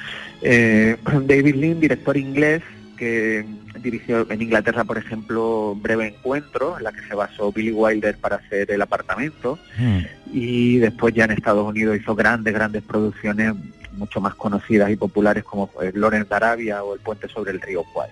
Eh, 0.41 0.97
David 1.27 1.55
Lean, 1.55 1.81
director 1.81 2.17
inglés, 2.17 2.63
que 3.03 3.45
dirigió 3.81 4.31
en 4.31 4.43
Inglaterra, 4.43 4.85
por 4.85 4.97
ejemplo, 4.97 5.75
Breve 5.75 6.07
Encuentro, 6.07 6.79
en 6.79 6.85
la 6.85 6.93
que 6.93 7.03
se 7.03 7.17
basó 7.17 7.51
Billy 7.51 7.73
Wilder 7.73 8.17
para 8.17 8.37
hacer 8.37 8.71
El 8.71 8.81
apartamento, 8.81 9.59
hmm. 9.77 9.99
y 10.33 10.77
después 10.77 11.13
ya 11.13 11.25
en 11.25 11.33
Estados 11.33 11.67
Unidos 11.67 11.99
hizo 12.01 12.15
grandes, 12.15 12.55
grandes 12.55 12.85
producciones 12.85 13.55
mucho 13.95 14.21
más 14.21 14.37
conocidas 14.37 14.89
y 14.89 14.95
populares 14.95 15.43
como 15.43 15.69
Lawrence 15.95 16.29
de 16.29 16.35
Arabia 16.37 16.85
o 16.85 16.95
El 16.95 17.01
puente 17.01 17.27
sobre 17.27 17.51
el 17.51 17.61
río 17.61 17.83
Kwai. 17.93 18.11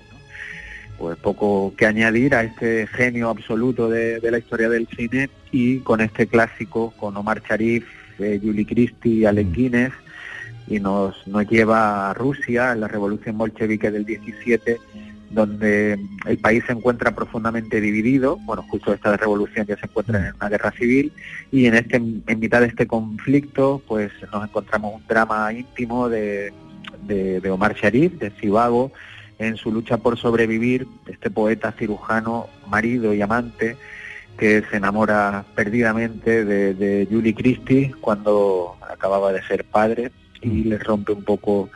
Pues 0.98 1.16
poco 1.18 1.72
que 1.76 1.86
añadir 1.86 2.34
a 2.34 2.42
este 2.42 2.88
genio 2.88 3.28
absoluto 3.28 3.88
de, 3.88 4.18
la 4.28 4.38
historia 4.38 4.68
del 4.68 4.88
cine 4.88 5.30
y 5.52 5.78
con 5.78 6.00
este 6.00 6.26
clásico, 6.26 6.92
con 6.96 7.16
Omar 7.16 7.42
Sharif, 7.48 7.86
eh, 8.18 8.40
Julie 8.42 8.66
Christie 8.66 9.24
Alec 9.24 9.46
hmm. 9.46 9.52
Guinness, 9.52 9.92
y 10.70 10.78
nos, 10.78 11.26
nos 11.26 11.46
lleva 11.48 12.10
a 12.10 12.14
Rusia, 12.14 12.72
en 12.72 12.80
la 12.80 12.88
revolución 12.88 13.36
bolchevique 13.36 13.90
del 13.90 14.06
17, 14.06 14.78
donde 15.30 15.98
el 16.26 16.38
país 16.38 16.62
se 16.64 16.72
encuentra 16.72 17.14
profundamente 17.14 17.80
dividido, 17.80 18.36
bueno, 18.42 18.64
justo 18.68 18.94
esta 18.94 19.16
revolución 19.16 19.66
ya 19.66 19.76
se 19.76 19.86
encuentra 19.86 20.28
en 20.28 20.34
una 20.36 20.48
guerra 20.48 20.70
civil, 20.70 21.12
y 21.50 21.66
en, 21.66 21.74
este, 21.74 21.96
en 21.96 22.38
mitad 22.38 22.60
de 22.60 22.68
este 22.68 22.86
conflicto, 22.86 23.82
pues 23.86 24.12
nos 24.32 24.44
encontramos 24.44 24.94
un 24.94 25.06
drama 25.08 25.52
íntimo 25.52 26.08
de, 26.08 26.52
de, 27.02 27.50
Omar 27.50 27.74
Sharif, 27.74 28.12
de 28.20 28.30
Cibago, 28.30 28.92
en 29.40 29.56
su 29.56 29.72
lucha 29.72 29.98
por 29.98 30.18
sobrevivir, 30.18 30.86
este 31.08 31.30
poeta 31.30 31.72
cirujano, 31.72 32.46
marido 32.68 33.12
y 33.12 33.22
amante, 33.22 33.76
que 34.38 34.62
se 34.70 34.76
enamora 34.76 35.44
perdidamente 35.56 36.44
de, 36.44 36.74
de 36.74 37.08
Julie 37.10 37.34
Christie 37.34 37.92
cuando 38.00 38.76
acababa 38.88 39.32
de 39.32 39.42
ser 39.42 39.64
padre 39.64 40.12
y 40.42 40.48
mm. 40.48 40.68
le 40.68 40.78
rompe 40.78 41.12
un 41.12 41.24
poco 41.24 41.70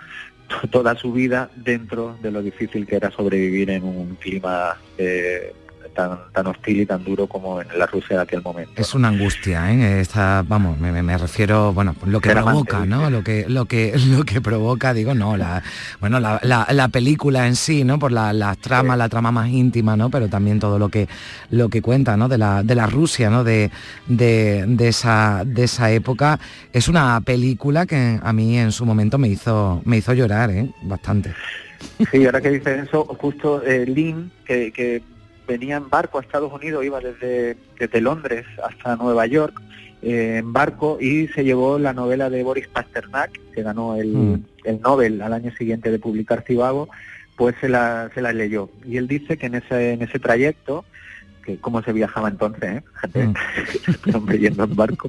toda 0.71 0.95
su 0.97 1.13
vida 1.13 1.51
dentro 1.57 2.17
de 2.23 2.31
lo 2.31 2.43
difícil 2.43 2.87
que 2.87 2.97
era 2.97 3.11
sobrevivir 3.11 3.71
en 3.71 3.85
un 3.85 4.17
clima 4.17 4.77
eh, 4.99 5.55
tan, 5.95 6.19
tan 6.33 6.47
hostil 6.47 6.81
y 6.81 6.87
tan 6.87 7.03
duro 7.05 7.27
como 7.27 7.61
en 7.61 7.69
la 7.79 7.87
Rusia 7.87 8.17
de 8.17 8.23
aquel 8.23 8.43
momento. 8.43 8.73
Es 8.77 8.95
una 8.95 9.09
angustia, 9.09 9.73
¿eh? 9.73 10.01
Esta, 10.01 10.45
vamos, 10.47 10.79
me, 10.79 11.17
refiero, 11.17 11.73
bueno, 11.73 11.95
lo 12.07 12.21
que 12.21 12.31
provoca, 12.31 12.85
¿no? 12.85 13.09
Lo 13.09 13.23
que, 13.23 13.47
lo 13.49 13.65
que, 13.65 13.95
lo 14.11 14.25
que 14.25 14.41
provoca, 14.41 14.93
digo, 14.93 15.15
no, 15.15 15.37
la, 15.37 15.63
bueno, 16.01 16.21
la, 16.21 16.41
la, 16.43 16.89
película 16.89 17.47
en 17.47 17.57
sí, 17.57 17.85
¿no? 17.85 17.99
Por 17.99 18.13
la, 18.13 18.33
la 18.33 18.55
trama, 18.57 18.97
la 18.97 19.09
trama 19.09 19.33
más 19.33 19.49
íntima, 19.49 19.97
¿no? 19.97 20.11
Pero 20.11 20.29
también 20.29 20.61
todo 20.61 20.79
lo 20.79 20.89
que, 20.89 21.09
lo 21.51 21.69
que 21.69 21.81
cuenta, 21.81 22.17
¿no? 22.17 22.29
De 22.29 22.39
la, 22.39 22.63
de 22.63 22.75
la 22.75 22.87
Rusia, 22.87 23.31
¿no? 23.31 23.45
De, 23.45 23.71
de, 24.07 24.65
de, 24.67 24.89
esa, 24.89 25.43
de 25.47 25.65
esa 25.65 25.91
época. 25.91 26.39
Es 26.73 26.89
una 26.89 27.21
película 27.21 27.87
que 27.87 28.19
a 28.23 28.33
mí 28.33 28.59
en 28.59 28.73
su 28.73 28.85
momento 28.85 29.17
me 29.17 29.29
hizo, 29.29 29.81
me 29.85 29.99
hizo 29.99 30.13
llorar, 30.13 30.51
¿eh? 30.51 30.69
Bastante. 30.83 31.35
Sí, 32.11 32.25
ahora 32.27 32.41
que 32.41 32.51
dices 32.51 32.89
eso, 32.89 33.05
justo 33.05 33.63
eh, 33.65 33.85
que, 34.45 34.73
que 34.73 35.03
venía 35.47 35.77
en 35.77 35.89
barco 35.91 36.19
a 36.19 36.23
Estados 36.23 36.53
Unidos, 36.53 36.85
iba 36.85 37.01
desde, 37.01 37.57
desde 37.79 38.01
Londres 38.01 38.47
hasta 38.63 38.97
Nueva 38.97 39.27
York 39.27 39.61
eh, 40.03 40.39
en 40.39 40.53
barco 40.53 40.99
y 41.01 41.29
se 41.29 41.45
llevó 41.45 41.79
la 41.79 41.93
novela 41.93 42.31
de 42.31 42.43
Boris 42.43 42.69
Pasternak, 42.69 43.31
que 43.53 43.63
ganó 43.63 43.97
el, 43.97 44.13
Mm. 44.13 44.45
el 44.65 44.81
Nobel 44.81 45.23
al 45.23 45.33
año 45.33 45.53
siguiente 45.57 45.91
de 45.91 45.99
publicar 45.99 46.45
Cibago, 46.47 46.89
pues 47.37 47.55
se 47.61 47.69
la, 47.69 48.11
se 48.15 48.23
la 48.23 48.33
leyó. 48.33 48.71
Y 48.87 48.97
él 48.97 49.09
dice 49.09 49.37
que 49.37 49.47
en 49.47 49.57
ese, 49.57 49.93
en 49.93 50.03
ese 50.03 50.19
trayecto, 50.19 50.85
que 51.45 51.59
cómo 51.59 51.83
se 51.83 51.93
viajaba 51.93 52.29
entonces, 52.29 52.63
¿eh? 52.77 52.83
Fíjate, 52.95 53.29
hombre 54.15 54.39
yendo 54.39 54.65
en 54.65 54.75
barco, 54.77 55.09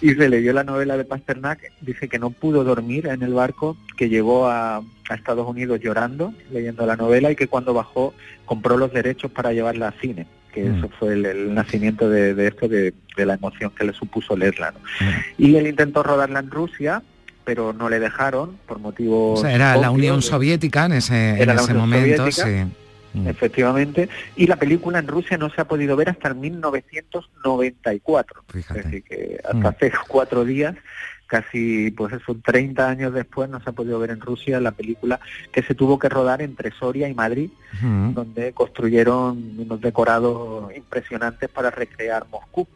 y 0.00 0.10
se 0.14 0.28
leyó 0.28 0.52
la 0.52 0.64
novela 0.64 0.96
de 0.96 1.04
Pasternak, 1.04 1.60
dice 1.80 2.08
que 2.08 2.18
no 2.18 2.30
pudo 2.30 2.64
dormir 2.64 3.06
en 3.06 3.22
el 3.22 3.34
barco, 3.34 3.76
que 3.96 4.08
llegó 4.08 4.48
a, 4.48 4.76
a 4.76 5.14
Estados 5.14 5.46
Unidos 5.48 5.80
llorando, 5.80 6.34
leyendo 6.52 6.86
la 6.86 6.96
novela, 6.96 7.30
y 7.30 7.36
que 7.36 7.48
cuando 7.48 7.72
bajó 7.74 8.14
compró 8.44 8.76
los 8.76 8.92
derechos 8.92 9.30
para 9.30 9.52
llevarla 9.52 9.88
a 9.88 9.92
cine 10.00 10.26
que 10.52 10.64
Mm. 10.64 10.78
eso 10.78 10.90
fue 10.98 11.12
el, 11.12 11.26
el 11.26 11.54
nacimiento 11.54 12.10
de, 12.10 12.34
de 12.34 12.48
esto, 12.48 12.66
de, 12.66 12.92
de 13.16 13.24
la 13.26 13.34
emoción 13.34 13.70
que 13.70 13.84
le 13.84 13.92
supuso 13.92 14.36
leerla. 14.36 14.72
¿no? 14.72 14.80
Y 15.38 15.54
él 15.54 15.68
intentó 15.68 16.02
rodarla 16.02 16.40
en 16.40 16.50
Rusia, 16.50 17.02
pero 17.44 17.72
no 17.72 17.88
le 17.88 18.00
dejaron 18.00 18.56
por 18.66 18.78
O 18.78 18.80
motivos... 18.80 19.40
sea, 19.40 19.54
era 19.54 19.76
la 19.76 19.92
Unión 19.92 20.22
Soviética 20.22 20.86
en 20.86 20.94
ese, 20.94 21.40
en 21.40 21.50
ese 21.50 21.72
momento, 21.74 22.30
sí. 22.32 22.64
Soviética. 23.12 23.30
Efectivamente, 23.30 24.08
y 24.36 24.46
la 24.46 24.56
película 24.56 24.98
en 24.98 25.08
Rusia 25.08 25.36
no 25.38 25.50
se 25.50 25.60
ha 25.60 25.64
podido 25.66 25.96
ver 25.96 26.10
hasta 26.10 26.28
el 26.28 26.34
1994. 26.36 28.44
Es 28.54 28.68
decir, 28.84 29.02
que 29.02 29.40
hasta 29.44 29.56
Mm. 29.58 29.66
hace 29.66 29.92
cuatro 30.08 30.44
días, 30.44 30.76
casi 31.26 31.90
pues 31.92 32.12
eso, 32.12 32.36
30 32.44 32.88
años 32.88 33.14
después, 33.14 33.48
no 33.48 33.60
se 33.60 33.70
ha 33.70 33.72
podido 33.72 33.98
ver 34.00 34.10
en 34.10 34.20
Rusia 34.20 34.60
la 34.60 34.72
película 34.72 35.20
que 35.52 35.62
se 35.62 35.74
tuvo 35.74 35.98
que 35.98 36.08
rodar 36.08 36.42
entre 36.42 36.70
Soria 36.72 37.08
y 37.08 37.14
Madrid, 37.14 37.50
Mm. 37.82 38.14
donde 38.14 38.52
construyeron 38.52 39.54
unos 39.58 39.80
decorados 39.80 40.74
impresionantes 40.76 41.48
para 41.48 41.70
recrear 41.70 42.26
Moscú. 42.30 42.66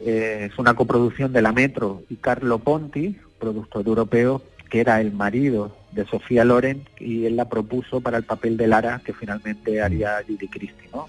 Eh, 0.00 0.48
es 0.52 0.58
una 0.58 0.74
coproducción 0.74 1.32
de 1.32 1.42
la 1.42 1.52
Metro 1.52 2.02
y 2.10 2.16
Carlo 2.16 2.58
Ponti, 2.58 3.16
productor 3.40 3.86
europeo, 3.86 4.42
que 4.70 4.80
era 4.80 5.00
el 5.00 5.12
marido 5.12 5.74
de 5.92 6.06
Sofía 6.06 6.44
Loren 6.44 6.86
y 6.98 7.26
él 7.26 7.36
la 7.36 7.48
propuso 7.48 8.00
para 8.00 8.18
el 8.18 8.24
papel 8.24 8.56
de 8.56 8.66
Lara 8.66 9.00
que 9.04 9.12
finalmente 9.12 9.80
haría 9.80 10.22
Judy 10.26 10.48
Christie, 10.48 10.88
¿no? 10.92 11.06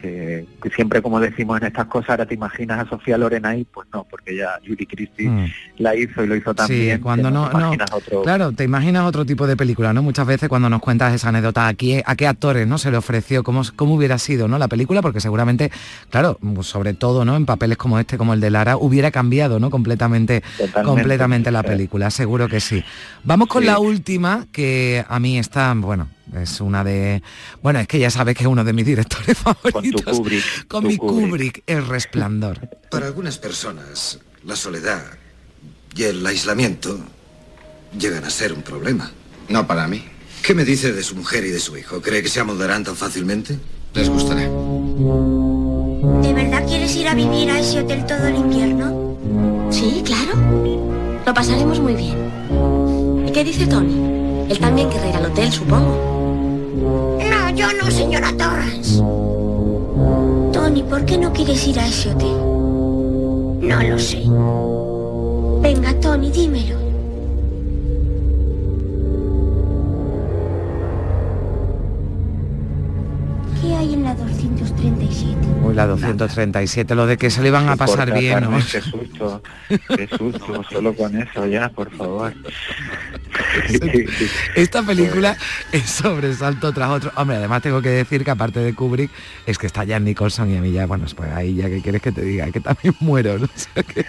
Que, 0.00 0.46
que 0.62 0.70
siempre 0.70 1.02
como 1.02 1.20
decimos 1.20 1.60
en 1.60 1.66
estas 1.66 1.86
cosas, 1.86 2.10
ahora 2.10 2.24
te 2.26 2.32
imaginas 2.34 2.78
a 2.86 2.88
Sofía 2.88 3.18
Loren 3.18 3.44
ahí, 3.44 3.66
pues 3.70 3.86
no, 3.92 4.04
porque 4.08 4.34
ya 4.34 4.58
Judy 4.66 4.86
Christie 4.86 5.28
Mm. 5.28 5.46
la 5.78 5.94
hizo 5.94 6.24
y 6.24 6.26
lo 6.26 6.36
hizo 6.36 6.54
también. 6.54 6.96
Sí, 6.96 7.02
cuando 7.02 7.30
no, 7.30 7.44
otro- 7.92 8.22
claro, 8.22 8.52
te 8.52 8.64
imaginas 8.64 9.04
otro 9.04 9.26
tipo 9.26 9.46
de 9.46 9.56
película, 9.56 9.92
¿no? 9.92 10.02
Muchas 10.02 10.26
veces 10.26 10.48
cuando 10.48 10.70
nos 10.70 10.80
cuentas 10.80 11.12
esa 11.14 11.28
anécdota, 11.28 11.66
aquí, 11.68 12.00
a 12.04 12.16
qué 12.16 12.26
actores, 12.26 12.66
¿no? 12.66 12.78
Se 12.78 12.90
le 12.90 12.96
ofreció, 12.96 13.42
cómo, 13.42 13.62
cómo 13.76 13.94
hubiera 13.96 14.16
sido, 14.18 14.48
¿no? 14.48 14.56
La 14.58 14.68
película, 14.68 15.02
porque 15.02 15.20
seguramente, 15.20 15.70
claro, 16.08 16.38
sobre 16.62 16.94
todo, 16.94 17.24
¿no? 17.26 17.36
En 17.36 17.44
papeles 17.44 17.76
como 17.76 17.98
este, 17.98 18.16
como 18.16 18.32
el 18.32 18.40
de 18.40 18.50
Lara, 18.50 18.76
hubiera 18.78 19.10
cambiado, 19.10 19.60
¿no? 19.60 19.68
Completamente, 19.68 20.40
Totalmente, 20.56 20.82
completamente 20.82 21.50
la 21.50 21.60
sí. 21.60 21.66
película, 21.68 22.10
seguro 22.10 22.48
que 22.48 22.60
sí. 22.60 22.82
Vamos 23.24 23.48
con 23.48 23.62
Sí. 23.62 23.66
la 23.66 23.78
última, 23.78 24.46
que 24.50 25.04
a 25.06 25.20
mí 25.20 25.38
está, 25.38 25.74
bueno, 25.76 26.08
es 26.36 26.60
una 26.60 26.84
de, 26.84 27.22
bueno, 27.62 27.80
es 27.80 27.88
que 27.88 27.98
ya 27.98 28.10
sabes 28.10 28.36
que 28.36 28.44
es 28.44 28.48
uno 28.48 28.64
de 28.64 28.72
mis 28.72 28.86
directores 28.86 29.36
favoritos. 29.36 30.02
Con 30.04 30.14
tu 30.14 30.18
Kubrick. 30.18 30.68
Con 30.68 30.82
tu 30.84 30.88
mi 30.88 30.96
Kubrick, 30.96 31.62
El 31.66 31.86
Resplandor. 31.86 32.68
Para 32.90 33.06
algunas 33.06 33.38
personas, 33.38 34.18
la 34.44 34.56
soledad 34.56 35.04
y 35.94 36.04
el 36.04 36.24
aislamiento 36.24 36.98
llegan 37.98 38.24
a 38.24 38.30
ser 38.30 38.52
un 38.52 38.62
problema. 38.62 39.10
No 39.48 39.66
para 39.66 39.88
mí. 39.88 40.04
¿Qué 40.42 40.54
me 40.54 40.64
dice 40.64 40.92
de 40.92 41.02
su 41.02 41.16
mujer 41.16 41.44
y 41.44 41.50
de 41.50 41.58
su 41.60 41.76
hijo? 41.76 42.00
¿Cree 42.00 42.22
que 42.22 42.28
se 42.28 42.40
amoldarán 42.40 42.84
tan 42.84 42.96
fácilmente? 42.96 43.58
Les 43.94 44.08
gustará. 44.08 44.42
¿De 44.42 44.48
verdad 46.32 46.66
quieres 46.66 46.94
ir 46.96 47.08
a 47.08 47.14
vivir 47.14 47.50
a 47.50 47.58
ese 47.58 47.80
hotel 47.80 48.06
todo 48.06 48.26
el 48.28 48.36
invierno? 48.36 49.18
Sí, 49.70 50.02
claro. 50.04 50.38
Lo 51.26 51.34
pasaremos 51.34 51.80
muy 51.80 51.94
bien. 51.94 52.16
¿Y 53.26 53.32
qué 53.32 53.44
dice 53.44 53.66
Tony? 53.66 54.46
Él 54.48 54.58
también 54.58 54.88
querrá 54.88 55.08
ir 55.08 55.16
al 55.16 55.26
hotel, 55.26 55.52
supongo. 55.52 56.19
No, 56.76 57.50
yo 57.50 57.66
no, 57.72 57.90
señora 57.90 58.30
Torrance. 58.36 58.98
Tony, 60.52 60.82
¿por 60.84 61.04
qué 61.04 61.18
no 61.18 61.32
quieres 61.32 61.66
ir 61.66 61.78
a 61.78 61.86
ese 61.86 62.10
hotel? 62.10 62.36
No 63.60 63.82
lo 63.82 63.98
sé. 63.98 64.22
Venga, 65.62 65.92
Tony, 66.00 66.30
dímelo. 66.30 66.78
¿Qué 73.60 73.74
hay 73.74 73.94
en 73.94 74.04
la 74.04 74.14
237? 74.14 75.36
Uy, 75.62 75.74
la 75.74 75.86
237, 75.86 76.94
lo 76.94 77.06
de 77.06 77.18
que 77.18 77.30
se 77.30 77.42
le 77.42 77.48
iban 77.48 77.68
a 77.68 77.76
pasar 77.76 78.12
bien, 78.18 78.40
¿no? 78.42 78.58
Qué 78.58 78.80
susto, 78.80 79.42
qué 79.68 80.08
susto, 80.16 80.62
solo 80.70 80.94
con 80.94 81.20
eso 81.20 81.46
ya, 81.46 81.68
por 81.68 81.90
favor. 81.94 82.32
Esta 84.54 84.82
película 84.82 85.36
es 85.72 85.88
sobresalto 85.88 86.72
tras 86.72 86.90
otro. 86.90 87.12
Hombre, 87.16 87.36
además 87.36 87.62
tengo 87.62 87.80
que 87.82 87.88
decir 87.90 88.24
que 88.24 88.30
aparte 88.30 88.60
de 88.60 88.74
Kubrick, 88.74 89.10
es 89.46 89.58
que 89.58 89.66
está 89.66 89.86
Jan 89.86 90.04
Nicholson 90.04 90.50
y 90.50 90.56
a 90.56 90.60
mí 90.60 90.72
ya, 90.72 90.86
bueno, 90.86 91.06
pues 91.16 91.30
ahí 91.32 91.54
ya 91.56 91.68
que 91.68 91.80
quieres 91.80 92.02
que 92.02 92.12
te 92.12 92.22
diga, 92.22 92.50
que 92.50 92.60
también 92.60 92.94
muero, 93.00 93.38
¿no? 93.38 93.46
O 93.50 93.58
sea, 93.74 93.82
que, 93.82 94.04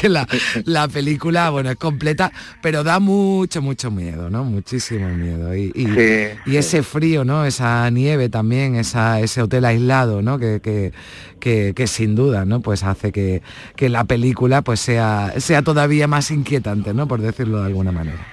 que 0.00 0.08
la, 0.08 0.26
la 0.64 0.88
película, 0.88 1.50
bueno, 1.50 1.70
es 1.70 1.76
completa, 1.76 2.32
pero 2.62 2.82
da 2.84 2.98
mucho, 2.98 3.62
mucho 3.62 3.90
miedo, 3.90 4.30
¿no? 4.30 4.44
Muchísimo 4.44 5.08
miedo. 5.08 5.54
Y, 5.54 5.72
y- 5.74 5.86
Sí, 5.86 6.52
y 6.52 6.56
ese 6.56 6.82
frío, 6.82 7.24
¿no? 7.24 7.44
Esa 7.46 7.88
nieve 7.90 8.28
también, 8.28 8.74
esa, 8.76 9.20
ese 9.20 9.40
hotel 9.42 9.64
aislado, 9.64 10.20
¿no? 10.22 10.38
Que, 10.38 10.60
que, 10.60 10.92
que- 11.40 11.72
que 11.74 11.86
sin 11.86 12.14
duda, 12.14 12.44
¿no? 12.44 12.60
Pues 12.60 12.82
hace 12.82 13.12
que, 13.12 13.42
que 13.76 13.88
la 13.88 14.04
película 14.04 14.62
pues 14.62 14.80
sea, 14.80 15.32
sea 15.38 15.62
todavía 15.62 16.06
más 16.08 16.30
inquietante, 16.30 16.92
¿no? 16.92 17.06
Por 17.08 17.20
decirlo 17.20 17.60
de 17.60 17.66
alguna 17.66 17.92
manera. 17.92 18.26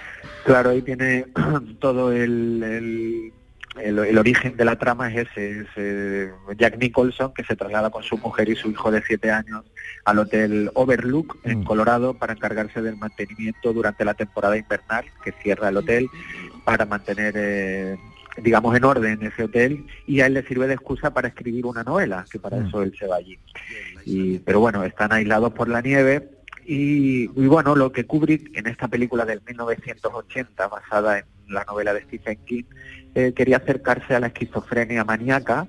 Claro, 0.45 0.71
ahí 0.71 0.81
tiene 0.81 1.25
todo 1.79 2.11
el, 2.11 2.61
el, 2.63 3.33
el- 3.81 3.99
el 3.99 4.17
origen 4.19 4.55
de 4.55 4.65
la 4.65 4.77
trama 4.77 5.11
es 5.11 5.27
ese, 5.27 5.61
es 5.61 5.67
eh, 5.77 6.31
Jack 6.57 6.77
Nicholson 6.77 7.33
que 7.33 7.43
se 7.43 7.55
traslada 7.55 7.89
con 7.89 8.03
su 8.03 8.17
mujer 8.17 8.49
y 8.49 8.55
su 8.55 8.69
hijo 8.69 8.91
de 8.91 9.01
siete 9.01 9.31
años 9.31 9.63
al 10.05 10.19
hotel 10.19 10.69
Overlook 10.75 11.37
en 11.43 11.63
Colorado 11.63 12.13
para 12.13 12.33
encargarse 12.33 12.81
del 12.81 12.97
mantenimiento 12.97 13.73
durante 13.73 14.05
la 14.05 14.13
temporada 14.13 14.57
invernal 14.57 15.05
que 15.23 15.31
cierra 15.41 15.69
el 15.69 15.77
hotel 15.77 16.07
para 16.65 16.85
mantener 16.85 17.33
eh, 17.35 17.97
digamos 18.37 18.75
en 18.75 18.83
orden 18.83 19.23
ese 19.23 19.43
hotel 19.43 19.85
y 20.05 20.19
a 20.21 20.25
él 20.27 20.33
le 20.35 20.43
sirve 20.45 20.67
de 20.67 20.73
excusa 20.75 21.13
para 21.13 21.29
escribir 21.29 21.65
una 21.65 21.83
novela 21.83 22.25
que 22.29 22.39
para 22.39 22.57
eso 22.67 22.83
él 22.83 22.93
se 22.99 23.07
va 23.07 23.15
allí. 23.15 23.39
Y, 24.05 24.39
pero 24.39 24.59
bueno 24.59 24.83
están 24.83 25.13
aislados 25.13 25.53
por 25.53 25.67
la 25.69 25.81
nieve 25.81 26.29
y, 26.65 27.23
y 27.23 27.47
bueno, 27.47 27.75
lo 27.75 27.91
que 27.91 28.05
Kubrick 28.05 28.57
en 28.57 28.67
esta 28.67 28.87
película 28.87 29.25
del 29.25 29.41
1980, 29.45 30.67
basada 30.67 31.19
en 31.19 31.25
la 31.47 31.63
novela 31.65 31.93
de 31.93 32.01
Stephen 32.03 32.39
King, 32.45 32.63
eh, 33.15 33.33
quería 33.35 33.57
acercarse 33.57 34.15
a 34.15 34.19
la 34.19 34.27
esquizofrenia 34.27 35.03
maníaca, 35.03 35.67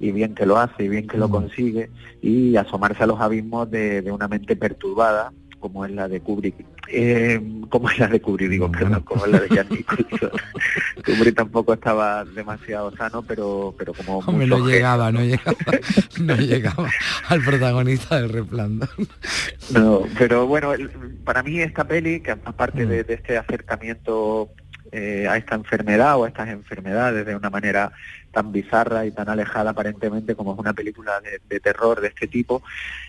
y 0.00 0.10
bien 0.10 0.34
que 0.34 0.46
lo 0.46 0.58
hace, 0.58 0.84
y 0.84 0.88
bien 0.88 1.06
que 1.06 1.16
lo 1.16 1.30
consigue, 1.30 1.90
y 2.20 2.56
asomarse 2.56 3.04
a 3.04 3.06
los 3.06 3.20
abismos 3.20 3.70
de, 3.70 4.02
de 4.02 4.10
una 4.10 4.26
mente 4.26 4.56
perturbada, 4.56 5.32
como 5.60 5.84
es 5.84 5.92
la 5.92 6.08
de 6.08 6.20
Kubrick. 6.20 6.71
Eh, 6.88 7.40
como 7.68 7.88
es 7.88 7.98
la 7.98 8.08
de 8.08 8.20
Kubrick, 8.20 8.50
digo, 8.50 8.70
perdón, 8.70 9.00
como 9.02 9.24
es 9.24 9.32
la 9.32 9.40
de 9.40 9.64
Nicholson. 9.70 10.30
Kubrick 11.06 11.34
tampoco 11.36 11.72
estaba 11.74 12.24
demasiado 12.24 12.94
sano, 12.96 13.22
pero, 13.22 13.74
pero 13.78 13.94
como 13.94 14.18
Hombre, 14.18 14.46
mucho 14.46 14.58
no 14.58 14.68
llegaba, 14.68 15.10
no 15.12 15.20
llegaba, 15.24 15.56
no 16.20 16.36
llegaba 16.36 16.90
al 17.28 17.42
protagonista 17.42 18.20
del 18.20 18.28
Resplandor. 18.30 18.88
No, 19.72 20.02
pero 20.18 20.46
bueno, 20.46 20.74
el- 20.74 20.90
para 21.24 21.42
mí 21.42 21.60
esta 21.60 21.84
peli, 21.84 22.20
que 22.20 22.32
aparte 22.32 22.84
de, 22.84 23.04
de 23.04 23.14
este 23.14 23.38
acercamiento 23.38 24.50
eh, 24.92 25.26
a 25.28 25.38
esta 25.38 25.54
enfermedad 25.54 26.18
o 26.18 26.24
a 26.24 26.28
estas 26.28 26.48
enfermedades 26.50 27.24
de 27.24 27.34
una 27.34 27.50
manera 27.50 27.92
tan 28.30 28.52
bizarra 28.52 29.06
y 29.06 29.10
tan 29.10 29.28
alejada 29.28 29.70
aparentemente 29.70 30.34
como 30.34 30.52
es 30.52 30.58
una 30.58 30.72
película 30.72 31.20
de, 31.20 31.40
de 31.48 31.60
terror 31.60 32.00
de 32.00 32.08
este 32.08 32.26
tipo, 32.26 32.62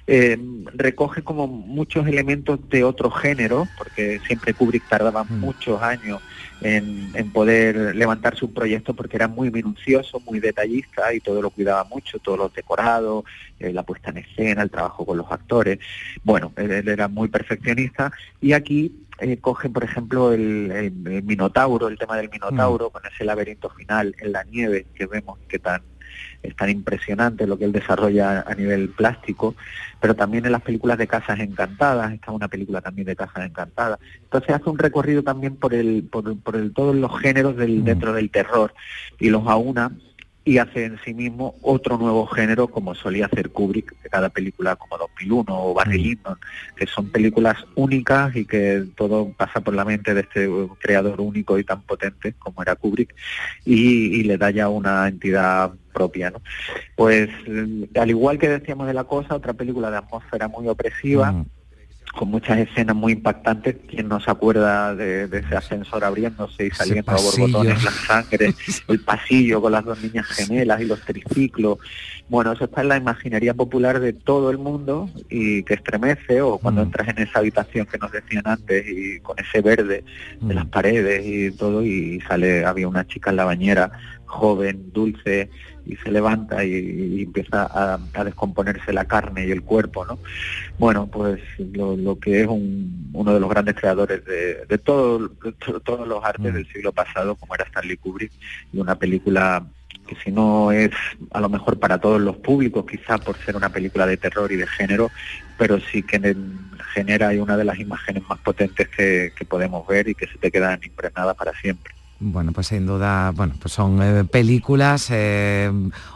eh, 0.06 0.38
recoge 0.74 1.24
como 1.24 1.48
muchos 1.48 2.08
elementos 2.08 2.60
de 2.70 2.84
otro 2.84 3.10
género, 3.10 3.68
porque 3.78 4.20
siempre 4.28 4.54
Kubrick 4.54 4.88
tardaba 4.88 5.24
muchos 5.24 5.82
años 5.82 6.22
en, 6.62 7.10
en 7.14 7.32
poder 7.32 7.96
levantarse 7.96 8.46
un 8.46 8.54
proyecto 8.54 8.94
porque 8.94 9.18
era 9.18 9.28
muy 9.28 9.52
minucioso, 9.52 10.22
muy 10.22 10.40
detallista 10.40 11.14
y 11.14 11.20
todo 11.20 11.42
lo 11.42 11.50
cuidaba 11.50 11.84
mucho, 11.86 12.20
todos 12.20 12.38
los 12.38 12.54
decorados, 12.54 13.26
eh, 13.60 13.74
la 13.74 13.84
puesta 13.84 14.12
en 14.12 14.18
escena, 14.18 14.62
el 14.62 14.72
trabajo 14.72 15.06
con 15.06 15.18
los 15.18 15.32
actores. 15.32 15.80
Bueno, 16.24 16.54
él, 16.58 16.72
él 16.72 16.88
era 16.88 17.08
muy 17.08 17.28
perfeccionista 17.28 18.12
y 18.42 18.54
aquí 18.54 19.04
eh, 19.24 19.38
coge, 19.40 19.70
por 19.70 19.84
ejemplo, 19.84 20.32
el, 20.34 20.72
el- 20.72 21.08
el 21.08 21.24
Minotauro, 21.24 21.88
el 21.88 21.98
tema 21.98 22.18
del 22.18 22.30
Minotauro, 22.30 22.90
con 22.92 23.02
ese 23.06 23.24
laberinto 23.26 23.70
final 23.70 24.16
en 24.20 24.32
la 24.32 24.44
nieve 24.44 24.86
que 24.96 25.06
vemos 25.06 25.40
que 25.48 25.60
tan 25.60 25.82
es 26.44 26.56
tan 26.58 26.70
impresionante 26.70 27.48
lo 27.48 27.58
que 27.58 27.64
él 27.66 27.72
desarrolla 27.72 28.42
a 28.46 28.54
nivel 28.54 28.90
plástico, 28.90 29.56
pero 30.02 30.14
también 30.14 30.46
en 30.46 30.52
las 30.52 30.62
películas 30.62 30.98
de 30.98 31.08
Casas 31.08 31.40
Encantadas, 31.40 32.12
está 32.14 32.32
una 32.34 32.50
película 32.50 32.82
también 32.82 33.08
de 33.08 33.16
Casas 33.16 33.46
Encantadas. 33.46 33.98
Entonces 34.24 34.50
hace 34.54 34.70
un 34.70 34.78
recorrido 34.78 35.24
también 35.24 35.56
por 35.56 35.74
el, 35.74 36.04
por, 36.12 36.38
por 36.42 36.58
el, 36.58 36.74
todos 36.74 36.96
los 36.96 37.18
géneros 37.20 37.56
del, 37.56 37.86
dentro 37.86 38.12
del 38.12 38.30
terror 38.30 38.74
y 39.20 39.30
los 39.30 39.48
aúna 39.48 39.92
y 40.46 40.58
hace 40.58 40.86
en 40.86 41.00
sí 41.06 41.14
mismo 41.14 41.56
otro 41.62 41.98
nuevo 41.98 42.26
género 42.28 42.68
como 42.68 42.96
solía 42.96 43.28
hacer 43.28 43.50
Kubrick, 43.50 43.96
de 44.02 44.10
cada 44.10 44.30
película 44.30 44.76
como 44.76 44.98
2001 44.98 45.46
o 45.50 45.74
Barry 45.74 45.98
Lyndon, 45.98 46.38
que 46.76 46.86
son 46.86 47.10
películas 47.10 47.58
únicas 47.76 48.36
y 48.36 48.46
que 48.46 48.86
todo 48.96 49.32
pasa 49.38 49.62
por 49.62 49.74
la 49.74 49.86
mente 49.86 50.14
de 50.14 50.22
este 50.22 50.50
creador 50.80 51.22
único 51.22 51.58
y 51.58 51.64
tan 51.64 51.82
potente 51.84 52.34
como 52.34 52.62
era 52.62 52.76
Kubrick 52.76 53.16
y, 53.66 54.24
le 54.24 54.38
da 54.38 54.52
ya 54.52 54.70
una 54.70 55.08
entidad 55.08 55.72
propia. 55.94 56.32
¿no? 56.32 56.42
Pues 56.96 57.30
al 57.96 58.10
igual 58.10 58.38
que 58.38 58.50
decíamos 58.50 58.88
de 58.88 58.94
la 58.94 59.06
cosa, 59.06 59.36
otra 59.36 59.54
película 59.54 59.92
de 59.92 59.98
atmósfera 59.98 60.48
muy 60.48 60.68
opresiva, 60.68 61.46
con 62.16 62.30
muchas 62.30 62.60
escenas 62.60 62.96
muy 62.96 63.14
impactantes. 63.14 63.76
¿Quién 63.90 64.08
no 64.08 64.20
se 64.20 64.30
acuerda 64.30 64.96
de, 64.96 65.24
ese 65.24 65.56
ascensor 65.56 66.04
abriéndose 66.04 66.68
y 66.68 66.70
saliendo 66.70 67.12
a 67.12 67.16
borbotones 67.16 67.84
la 67.84 67.92
sangre, 67.92 68.54
el 68.88 69.00
pasillo 69.00 69.62
con 69.62 69.72
las 69.72 69.84
dos 69.84 70.02
niñas 70.02 70.28
gemelas 70.28 70.82
y 70.82 70.86
los 70.86 71.02
triciclos? 71.02 71.80
Bueno, 72.30 72.54
eso 72.54 72.66
está 72.66 72.82
en 72.82 72.90
la 72.90 72.98
imaginería 72.98 73.54
popular 73.54 74.00
de 74.00 74.14
todo 74.14 74.52
el 74.52 74.58
mundo 74.58 75.10
y 75.30 75.64
que 75.64 75.74
estremece, 75.74 76.42
o 76.42 76.58
cuando 76.58 76.82
mm. 76.82 76.86
entras 76.86 77.08
en 77.10 77.24
esa 77.24 77.40
habitación 77.40 77.86
que 77.88 77.98
nos 77.98 78.12
decían 78.12 78.44
antes 78.46 78.86
y 78.88 79.20
con 79.20 79.38
ese 79.40 79.62
verde 79.62 80.04
de 80.40 80.54
las 80.54 80.66
mm. 80.66 80.70
paredes 80.70 81.26
y 81.26 81.52
todo, 81.52 81.84
y 81.84 82.22
sale, 82.22 82.64
había 82.64 82.88
una 82.88 83.06
chica 83.08 83.32
en 83.32 83.38
la 83.38 83.46
bañera, 83.46 83.92
joven, 84.26 84.92
dulce, 84.94 85.50
y 85.86 85.96
se 85.98 86.12
levanta 86.12 86.64
y, 86.64 87.24
empieza 87.24 87.68
a, 87.72 88.24
descomponerse 88.24 88.94
la 88.94 89.06
carne 89.06 89.48
y 89.48 89.52
el 89.52 89.64
cuerpo, 89.64 90.06
¿no? 90.06 90.20
Bueno, 90.80 91.08
pues 91.08 91.42
lo, 91.58 92.18
que 92.20 92.42
es 92.42 92.48
uno 92.48 93.34
de 93.34 93.40
los 93.40 93.50
grandes 93.50 93.76
creadores 93.76 94.24
de, 94.26 94.66
de, 94.66 94.78
todo, 94.78 95.30
todos 95.84 96.08
los 96.08 96.24
artes 96.24 96.52
mm. 96.52 96.56
del 96.56 96.68
siglo 96.68 96.92
pasado, 96.92 97.36
como 97.36 97.56
era 97.56 97.66
Stanley 97.66 97.98
Kubrick, 97.98 98.32
y 98.72 98.80
una 98.80 98.96
película 98.96 99.66
que 100.08 100.16
si 100.16 100.32
no 100.32 100.72
es 100.72 100.92
a 101.32 101.40
lo 101.40 101.50
mejor 101.50 101.80
para 101.80 101.98
todos 101.98 102.20
los 102.20 102.36
públicos, 102.38 102.86
quizá 102.86 103.18
por 103.18 103.38
ser 103.38 103.56
una 103.56 103.70
película 103.70 104.06
de 104.06 104.18
terror 104.18 104.52
y 104.52 104.58
de 104.58 104.68
género, 104.68 105.12
pero 105.58 105.80
sí 105.80 106.04
que 106.04 106.36
genera 106.94 107.30
una 107.30 107.58
de 107.58 107.64
las 107.64 107.80
imágenes 107.80 108.24
más 108.28 108.40
potentes 108.40 108.88
que, 108.90 109.32
que 109.36 109.46
podemos 109.46 109.88
ver 109.88 110.10
y 110.10 110.16
que 110.16 110.28
se 110.28 110.38
te 110.38 110.52
quedan 110.52 110.80
impregnadas 110.84 111.36
para 111.36 111.54
siempre. 111.54 111.94
Bueno, 112.20 112.54
pues 112.54 112.68
sin 112.68 112.86
duda, 112.86 113.32
bueno, 113.32 113.56
pues 113.60 113.74
son 113.74 114.00
eh, 114.02 114.24
películas. 114.24 115.08
Eh, 115.10 115.70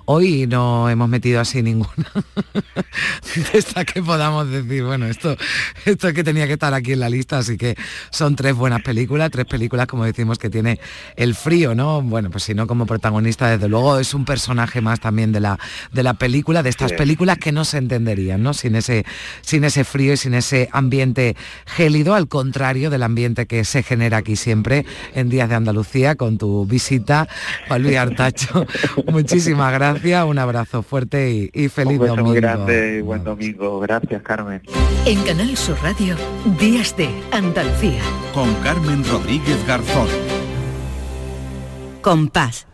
hoy 0.05 0.47
no 0.47 0.89
hemos 0.89 1.09
metido 1.09 1.41
así 1.41 1.61
ninguna 1.61 1.91
de 3.75 3.85
que 3.85 4.01
podamos 4.01 4.49
decir, 4.49 4.83
bueno, 4.83 5.07
esto, 5.07 5.35
esto 5.85 6.07
es 6.07 6.13
que 6.13 6.23
tenía 6.23 6.47
que 6.47 6.53
estar 6.53 6.73
aquí 6.73 6.93
en 6.93 7.01
la 7.01 7.09
lista, 7.09 7.39
así 7.39 7.57
que 7.57 7.75
son 8.09 8.35
tres 8.35 8.55
buenas 8.55 8.83
películas, 8.83 9.31
tres 9.31 9.45
películas, 9.45 9.87
como 9.87 10.05
decimos, 10.05 10.37
que 10.37 10.49
tiene 10.49 10.79
el 11.17 11.35
frío, 11.35 11.75
¿no? 11.75 12.01
Bueno, 12.01 12.29
pues 12.29 12.43
si 12.43 12.53
no 12.53 12.67
como 12.67 12.85
protagonista, 12.85 13.49
desde 13.49 13.67
luego 13.67 13.99
es 13.99 14.13
un 14.13 14.23
personaje 14.23 14.79
más 14.79 15.01
también 15.01 15.33
de 15.33 15.41
la, 15.41 15.59
de 15.91 16.03
la 16.03 16.13
película, 16.13 16.63
de 16.63 16.69
estas 16.69 16.93
películas 16.93 17.37
que 17.37 17.51
no 17.51 17.65
se 17.65 17.79
entenderían, 17.79 18.41
¿no? 18.41 18.53
Sin 18.53 18.75
ese, 18.75 19.05
sin 19.41 19.65
ese 19.65 19.83
frío 19.83 20.13
y 20.13 20.17
sin 20.17 20.35
ese 20.35 20.69
ambiente 20.71 21.35
gélido, 21.65 22.15
al 22.15 22.29
contrario 22.29 22.89
del 22.89 23.03
ambiente 23.03 23.45
que 23.45 23.65
se 23.65 23.83
genera 23.83 24.17
aquí 24.17 24.35
siempre 24.35 24.85
en 25.13 25.27
Días 25.27 25.49
de 25.49 25.55
Andalucía 25.55 25.86
con 26.17 26.37
tu 26.37 26.65
visita, 26.65 27.27
Juan 27.67 27.83
Luis 27.83 27.97
Artacho. 27.97 28.65
Muchísimas 29.07 29.73
gracias, 29.73 30.25
un 30.25 30.37
abrazo 30.37 30.83
fuerte 30.83 31.49
y, 31.53 31.69
feliz 31.69 31.99
un 31.99 32.07
domingo. 32.07 32.27
Muy 32.27 32.35
grande 32.35 32.97
y 32.97 33.01
buen 33.01 33.23
domingo. 33.23 33.79
Gracias, 33.79 34.21
Carmen. 34.21 34.61
En 35.05 35.21
Canal 35.23 35.55
Sur 35.55 35.77
Radio, 35.81 36.15
Días 36.59 36.95
de 36.97 37.09
Andalucía. 37.31 38.01
Con 38.33 38.53
Carmen 38.55 39.03
Rodríguez 39.05 39.65
Garzón. 39.65 40.07
Compás. 42.01 42.67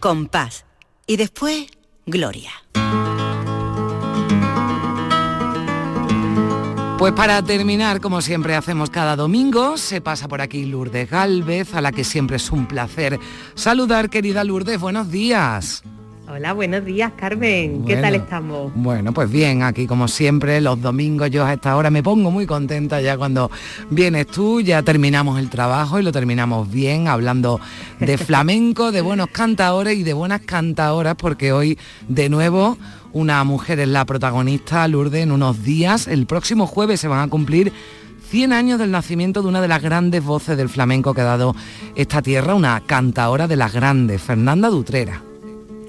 Compás. 0.00 0.64
Y 1.06 1.16
después, 1.16 1.66
Gloria. 2.06 2.65
Pues 6.98 7.12
para 7.12 7.42
terminar, 7.42 8.00
como 8.00 8.22
siempre 8.22 8.56
hacemos 8.56 8.88
cada 8.88 9.16
domingo, 9.16 9.76
se 9.76 10.00
pasa 10.00 10.28
por 10.28 10.40
aquí 10.40 10.64
Lourdes 10.64 11.10
Galvez, 11.10 11.74
a 11.74 11.82
la 11.82 11.92
que 11.92 12.04
siempre 12.04 12.36
es 12.36 12.50
un 12.50 12.66
placer 12.66 13.20
saludar, 13.54 14.08
querida 14.08 14.42
Lourdes, 14.44 14.80
buenos 14.80 15.10
días. 15.10 15.82
Hola, 16.28 16.54
buenos 16.54 16.84
días, 16.84 17.12
Carmen. 17.16 17.84
¿Qué 17.84 17.96
tal 17.96 18.14
estamos? 18.16 18.72
Bueno, 18.74 19.12
pues 19.12 19.30
bien, 19.30 19.62
aquí 19.62 19.86
como 19.86 20.08
siempre, 20.08 20.60
los 20.60 20.80
domingos 20.80 21.30
yo 21.30 21.44
a 21.44 21.52
esta 21.52 21.76
hora 21.76 21.90
me 21.90 22.02
pongo 22.02 22.30
muy 22.30 22.46
contenta 22.46 23.00
ya 23.00 23.16
cuando 23.16 23.50
vienes 23.90 24.26
tú, 24.28 24.60
ya 24.60 24.82
terminamos 24.82 25.38
el 25.38 25.50
trabajo 25.50 26.00
y 26.00 26.02
lo 26.02 26.10
terminamos 26.10 26.68
bien, 26.68 27.08
hablando 27.08 27.60
de 28.00 28.18
flamenco, 28.18 28.90
de 28.90 29.00
buenos 29.02 29.28
cantadores 29.28 29.98
y 29.98 30.02
de 30.02 30.14
buenas 30.14 30.40
cantadoras, 30.40 31.14
porque 31.14 31.52
hoy 31.52 31.78
de 32.08 32.28
nuevo 32.28 32.76
una 33.16 33.42
mujer 33.44 33.80
es 33.80 33.88
la 33.88 34.04
protagonista, 34.04 34.86
Lourdes, 34.86 35.22
en 35.22 35.32
unos 35.32 35.64
días. 35.64 36.06
El 36.06 36.26
próximo 36.26 36.66
jueves 36.66 37.00
se 37.00 37.08
van 37.08 37.20
a 37.20 37.30
cumplir 37.30 37.72
100 38.28 38.52
años 38.52 38.78
del 38.78 38.90
nacimiento 38.90 39.40
de 39.40 39.48
una 39.48 39.62
de 39.62 39.68
las 39.68 39.82
grandes 39.82 40.22
voces 40.22 40.58
del 40.58 40.68
flamenco 40.68 41.14
que 41.14 41.22
ha 41.22 41.24
dado 41.24 41.56
esta 41.94 42.20
tierra, 42.20 42.54
una 42.54 42.82
cantadora 42.84 43.48
de 43.48 43.56
las 43.56 43.72
grandes, 43.72 44.20
Fernanda 44.20 44.68
Dutrera. 44.68 45.22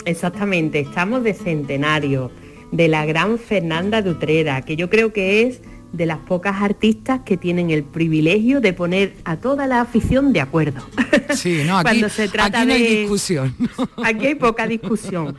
Exactamente, 0.06 0.80
estamos 0.80 1.22
de 1.24 1.34
centenario 1.34 2.32
de 2.72 2.88
la 2.88 3.06
gran 3.06 3.38
Fernanda 3.38 4.02
Dutrera, 4.02 4.62
que 4.62 4.78
yo 4.78 4.90
creo 4.90 5.12
que 5.12 5.42
es 5.42 5.60
de 5.94 6.06
las 6.06 6.20
pocas 6.20 6.62
artistas 6.62 7.22
que 7.26 7.38
tienen 7.38 7.70
el 7.70 7.84
privilegio 7.84 8.62
de 8.62 8.74
poner 8.74 9.16
a 9.24 9.38
toda 9.38 9.68
la 9.68 9.82
afición 9.82 10.34
de 10.34 10.42
acuerdo. 10.42 10.82
Sí, 11.34 11.64
no, 11.66 11.78
aquí, 11.78 11.90
Cuando 11.90 12.10
se 12.10 12.30
trata 12.30 12.64
no 12.64 12.74
hay 12.74 13.02
discusión. 13.02 13.54
Aquí 14.04 14.28
hay 14.28 14.36
poca 14.36 14.66
discusión. 14.66 15.36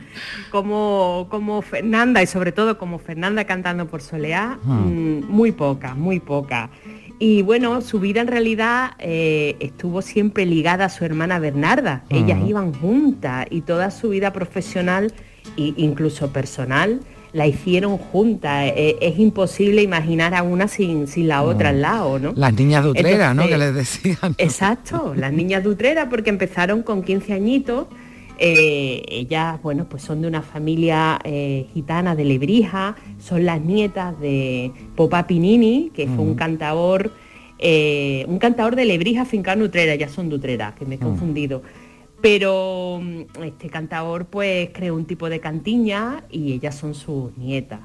Como, 0.51 1.27
como 1.31 1.61
Fernanda 1.63 2.21
y 2.21 2.27
sobre 2.27 2.51
todo 2.51 2.77
como 2.77 2.99
Fernanda 2.99 3.45
cantando 3.45 3.87
por 3.87 4.01
Soleá, 4.01 4.59
ah. 4.63 4.67
mm, 4.67 5.25
muy 5.27 5.51
poca, 5.51 5.95
muy 5.95 6.19
poca. 6.19 6.69
Y 7.17 7.41
bueno, 7.41 7.81
su 7.81 7.99
vida 7.99 8.21
en 8.21 8.27
realidad 8.27 8.91
eh, 8.99 9.57
estuvo 9.59 10.01
siempre 10.01 10.45
ligada 10.45 10.85
a 10.85 10.89
su 10.89 11.03
hermana 11.03 11.39
Bernarda. 11.39 12.03
Ellas 12.09 12.39
ah. 12.41 12.47
iban 12.47 12.73
juntas 12.73 13.47
y 13.49 13.61
toda 13.61 13.89
su 13.89 14.09
vida 14.09 14.31
profesional 14.31 15.11
e 15.57 15.73
incluso 15.75 16.31
personal 16.31 17.01
la 17.33 17.47
hicieron 17.47 17.97
juntas. 17.97 18.71
Eh, 18.75 18.97
es, 19.01 19.19
imposible 19.19 19.81
imaginar 19.81 20.33
a 20.33 20.43
una 20.43 20.67
sin, 20.67 21.07
sin 21.07 21.27
la 21.27 21.43
otra 21.43 21.69
al 21.69 21.81
lado, 21.81 22.19
¿no? 22.19 22.33
Las 22.35 22.53
niñas 22.53 22.83
de 22.83 22.89
Utrera, 22.91 23.33
¿no? 23.33 23.47
Que 23.47 23.57
les 23.57 23.73
decían. 23.73 24.35
Exacto, 24.37 25.13
las 25.15 25.31
niñas 25.31 25.63
de 25.63 25.69
Utrera, 25.69 26.09
porque 26.09 26.29
empezaron 26.29 26.83
con 26.83 27.03
15 27.03 27.33
añitos. 27.33 27.87
Eh, 28.41 29.03
ellas, 29.09 29.61
bueno, 29.61 29.87
pues 29.89 30.01
son 30.01 30.21
de 30.21 30.27
una 30.27 30.41
familia 30.41 31.19
eh, 31.25 31.67
gitana 31.73 32.15
de 32.15 32.23
Lebrija, 32.23 32.95
son 33.19 33.45
las 33.45 33.59
nietas 33.59 34.17
de 34.21 34.71
Popa 34.95 35.27
Pinini, 35.27 35.91
que 35.93 36.07
fue 36.07 36.23
un 36.23 36.35
cantador, 36.35 37.11
un 37.61 38.39
cantador 38.39 38.77
de 38.77 38.85
Lebrija 38.85 39.25
fincano 39.25 39.65
Utrera, 39.65 39.93
ya 39.95 40.07
son 40.07 40.29
de 40.29 40.35
Utrera, 40.35 40.73
que 40.79 40.85
me 40.85 40.95
he 40.95 40.99
confundido 40.99 41.61
pero 42.21 42.99
mm, 43.01 43.43
este 43.43 43.69
cantador 43.69 44.25
pues 44.25 44.69
creó 44.73 44.95
un 44.95 45.05
tipo 45.05 45.29
de 45.29 45.39
cantiña 45.39 46.23
y 46.29 46.53
ellas 46.53 46.75
son 46.75 46.93
sus 46.93 47.35
nietas. 47.37 47.79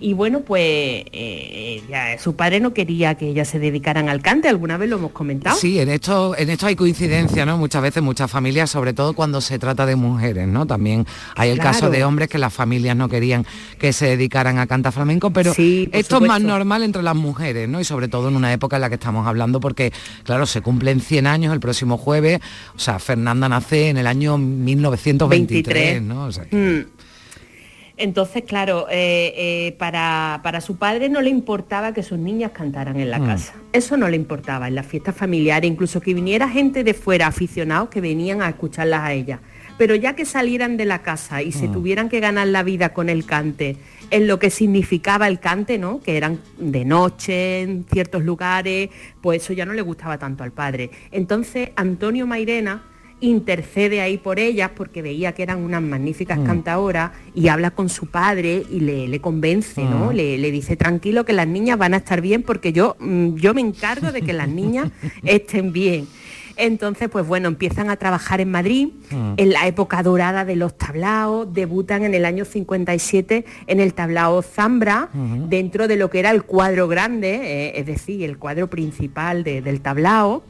Y 0.00 0.12
bueno, 0.12 0.40
pues 0.40 1.04
eh, 1.12 2.16
su 2.18 2.36
padre 2.36 2.60
no 2.60 2.74
quería 2.74 3.14
que 3.14 3.28
ellas 3.28 3.48
se 3.48 3.58
dedicaran 3.58 4.08
al 4.08 4.20
cante, 4.20 4.48
alguna 4.48 4.76
vez 4.76 4.90
lo 4.90 4.96
hemos 4.96 5.12
comentado. 5.12 5.56
Sí, 5.56 5.80
en 5.80 5.88
esto, 5.88 6.36
en 6.36 6.50
esto 6.50 6.66
hay 6.66 6.76
coincidencia, 6.76 7.46
¿no? 7.46 7.56
Muchas 7.56 7.82
veces, 7.82 8.02
muchas 8.02 8.30
familias, 8.30 8.70
sobre 8.70 8.92
todo 8.92 9.14
cuando 9.14 9.40
se 9.40 9.58
trata 9.58 9.86
de 9.86 9.96
mujeres, 9.96 10.46
¿no? 10.48 10.66
También 10.66 11.06
hay 11.34 11.50
el 11.50 11.58
caso 11.58 11.90
de 11.90 12.04
hombres 12.04 12.28
que 12.28 12.38
las 12.38 12.52
familias 12.52 12.96
no 12.96 13.08
querían 13.08 13.46
que 13.78 13.92
se 13.92 14.06
dedicaran 14.06 14.58
a 14.58 14.66
cantar 14.66 14.92
flamenco, 14.92 15.30
pero 15.30 15.52
esto 15.56 16.16
es 16.16 16.22
más 16.22 16.40
normal 16.40 16.82
entre 16.82 17.02
las 17.02 17.16
mujeres, 17.16 17.68
¿no? 17.68 17.80
Y 17.80 17.84
sobre 17.84 18.08
todo 18.08 18.28
en 18.28 18.36
una 18.36 18.52
época 18.52 18.76
en 18.76 18.82
la 18.82 18.88
que 18.88 18.96
estamos 18.96 19.26
hablando, 19.26 19.60
porque, 19.60 19.92
claro, 20.24 20.46
se 20.46 20.60
cumplen 20.60 21.00
100 21.00 21.26
años 21.26 21.52
el 21.52 21.60
próximo 21.60 21.96
jueves, 21.96 22.40
o 22.74 22.78
sea, 22.78 22.98
Fernanda 22.98 23.48
nace 23.48 23.88
en 23.88 23.96
el 23.96 24.06
año 24.06 24.38
1923, 24.38 26.02
¿no? 26.02 26.28
Mm. 26.50 26.80
Entonces, 27.98 28.42
claro, 28.42 28.86
eh, 28.90 29.32
eh, 29.36 29.76
para, 29.78 30.40
para, 30.42 30.60
su 30.60 30.76
padre 30.76 31.08
no 31.08 31.22
le 31.22 31.30
importaba 31.30 31.94
que 31.94 32.02
sus 32.02 32.18
niñas 32.18 32.50
cantaran 32.52 33.00
en 33.00 33.10
la 33.10 33.18
Mm. 33.18 33.26
casa. 33.26 33.54
Eso 33.72 33.96
no 33.96 34.08
le 34.08 34.16
importaba 34.16 34.68
en 34.68 34.74
las 34.74 34.84
fiestas 34.86 35.14
familiares, 35.16 35.70
incluso 35.70 36.00
que 36.00 36.12
viniera 36.12 36.46
gente 36.48 36.84
de 36.84 36.92
fuera, 36.92 37.26
aficionados, 37.26 37.88
que 37.88 38.02
venían 38.02 38.42
a 38.42 38.48
escucharlas 38.50 39.00
a 39.00 39.12
ellas. 39.14 39.40
Pero 39.78 39.94
ya 39.94 40.14
que 40.14 40.24
salieran 40.26 40.76
de 40.76 40.84
la 40.84 41.00
casa 41.02 41.40
y 41.42 41.52
se 41.52 41.68
Mm. 41.68 41.72
tuvieran 41.72 42.08
que 42.10 42.20
ganar 42.20 42.48
la 42.48 42.62
vida 42.62 42.90
con 42.92 43.08
el 43.08 43.24
cante, 43.24 43.76
en 44.10 44.26
lo 44.26 44.38
que 44.38 44.50
significaba 44.50 45.26
el 45.26 45.40
cante, 45.40 45.78
¿no? 45.78 46.00
Que 46.00 46.16
eran 46.18 46.38
de 46.58 46.84
noche 46.84 47.62
en 47.62 47.84
ciertos 47.90 48.22
lugares, 48.24 48.90
pues 49.22 49.42
eso 49.42 49.52
ya 49.54 49.64
no 49.64 49.72
le 49.72 49.82
gustaba 49.82 50.18
tanto 50.18 50.44
al 50.44 50.52
padre. 50.52 50.90
Entonces, 51.12 51.70
Antonio 51.76 52.26
Mairena 52.26 52.82
intercede 53.20 54.00
ahí 54.00 54.18
por 54.18 54.38
ellas 54.38 54.70
porque 54.76 55.00
veía 55.02 55.32
que 55.32 55.42
eran 55.42 55.58
unas 55.64 55.82
magníficas 55.82 56.38
Mm. 56.38 56.44
cantadoras 56.44 57.12
y 57.34 57.48
habla 57.48 57.70
con 57.70 57.88
su 57.88 58.06
padre 58.06 58.62
y 58.70 58.80
le, 58.80 59.08
le 59.08 59.20
convence, 59.20 59.82
¿no? 59.82 60.10
Mm. 60.12 60.14
Le, 60.14 60.38
le 60.38 60.50
dice 60.50 60.76
tranquilo 60.76 61.24
que 61.24 61.32
las 61.32 61.46
niñas 61.48 61.78
van 61.78 61.94
a 61.94 61.98
estar 61.98 62.20
bien 62.20 62.42
porque 62.42 62.72
yo, 62.72 62.96
mm, 63.00 63.36
yo 63.36 63.54
me 63.54 63.60
encargo 63.62 64.12
de 64.12 64.22
que 64.22 64.32
las 64.32 64.48
niñas 64.48 64.90
estén 65.24 65.72
bien. 65.72 66.06
Entonces, 66.58 67.10
pues 67.10 67.26
bueno, 67.26 67.48
empiezan 67.48 67.90
a 67.90 67.96
trabajar 67.96 68.40
en 68.40 68.50
Madrid, 68.50 68.88
Mm. 69.10 69.34
en 69.36 69.50
la 69.50 69.66
época 69.66 70.02
dorada 70.02 70.44
de 70.46 70.56
los 70.56 70.76
tablaos, 70.76 71.52
debutan 71.52 72.02
en 72.04 72.14
el 72.14 72.24
año 72.24 72.44
57 72.46 73.44
en 73.66 73.80
el 73.80 73.92
tablao 73.94 74.40
Zambra, 74.42 75.10
dentro 75.48 75.86
de 75.88 75.96
lo 75.96 76.08
que 76.10 76.18
era 76.18 76.30
el 76.30 76.44
cuadro 76.44 76.88
grande, 76.88 77.40
eh, 77.42 77.72
es 77.78 77.86
decir, 77.86 78.22
el 78.24 78.38
cuadro 78.38 78.68
principal 78.68 79.44
de- 79.44 79.60
del 79.62 79.80
tablao, 79.80 80.42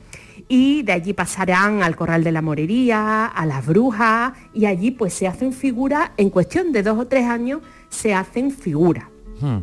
y 0.48 0.82
de 0.82 0.92
allí 0.92 1.12
pasarán 1.12 1.82
al 1.82 1.96
Corral 1.96 2.24
de 2.24 2.32
la 2.32 2.42
Morería, 2.42 3.26
a 3.26 3.46
las 3.46 3.66
Brujas, 3.66 4.32
y 4.52 4.66
allí 4.66 4.90
pues 4.90 5.14
se 5.14 5.26
hacen 5.26 5.52
figuras, 5.52 6.10
en 6.16 6.30
cuestión 6.30 6.72
de 6.72 6.82
dos 6.82 6.98
o 6.98 7.06
tres 7.06 7.24
años 7.24 7.60
se 7.88 8.14
hacen 8.14 8.50
figuras. 8.50 9.04
Hmm. 9.40 9.58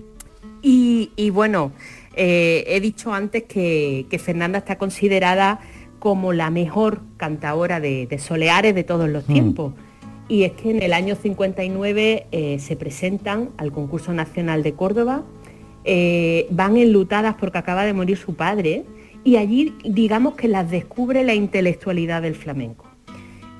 Y, 0.61 1.11
y 1.15 1.29
bueno, 1.29 1.71
eh, 2.15 2.63
he 2.67 2.79
dicho 2.79 3.13
antes 3.13 3.43
que, 3.43 4.05
que 4.09 4.19
Fernanda 4.19 4.59
está 4.59 4.77
considerada 4.77 5.59
como 5.99 6.33
la 6.33 6.49
mejor 6.49 7.01
cantadora 7.17 7.79
de, 7.79 8.07
de 8.07 8.19
soleares 8.19 8.75
de 8.75 8.83
todos 8.83 9.09
los 9.09 9.27
Mm. 9.27 9.33
tiempos. 9.33 9.73
Y 10.27 10.43
es 10.43 10.53
que 10.53 10.71
en 10.71 10.81
el 10.81 10.93
año 10.93 11.15
59 11.15 12.27
eh, 12.31 12.59
se 12.59 12.75
presentan 12.75 13.49
al 13.57 13.71
concurso 13.71 14.13
nacional 14.13 14.63
de 14.63 14.73
Córdoba, 14.73 15.23
eh, 15.85 16.47
van 16.49 16.77
enlutadas 16.77 17.35
porque 17.35 17.57
acaba 17.57 17.83
de 17.85 17.93
morir 17.93 18.17
su 18.17 18.35
padre 18.35 18.85
y 19.23 19.37
allí 19.37 19.75
digamos 19.83 20.35
que 20.35 20.47
las 20.47 20.69
descubre 20.69 21.23
la 21.23 21.33
intelectualidad 21.33 22.21
del 22.21 22.35
flamenco. 22.35 22.85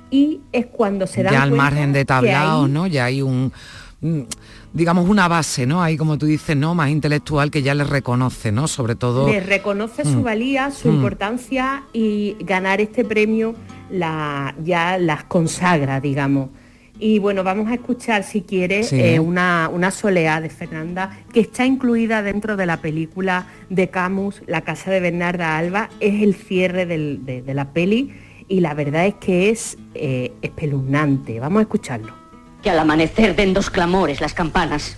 Y 0.09 0.41
es 0.51 0.67
cuando 0.67 1.07
se 1.07 1.23
dan 1.23 1.33
ya 1.33 1.43
al 1.43 1.51
margen 1.51 1.91
de 1.93 2.05
tablaos, 2.05 2.69
¿no? 2.69 2.85
Ya 2.85 3.05
hay 3.05 3.21
un, 3.23 3.51
un- 4.01 4.27
digamos, 4.73 5.09
una 5.09 5.27
base, 5.27 5.65
¿no? 5.65 5.81
Ahí, 5.81 5.97
como 5.97 6.17
tú 6.19 6.25
dices, 6.27 6.55
¿no? 6.55 6.75
Más 6.75 6.89
intelectual 6.91 7.49
que 7.49 7.63
ya 7.63 7.73
les 7.73 7.89
reconoce, 7.89 8.51
¿no? 8.51 8.67
Sobre 8.67 8.95
todo... 8.95 9.27
le 9.27 9.39
reconoce 9.39 10.03
su 10.03 10.19
Mm. 10.19 10.23
valía, 10.23 10.69
su 10.71 10.89
Mm. 10.91 10.95
importancia 10.95 11.83
y 11.93 12.35
ganar 12.41 12.79
este 12.79 13.03
premio 13.03 13.55
la, 13.89 14.53
ya 14.63 14.97
las 14.99 15.23
consagra, 15.23 15.99
digamos. 15.99 16.49
Y 17.05 17.19
bueno, 17.19 17.43
vamos 17.43 17.67
a 17.69 17.73
escuchar, 17.73 18.23
si 18.23 18.43
quieres, 18.43 18.87
Sí. 18.87 18.97
eh, 18.97 19.19
una, 19.19 19.69
una 19.73 19.91
soleá 19.91 20.39
de 20.39 20.49
Fernanda, 20.49 21.19
que 21.33 21.41
está 21.41 21.65
incluida 21.65 22.21
dentro 22.23 22.55
de 22.55 22.65
la 22.65 22.77
película 22.77 23.47
de 23.69 23.89
Camus, 23.89 24.41
La 24.47 24.61
casa 24.61 24.89
de 24.89 25.01
Bernarda 25.01 25.57
Alba, 25.57 25.89
es 25.99 26.23
el 26.23 26.33
cierre 26.33 26.85
del- 26.85 27.25
de, 27.25 27.41
de 27.41 27.53
la 27.53 27.73
peli 27.73 28.13
y 28.47 28.61
la 28.61 28.73
verdad 28.73 29.05
es 29.05 29.15
que 29.15 29.49
es 29.49 29.77
eh, 29.95 30.31
espeluznante. 30.41 31.41
Vamos 31.41 31.59
a 31.59 31.63
escucharlo. 31.63 32.13
Que 32.61 32.69
al 32.69 32.79
amanecer 32.79 33.35
den 33.35 33.53
dos 33.53 33.69
clamores 33.69 34.21
las 34.21 34.33
campanas. 34.33 34.95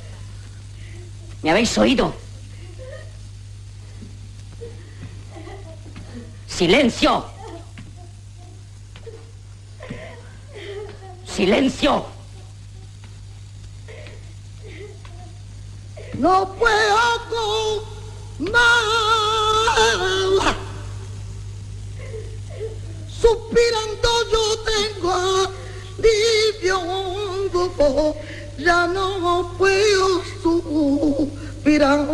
¿Me 1.41 1.49
habéis 1.49 1.75
oído? 1.75 2.13
¡Silencio! 6.45 7.25
¡Silencio! 11.35 12.05
No 16.17 16.55
puedo 16.57 17.83
más. 18.39 18.61
Suspirando 23.21 24.09
yo 24.31 24.43
tengo 24.63 25.11
alivio, 25.97 26.79
ya 28.57 28.87
no 28.87 29.51
puedo 29.57 30.23
suspirar. 30.41 32.07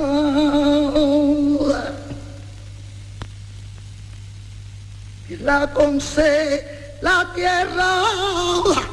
La 5.42 5.72
conce, 5.74 6.98
la 7.02 7.32
tierra 7.36 8.91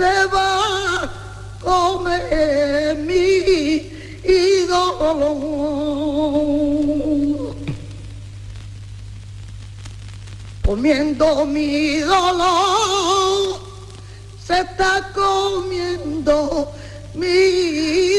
se 0.00 0.26
va 0.34 1.10
comer 1.62 2.96
mi 3.08 3.28
ídolo. 4.24 5.30
Comiendo 10.64 11.44
mi 11.44 11.98
dolor, 11.98 13.60
se 14.46 14.60
está 14.60 14.92
comiendo 15.12 16.72
mi. 17.14 18.09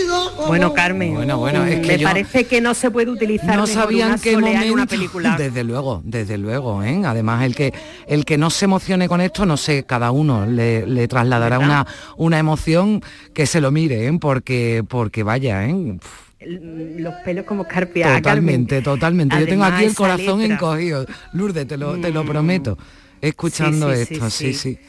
Bueno, 0.48 0.74
Carmen, 0.74 1.14
Bueno, 1.14 1.38
bueno, 1.38 1.66
es 1.66 1.80
que 1.82 1.88
me 1.94 1.98
yo- 2.00 2.08
parece 2.08 2.46
que 2.46 2.62
no 2.62 2.74
se 2.74 2.90
puede 2.92 3.10
utilizar 3.12 3.56
no 3.56 3.68
sabían 3.68 4.10
una 4.10 4.18
qué 4.18 4.34
en 4.34 4.72
una 4.72 4.86
película. 4.86 5.36
desde 5.38 5.64
luego 5.64 6.02
desde 6.04 6.38
luego 6.38 6.84
¿eh? 6.84 7.02
además 7.06 7.44
el 7.44 7.56
que 7.56 7.74
el 8.08 8.26
que 8.26 8.38
no 8.38 8.50
se 8.50 8.66
emocione 8.66 9.08
con 9.08 9.22
esto 9.22 9.46
no 9.46 9.58
sé 9.58 9.84
cada 9.84 10.12
uno 10.12 10.46
le, 10.46 10.86
le 10.88 11.08
trasladará 11.08 11.58
¿Verdad? 11.60 11.82
una 11.84 11.88
una 12.18 12.40
emoción 12.40 13.02
que 13.34 13.46
se 13.46 13.62
lo 13.62 13.72
mire 13.72 14.08
¿eh? 14.08 14.18
porque 14.20 14.84
porque 14.88 15.24
vaya 15.24 15.66
¿eh? 15.66 15.98
Los 16.44 17.14
pelos 17.24 17.46
como 17.46 17.64
escarpiados. 17.64 18.18
totalmente 18.18 18.82
totalmente 18.82 19.40
yo 19.40 19.46
tengo 19.46 19.64
aquí 19.64 19.84
el 19.86 19.96
corazón 19.96 20.40
letra. 20.40 20.56
encogido 20.56 21.06
Lourdes 21.34 21.68
te 21.68 21.78
lo, 21.78 21.98
te 22.00 22.12
lo 22.12 22.24
Mm. 22.24 22.28
prometo 22.28 22.78
escuchando 23.22 23.92
Sí, 23.94 23.98
sí, 24.00 24.06
sí, 24.06 24.14
esto 24.16 24.30
sí 24.32 24.54
sí, 24.54 24.54
sí. 24.76 24.80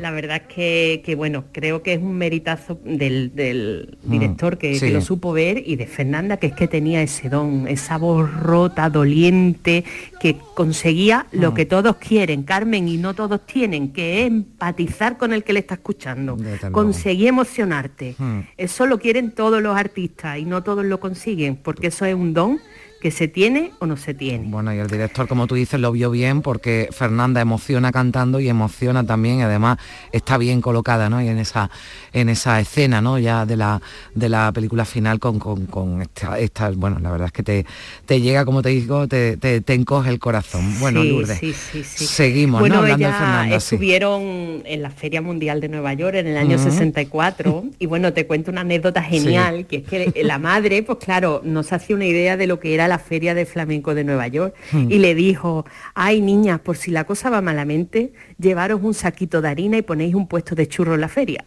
La 0.00 0.10
verdad 0.10 0.42
es 0.46 0.54
que, 0.54 1.02
que, 1.04 1.14
bueno, 1.14 1.44
creo 1.52 1.82
que 1.82 1.94
es 1.94 1.98
un 2.00 2.14
meritazo 2.16 2.78
del, 2.84 3.34
del 3.34 3.98
Mm, 4.04 4.10
director 4.10 4.58
que, 4.58 4.72
que 4.72 4.78
sí. 4.78 4.90
lo 4.90 5.00
supo 5.00 5.32
ver 5.32 5.62
y 5.66 5.76
de 5.76 5.86
Fernanda, 5.86 6.36
que 6.38 6.48
es 6.48 6.52
que 6.54 6.68
tenía 6.68 7.02
ese 7.02 7.28
don, 7.28 7.66
esa 7.68 7.98
voz 7.98 8.32
rota, 8.34 8.88
doliente, 8.90 9.84
que 10.20 10.36
conseguía 10.54 11.26
lo 11.32 11.52
Mm. 11.52 11.54
que 11.54 11.66
todos 11.66 11.96
quieren, 11.96 12.42
Carmen, 12.44 12.88
y 12.88 12.96
no 12.96 13.14
todos 13.14 13.44
tienen, 13.46 13.92
que 13.92 14.20
es 14.22 14.26
empatizar 14.28 15.16
con 15.18 15.32
el 15.32 15.44
que 15.44 15.52
le 15.52 15.60
está 15.60 15.74
escuchando, 15.74 16.36
conseguir 16.72 17.28
emocionarte. 17.28 18.14
Mm. 18.18 18.40
Eso 18.56 18.86
lo 18.86 18.98
quieren 18.98 19.30
todos 19.32 19.62
los 19.62 19.76
artistas 19.76 20.38
y 20.38 20.44
no 20.44 20.62
todos 20.62 20.84
lo 20.84 21.00
consiguen, 21.00 21.56
porque 21.56 21.88
eso 21.88 22.04
es 22.04 22.14
un 22.14 22.34
don 22.34 22.58
que 23.04 23.10
se 23.10 23.28
tiene 23.28 23.70
o 23.80 23.86
no 23.86 23.98
se 23.98 24.14
tiene. 24.14 24.48
Bueno, 24.48 24.72
y 24.74 24.78
el 24.78 24.86
director, 24.86 25.28
como 25.28 25.46
tú 25.46 25.56
dices, 25.56 25.78
lo 25.78 25.92
vio 25.92 26.10
bien 26.10 26.40
porque 26.40 26.88
Fernanda 26.90 27.42
emociona 27.42 27.92
cantando 27.92 28.40
y 28.40 28.48
emociona 28.48 29.04
también, 29.04 29.40
y 29.40 29.42
además 29.42 29.76
está 30.10 30.38
bien 30.38 30.62
colocada, 30.62 31.10
¿no? 31.10 31.20
Y 31.20 31.28
en 31.28 31.36
esa, 31.38 31.68
en 32.14 32.30
esa 32.30 32.58
escena, 32.60 33.02
¿no? 33.02 33.18
Ya 33.18 33.44
de 33.44 33.58
la, 33.58 33.82
de 34.14 34.30
la 34.30 34.50
película 34.52 34.86
final 34.86 35.20
con, 35.20 35.38
con, 35.38 35.66
con 35.66 36.00
esta, 36.00 36.38
esta- 36.38 36.70
bueno, 36.70 36.98
la 36.98 37.10
verdad 37.10 37.26
es 37.26 37.32
que 37.32 37.42
te, 37.42 37.66
te 38.06 38.22
llega, 38.22 38.46
como 38.46 38.62
te 38.62 38.70
digo, 38.70 39.06
te, 39.06 39.36
te, 39.36 39.60
te 39.60 39.74
encoge 39.74 40.08
el 40.08 40.18
corazón. 40.18 40.64
Bueno, 40.80 41.02
Sí, 41.02 41.08
Lourdes, 41.10 41.38
sí, 41.40 41.52
sí, 41.52 41.84
sí. 41.84 42.06
seguimos, 42.06 42.60
bueno, 42.60 42.76
¿no? 42.76 42.80
Hablando 42.84 43.06
de 43.06 43.12
Fernanda, 43.12 43.56
estuvieron 43.56 44.62
en 44.64 44.80
la 44.80 44.88
Feria 44.88 45.20
Mundial 45.20 45.60
de 45.60 45.68
Nueva 45.68 45.92
York 45.92 46.14
en 46.16 46.26
el 46.28 46.38
año 46.38 46.56
Ujú. 46.56 46.70
64 46.70 47.64
y 47.78 47.84
bueno, 47.84 48.14
te 48.14 48.26
cuento 48.26 48.50
una 48.50 48.62
anécdota 48.62 49.02
genial, 49.02 49.66
que 49.66 49.76
es 49.76 49.82
que 49.84 50.22
la 50.24 50.38
madre, 50.38 50.82
pues 50.82 50.96
claro, 51.04 51.42
no 51.44 51.62
se 51.62 51.74
hacía 51.74 51.94
una 51.96 52.06
idea 52.06 52.38
de 52.38 52.46
lo 52.46 52.58
que 52.60 52.72
era 52.72 52.88
la 52.88 52.93
Feria 52.98 53.34
de 53.34 53.46
Flamenco 53.46 53.94
de 53.94 54.04
Nueva 54.04 54.28
York 54.28 54.54
Hmm. 54.72 54.90
y 54.90 54.98
le 54.98 55.14
dijo, 55.14 55.64
ay 55.94 56.20
niñas, 56.20 56.60
por 56.60 56.76
si 56.76 56.90
la 56.90 57.04
cosa 57.04 57.30
va 57.30 57.40
malamente, 57.40 58.12
llevaros 58.38 58.80
un 58.82 58.94
saquito 58.94 59.40
de 59.40 59.48
harina 59.48 59.76
y 59.78 59.82
ponéis 59.82 60.14
un 60.14 60.26
puesto 60.28 60.54
de 60.54 60.66
churro 60.68 60.94
en 60.94 61.00
la 61.00 61.08
feria. 61.08 61.44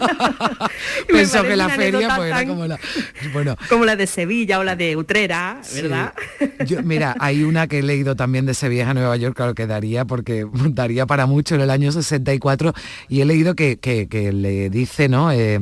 Pensó 1.08 1.42
que 1.42 1.56
la 1.56 1.68
feria 1.68 2.14
pues, 2.16 2.28
era 2.30 2.46
como 2.46 2.66
la... 2.66 2.78
Bueno, 3.32 3.56
como 3.68 3.84
la 3.84 3.96
de 3.96 4.06
Sevilla 4.06 4.58
o 4.58 4.64
la 4.64 4.76
de 4.76 4.96
Utrera, 4.96 5.60
¿verdad? 5.74 6.12
Yo, 6.66 6.82
mira, 6.82 7.16
hay 7.18 7.42
una 7.42 7.66
que 7.66 7.78
he 7.78 7.82
leído 7.82 8.16
también 8.16 8.46
de 8.46 8.54
Sevilla 8.54 8.90
a 8.90 8.94
Nueva 8.94 9.16
York, 9.16 9.36
claro 9.36 9.54
que 9.54 9.66
daría, 9.66 10.04
porque 10.04 10.46
daría 10.70 11.06
para 11.06 11.26
mucho 11.26 11.54
en 11.54 11.62
el 11.62 11.70
año 11.70 11.92
64, 11.92 12.72
y 13.08 13.20
he 13.20 13.24
leído 13.24 13.54
que, 13.54 13.78
que, 13.78 14.32
le 14.32 14.70
dice, 14.70 15.08
¿no? 15.08 15.32
Eh, 15.32 15.60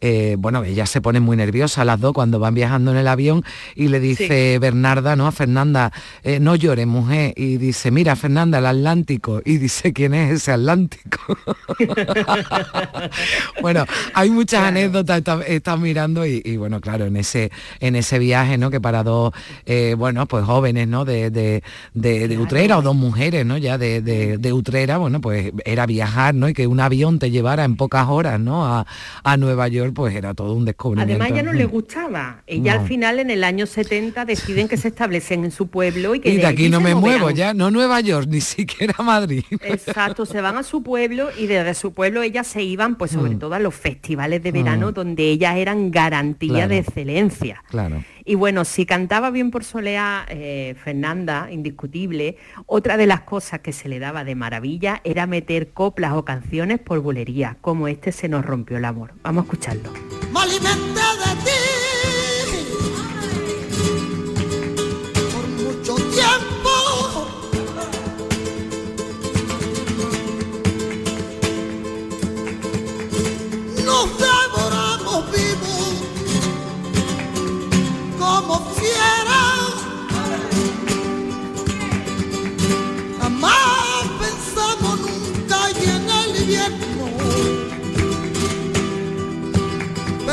eh, 0.00 0.36
bueno, 0.38 0.64
ella 0.64 0.86
se 0.86 1.00
pone 1.00 1.20
muy 1.20 1.36
nerviosa 1.36 1.84
las 1.84 2.00
dos 2.00 2.12
cuando 2.12 2.38
van 2.38 2.54
viajando 2.54 2.92
en 2.92 2.98
el 2.98 3.08
avión 3.08 3.44
y 3.74 3.88
le 3.88 4.00
dice 4.00 4.58
Bernarda, 4.58 5.16
¿no? 5.16 5.26
A 5.26 5.32
Fernanda, 5.32 5.92
eh, 6.22 6.40
no 6.40 6.54
llores, 6.54 6.86
mujer. 6.86 7.32
Y 7.36 7.56
dice, 7.56 7.90
mira, 7.90 8.16
Fernanda, 8.16 8.58
el 8.58 8.66
Atlántico. 8.66 9.40
Y 9.44 9.58
dice, 9.58 9.92
¿quién 9.92 10.14
es 10.14 10.32
ese 10.32 10.52
Atlántico? 10.52 11.38
bueno, 13.62 13.77
hay 14.14 14.30
muchas 14.30 14.62
anécdotas, 14.62 15.22
estado 15.46 15.78
mirando 15.78 16.26
y, 16.26 16.56
bueno, 16.56 16.80
claro, 16.80 17.06
en 17.06 17.16
ese, 17.16 17.50
en 17.80 17.96
ese 17.96 18.18
viaje, 18.18 18.58
¿no? 18.58 18.70
Que 18.70 18.80
para 18.80 19.02
dos, 19.02 19.32
eh, 19.66 19.94
bueno, 19.96 20.26
pues 20.26 20.44
jóvenes, 20.44 20.88
¿no? 20.88 21.04
De, 21.04 21.30
de, 21.30 22.38
Utrera 22.38 22.78
o 22.78 22.82
dos 22.82 22.94
mujeres, 22.94 23.44
¿no? 23.44 23.58
Ya 23.58 23.78
de, 23.78 24.00
de, 24.00 24.52
Utrera, 24.52 24.98
bueno, 24.98 25.20
pues 25.20 25.52
era 25.64 25.86
viajar, 25.86 26.34
¿no? 26.34 26.48
Y 26.48 26.54
que 26.54 26.66
un 26.66 26.80
avión 26.80 27.18
te 27.18 27.30
llevara 27.30 27.64
en 27.64 27.76
pocas 27.76 28.06
horas, 28.08 28.40
¿no? 28.40 28.66
A, 28.66 28.86
a 29.24 29.36
Nueva 29.36 29.68
York 29.68 29.92
pues 29.94 30.14
era 30.14 30.34
todo 30.34 30.54
un 30.54 30.64
descubrimiento. 30.64 31.22
Además 31.22 31.36
ya 31.36 31.42
no 31.42 31.52
le 31.52 31.64
gustaba. 31.64 32.42
Ella 32.46 32.74
al 32.74 32.86
final 32.86 33.18
en 33.18 33.30
el 33.30 33.44
año 33.44 33.66
70 33.66 34.24
deciden 34.24 34.68
que 34.68 34.76
se 34.76 34.88
establecen 34.88 35.44
en 35.44 35.50
su 35.50 35.68
pueblo 35.68 36.14
y 36.14 36.20
que 36.20 36.36
de, 36.36 36.46
aquí 36.46 36.68
no 36.68 36.80
me 36.80 36.94
muevo 36.94 37.30
ya, 37.30 37.54
no 37.54 37.70
Nueva 37.70 38.00
York, 38.00 38.28
ni 38.28 38.40
siquiera 38.40 38.94
Madrid. 39.02 39.44
Exacto, 39.62 40.26
se 40.26 40.40
van 40.40 40.56
a 40.56 40.62
su 40.62 40.82
pueblo 40.82 41.28
y 41.36 41.46
desde 41.46 41.74
su 41.74 41.92
pueblo 41.92 42.22
ellas 42.22 42.46
se 42.46 42.62
iban 42.62 42.96
pues 42.96 43.12
sobre 43.12 43.34
mm. 43.34 43.38
todo 43.38 43.54
a 43.54 43.58
los 43.58 43.67
festivales 43.74 44.42
de 44.42 44.52
verano 44.52 44.90
mm. 44.90 44.94
donde 44.94 45.30
ellas 45.30 45.56
eran 45.56 45.90
garantía 45.90 46.68
de 46.68 46.78
excelencia. 46.78 47.62
Claro. 47.68 48.02
Y 48.24 48.34
bueno, 48.34 48.64
si 48.64 48.84
cantaba 48.84 49.30
bien 49.30 49.50
por 49.50 49.64
Solea, 49.64 50.26
eh, 50.28 50.74
Fernanda, 50.82 51.48
indiscutible, 51.50 52.36
otra 52.66 52.96
de 52.96 53.06
las 53.06 53.22
cosas 53.22 53.60
que 53.60 53.72
se 53.72 53.88
le 53.88 53.98
daba 53.98 54.24
de 54.24 54.34
maravilla 54.34 55.00
era 55.04 55.26
meter 55.26 55.70
coplas 55.72 56.12
o 56.12 56.24
canciones 56.24 56.78
por 56.78 57.00
bulería, 57.00 57.56
como 57.60 57.88
este 57.88 58.12
se 58.12 58.28
nos 58.28 58.44
rompió 58.44 58.76
el 58.76 58.84
amor. 58.84 59.14
Vamos 59.22 59.42
a 59.42 59.44
escucharlo. 59.46 59.90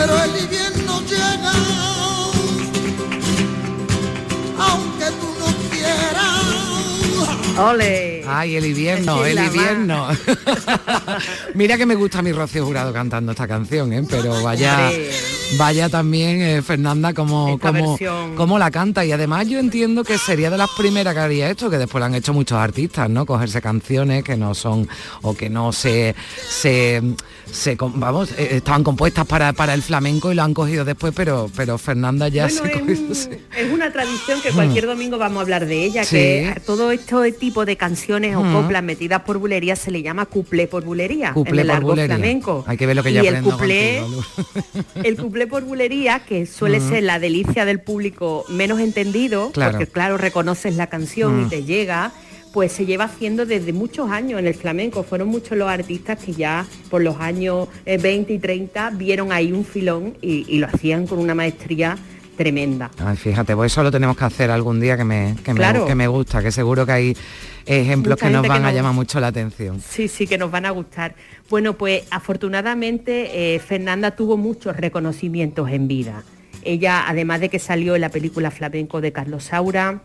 Pero 0.06 0.24
el 0.24 0.44
invierno 0.44 1.02
llega, 1.02 1.52
aunque 4.60 5.06
tú 5.06 5.28
no 5.40 5.46
quieras. 5.72 7.58
¡Ole! 7.58 8.24
Ay, 8.28 8.56
el 8.58 8.66
invierno, 8.66 9.26
el 9.26 9.40
invierno. 9.40 10.08
Mira 11.56 11.78
que 11.78 11.86
me 11.86 11.96
gusta 11.96 12.22
mi 12.22 12.32
Rocío 12.32 12.66
Jurado 12.66 12.94
cantando 12.94 13.32
esta 13.32 13.48
canción, 13.48 13.94
¿eh? 13.94 14.04
pero 14.08 14.44
vaya, 14.44 14.92
vaya 15.58 15.90
también 15.90 16.42
eh, 16.42 16.62
Fernanda 16.62 17.14
como, 17.14 17.58
como, 17.58 17.98
como, 18.36 18.60
la 18.60 18.70
canta. 18.70 19.06
Y 19.06 19.12
además 19.12 19.48
yo 19.48 19.58
entiendo 19.58 20.04
que 20.04 20.18
sería 20.18 20.50
de 20.50 20.58
las 20.58 20.70
primeras 20.78 21.14
que 21.14 21.20
haría 21.20 21.50
esto, 21.50 21.70
que 21.70 21.78
después 21.78 22.00
lo 22.00 22.06
han 22.06 22.16
hecho 22.16 22.34
muchos 22.34 22.58
artistas, 22.58 23.10
¿no? 23.10 23.26
Cogerse 23.26 23.62
canciones 23.62 24.24
que 24.24 24.38
no 24.38 24.54
son 24.54 24.88
o 25.22 25.34
que 25.34 25.50
no 25.50 25.72
se, 25.72 26.16
se 26.50 27.02
se 27.52 27.78
vamos 27.80 28.32
eh, 28.38 28.58
estaban 28.58 28.84
compuestas 28.84 29.26
para, 29.26 29.54
para 29.54 29.74
el 29.74 29.82
flamenco 29.82 30.32
y 30.32 30.36
lo 30.36 30.44
han 30.44 30.54
cogido 30.54 30.86
después 30.86 31.14
pero 31.16 31.50
pero 31.56 31.78
Fernanda 31.78 32.28
ya 32.28 32.50
se 32.50 32.64
es, 32.66 33.30
es, 33.58 33.72
una 33.72 33.92
tradición 33.92 34.42
que 34.42 34.52
cualquier 34.52 34.86
domingo 34.86 35.18
vamos 35.18 35.40
a 35.40 35.42
hablar 35.42 35.66
de 35.66 35.84
ella 35.84 36.06
que 36.06 36.60
todo 36.66 36.92
este 36.92 37.32
tipo 37.34 37.66
de 37.66 37.78
canciones 37.78 38.36
o 38.36 38.42
coplas 38.42 38.84
metidas 38.84 39.22
por 39.22 39.38
bulería 39.38 39.76
se 39.76 39.92
le 39.92 40.02
llama 40.02 40.26
cuplé 40.26 40.68
por 40.68 40.84
bulería 40.84 41.34
en 41.36 41.60
el 41.60 41.68
largo 41.68 41.96
flamenco. 41.96 42.64
Hay 42.68 42.78
que 42.78 42.86
ver 42.86 42.96
lo 42.96 43.04
que 43.04 43.14
ya 43.14 43.22
el 43.22 43.44
cuplé 43.44 44.02
el 45.04 45.18
cuplé 45.18 45.48
por 45.48 45.64
bulería 45.64 46.20
que 46.20 46.46
suele 46.46 46.80
ser 46.80 47.04
la 47.04 47.20
delicia 47.20 47.66
del 47.66 47.80
público 47.80 48.46
menos 48.50 48.80
entendido 48.80 49.52
porque 49.54 49.88
claro 49.88 50.18
reconoces 50.18 50.76
la 50.76 50.88
canción 50.88 51.46
y 51.46 51.50
te 51.50 51.64
llega 51.64 52.12
pues 52.56 52.72
se 52.72 52.86
lleva 52.86 53.04
haciendo 53.04 53.46
desde 53.46 53.74
muchos 53.74 54.10
años 54.10 54.40
en 54.40 54.48
el 54.48 54.54
flamenco. 54.54 55.04
Fueron 55.04 55.28
muchos 55.28 55.58
los 55.58 55.68
artistas 55.68 56.18
que 56.24 56.32
ya 56.32 56.66
por 56.90 57.02
los 57.02 57.20
años 57.20 57.68
20 57.86 58.32
eh, 58.32 58.36
y 58.38 58.40
30 58.40 58.92
vieron 58.92 59.34
ahí 59.34 59.52
un 59.52 59.66
filón 59.66 60.16
y, 60.22 60.58
lo 60.58 60.68
hacían 60.68 61.06
con 61.06 61.20
una 61.20 61.36
maestría 61.36 61.98
tremenda. 62.38 62.90
fíjate, 63.18 63.58
pues 63.58 63.74
eso 63.74 63.84
lo 63.84 63.92
tenemos 63.92 64.16
que 64.16 64.24
hacer 64.24 64.52
algún 64.52 64.80
día 64.80 64.96
que 64.96 65.04
me, 65.04 65.36
que, 65.44 65.54
me, 65.96 66.08
gusta, 66.08 66.42
que 66.42 66.50
seguro 66.50 66.86
que 66.86 66.92
hay 66.94 67.18
ejemplos 67.66 68.18
que 68.18 68.30
nos 68.30 68.48
van 68.48 68.64
a 68.64 68.72
llamar 68.72 68.94
mucho 68.94 69.20
la 69.20 69.28
atención. 69.28 69.82
Sí, 69.82 70.08
sí, 70.08 70.26
que 70.26 70.38
nos 70.38 70.50
van 70.50 70.66
a 70.66 70.70
gustar. 70.70 71.14
Bueno, 71.50 71.74
pues 71.74 72.04
afortunadamente 72.10 73.56
eh, 73.56 73.60
Fernanda 73.60 74.12
tuvo 74.12 74.38
muchos 74.38 74.78
reconocimientos 74.78 75.70
en 75.72 75.90
vida. 75.90 76.24
Ella, 76.64 77.04
además 77.06 77.42
de 77.42 77.50
que 77.50 77.60
salió 77.60 77.96
en 77.96 78.02
la 78.02 78.10
película 78.10 78.50
Flamenco 78.50 79.02
de 79.02 79.12
Carlos 79.12 79.44
Saura, 79.44 80.02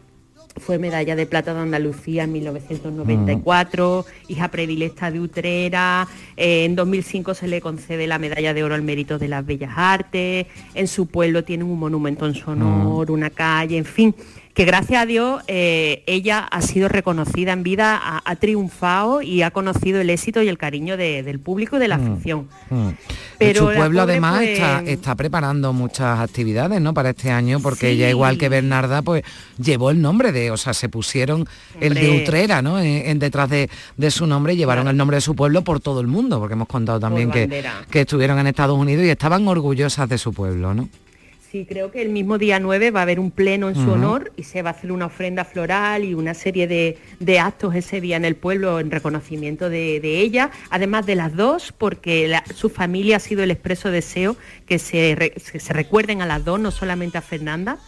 fue 0.57 0.79
medalla 0.79 1.17
de 1.17 1.27
plata 1.27 1.55
de 1.55 1.61
Andalucía 1.61 2.25
en 2.25 2.33
1994, 2.33 4.05
hija 4.29 4.49
predilecta 4.49 5.11
de 5.11 5.21
Utrera, 5.21 6.09
eh, 6.37 6.65
en 6.65 6.77
2005 6.77 7.35
se 7.35 7.49
le 7.49 7.61
concede 7.61 8.07
la 8.07 8.19
medalla 8.19 8.55
de 8.55 8.65
oro 8.65 8.75
al 8.75 8.83
mérito 8.83 9.19
de 9.19 9.29
las 9.29 9.45
bellas 9.45 9.73
artes, 9.77 10.47
en 10.75 10.89
su 10.89 11.07
pueblo 11.07 11.45
tiene 11.45 11.65
un 11.65 11.79
monumento 11.79 12.27
en 12.27 12.35
su 12.35 12.51
honor, 12.51 13.11
una 13.11 13.31
calle, 13.31 13.77
en 13.77 13.85
fin, 13.85 14.15
que 14.55 14.65
gracias 14.65 15.03
a 15.03 15.07
Dios 15.07 15.43
eh, 15.47 16.03
ella 16.07 16.41
ha 16.41 16.61
sido 16.63 16.89
reconocida 16.89 17.53
en 17.53 17.63
vida, 17.63 18.21
ha, 18.25 18.37
triunfado 18.37 19.23
y 19.23 19.43
ha 19.43 19.51
conocido 19.51 20.01
el 20.01 20.11
éxito 20.11 20.43
y 20.43 20.49
el 20.49 20.59
cariño 20.59 20.97
del 20.97 21.39
público 21.39 21.77
y 21.77 21.79
de 21.79 21.89
la 21.89 21.99
mm, 21.99 22.13
afición. 22.13 22.49
Mm. 22.71 22.89
Pero 23.39 23.71
su 23.71 23.77
pueblo 23.77 24.03
además 24.03 24.39
pues, 24.39 24.89
está, 24.89 25.15
preparando 25.15 25.73
muchas 25.73 26.19
actividades 26.21 26.81
¿no? 26.81 26.95
para 26.95 27.11
este 27.11 27.31
año, 27.31 27.61
porque 27.61 27.91
ella 27.91 28.11
igual 28.11 28.39
que 28.39 28.49
Bernarda, 28.49 29.03
pues 29.03 29.23
llevó 29.59 29.91
el 29.91 30.01
nombre 30.01 30.33
de, 30.33 30.51
o 30.51 30.57
sea, 30.57 30.75
se 30.75 30.89
pusieron 30.89 31.47
el 31.81 31.95
de 31.95 32.23
Utrera, 32.23 32.61
¿no? 32.61 32.81
En, 32.81 33.19
detrás 33.19 33.49
de, 33.49 33.69
su 34.11 34.27
nombre, 34.27 34.57
llevaron 34.57 34.89
el 34.89 34.97
nombre 34.97 35.17
de 35.17 35.21
su 35.21 35.37
pueblo 35.37 35.63
por 35.63 35.81
todo 35.81 36.01
el 36.01 36.07
mundo, 36.07 36.39
porque 36.39 36.55
hemos 36.55 36.69
contado 36.69 36.99
también 36.99 37.31
que, 37.31 37.65
que 37.91 38.01
estuvieron 38.01 38.39
en 38.39 38.49
Estados 38.49 38.79
Unidos 38.79 39.05
y 39.05 39.11
estaban 39.11 39.47
orgullosas 39.47 40.09
de 40.09 40.19
su 40.19 40.33
pueblo, 40.33 40.75
¿no? 40.75 40.89
Sí, 41.51 41.67
creo 41.69 41.91
que 41.91 42.01
el 42.01 42.11
mismo 42.11 42.39
día 42.39 42.61
9 42.61 42.93
va 42.93 43.01
a 43.01 43.03
haber 43.03 43.19
un 43.19 43.33
pleno 43.33 43.69
en 43.69 43.75
su 43.75 43.91
honor 43.91 44.31
y 44.37 44.45
se 44.45 44.63
va 44.63 44.71
a 44.71 44.73
hacer 44.73 44.93
una 44.93 45.07
ofrenda 45.07 45.45
floral 45.45 46.05
y 46.05 46.15
una 46.15 46.33
serie 46.33 46.69
de, 46.69 47.39
actos 47.41 47.75
ese 47.75 48.01
día 48.01 48.17
en 48.17 48.25
el 48.25 48.37
pueblo 48.37 48.79
en 48.79 48.93
reconocimiento 48.93 49.69
de, 49.69 50.21
ella, 50.21 50.53
además 50.71 51.07
de 51.07 51.17
las 51.17 51.35
dos, 51.35 51.73
porque 51.77 52.33
su 52.55 52.69
familia 52.69 53.17
ha 53.17 53.19
sido 53.19 53.43
el 53.43 53.51
expreso 53.51 53.91
deseo 53.91 54.37
que 54.65 54.79
se, 54.79 55.17
recuerden 55.71 56.23
a 56.23 56.27
las 56.27 56.45
dos, 56.45 56.61
no 56.61 56.71
solamente 56.71 57.19
a 57.19 57.21
Fernanda. 57.21 57.79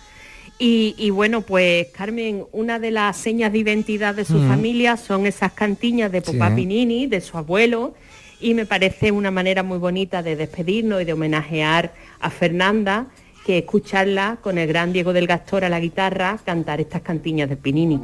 Y, 0.58 1.10
bueno, 1.10 1.42
pues 1.42 1.86
Carmen, 1.96 2.44
una 2.50 2.80
de 2.80 2.90
las 2.90 3.16
señas 3.16 3.52
de 3.52 3.58
identidad 3.58 4.16
de 4.16 4.24
su 4.24 4.40
familia 4.42 4.96
son 4.96 5.24
esas 5.24 5.52
cantiñas 5.52 6.10
de 6.10 6.20
Popá 6.20 6.52
Pinini, 6.52 7.06
de 7.06 7.20
su 7.20 7.38
abuelo, 7.38 7.94
y 8.40 8.54
me 8.54 8.66
parece 8.66 9.12
una 9.12 9.30
manera 9.30 9.62
muy 9.62 9.78
bonita 9.78 10.20
de 10.20 10.34
despedirnos 10.34 11.00
y 11.02 11.04
de 11.04 11.12
homenajear 11.12 11.94
a 12.18 12.28
Fernanda 12.28 13.06
que 13.44 13.58
escucharla 13.58 14.38
con 14.40 14.58
el 14.58 14.68
gran 14.68 14.92
Diego 14.92 15.12
del 15.12 15.26
Gastor 15.26 15.64
a 15.64 15.68
la 15.68 15.80
guitarra 15.80 16.38
cantar 16.44 16.80
estas 16.80 17.02
cantiñas 17.02 17.48
de 17.48 17.56
Pinini. 17.56 18.00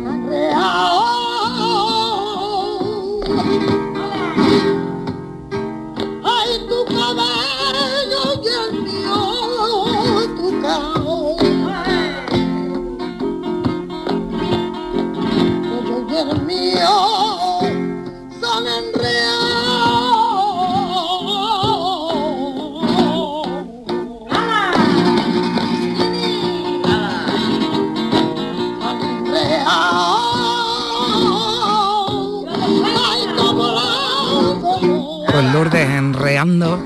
Ay, 6.24 6.48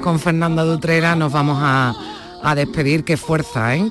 con 0.01 0.19
Fernanda 0.19 0.65
Dutrera, 0.65 1.15
nos 1.15 1.33
vamos 1.33 1.59
a, 1.61 1.95
a 2.43 2.55
despedir. 2.55 3.05
Qué 3.05 3.17
fuerza, 3.17 3.77
¿eh? 3.77 3.91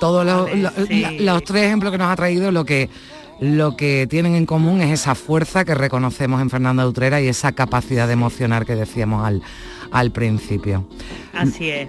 Todos 0.00 0.24
los, 0.26 0.42
Vale, 0.46 0.62
lo- 0.62 0.70
sí. 0.86 1.00
la- 1.00 1.12
los 1.32 1.44
tres 1.44 1.64
ejemplos 1.64 1.92
que 1.92 1.98
nos 1.98 2.08
ha 2.10 2.16
traído, 2.16 2.50
lo 2.50 2.64
que, 2.64 2.90
lo 3.40 3.76
que 3.76 4.06
tienen 4.10 4.34
en 4.34 4.46
común 4.46 4.80
es 4.80 4.90
esa 4.90 5.14
fuerza 5.14 5.64
que 5.64 5.74
reconocemos 5.74 6.40
en 6.42 6.50
Fernanda 6.50 6.82
Dutrera 6.84 7.20
y 7.20 7.28
esa 7.28 7.52
capacidad 7.52 8.06
de 8.06 8.14
emocionar 8.14 8.66
que 8.66 8.74
decíamos 8.74 9.24
al, 9.26 9.42
al 9.92 10.10
principio. 10.10 10.86
Así 11.32 11.70
es. 11.70 11.88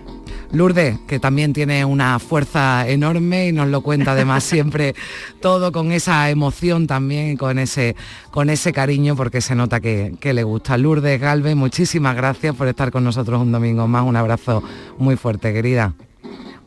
Lourdes, 0.51 0.99
que 1.07 1.19
también 1.19 1.53
tiene 1.53 1.83
una 1.85 2.19
fuerza 2.19 2.87
enorme 2.87 3.47
y 3.47 3.51
nos 3.51 3.67
lo 3.67 3.81
cuenta 3.81 4.11
además 4.11 4.43
siempre 4.45 4.95
todo 5.41 5.71
con 5.71 5.91
esa 5.91 6.29
emoción 6.29 6.87
también 6.87 7.31
y 7.31 7.37
con 7.37 7.59
ese, 7.59 7.95
con 8.31 8.49
ese 8.49 8.73
cariño 8.73 9.15
porque 9.15 9.41
se 9.41 9.55
nota 9.55 9.79
que, 9.79 10.15
que 10.19 10.33
le 10.33 10.43
gusta. 10.43 10.77
Lourdes 10.77 11.19
Galvez, 11.19 11.55
muchísimas 11.55 12.15
gracias 12.15 12.55
por 12.55 12.67
estar 12.67 12.91
con 12.91 13.03
nosotros 13.03 13.41
un 13.41 13.51
domingo 13.51 13.87
más. 13.87 14.03
Un 14.03 14.15
abrazo 14.15 14.63
muy 14.97 15.15
fuerte, 15.17 15.53
querida. 15.53 15.93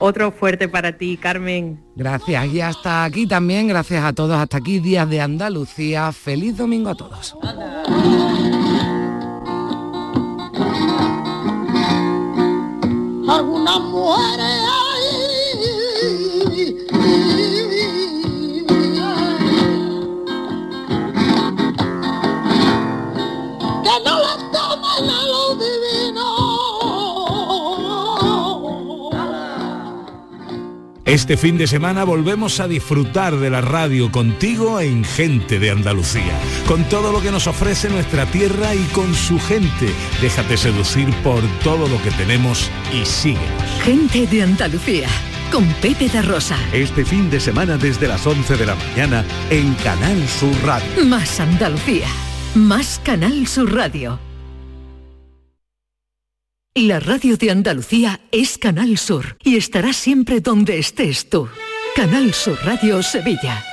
Otro 0.02 0.32
fuerte 0.32 0.66
para 0.66 0.96
ti, 0.96 1.18
Carmen. 1.18 1.78
Gracias. 1.94 2.46
Y 2.46 2.62
hasta 2.62 3.04
aquí 3.04 3.26
también, 3.26 3.68
gracias 3.68 4.02
a 4.02 4.14
todos. 4.14 4.34
Hasta 4.34 4.56
aquí, 4.56 4.80
Días 4.80 5.08
de 5.10 5.20
Andalucía. 5.20 6.10
Feliz 6.12 6.56
domingo 6.56 6.88
a 6.88 6.94
todos. 6.94 7.36
Este 31.10 31.36
fin 31.36 31.58
de 31.58 31.66
semana 31.66 32.04
volvemos 32.04 32.60
a 32.60 32.68
disfrutar 32.68 33.36
de 33.36 33.50
la 33.50 33.60
radio 33.60 34.12
contigo 34.12 34.80
en 34.80 35.04
Gente 35.04 35.58
de 35.58 35.70
Andalucía, 35.70 36.38
con 36.68 36.84
todo 36.88 37.10
lo 37.10 37.20
que 37.20 37.32
nos 37.32 37.48
ofrece 37.48 37.88
nuestra 37.88 38.26
tierra 38.26 38.76
y 38.76 38.84
con 38.92 39.12
su 39.14 39.40
gente. 39.40 39.92
Déjate 40.22 40.56
seducir 40.56 41.12
por 41.24 41.42
todo 41.64 41.88
lo 41.88 42.00
que 42.02 42.12
tenemos 42.12 42.70
y 42.92 43.04
síguenos. 43.04 43.59
Gente 43.82 44.26
de 44.26 44.42
Andalucía, 44.42 45.08
con 45.50 45.66
Pepe 45.80 46.08
da 46.08 46.20
Rosa. 46.20 46.56
Este 46.70 47.02
fin 47.02 47.30
de 47.30 47.40
semana 47.40 47.78
desde 47.78 48.08
las 48.08 48.26
11 48.26 48.56
de 48.58 48.66
la 48.66 48.74
mañana 48.74 49.24
en 49.48 49.72
Canal 49.76 50.28
Sur 50.28 50.54
Radio. 50.62 51.06
Más 51.06 51.40
Andalucía, 51.40 52.06
más 52.54 53.00
Canal 53.02 53.46
Sur 53.46 53.74
Radio. 53.74 54.20
La 56.74 57.00
radio 57.00 57.38
de 57.38 57.50
Andalucía 57.50 58.20
es 58.30 58.58
Canal 58.58 58.98
Sur 58.98 59.38
y 59.42 59.56
estará 59.56 59.94
siempre 59.94 60.40
donde 60.40 60.78
estés 60.78 61.30
tú. 61.30 61.48
Canal 61.96 62.34
Sur 62.34 62.58
Radio 62.62 63.02
Sevilla. 63.02 63.64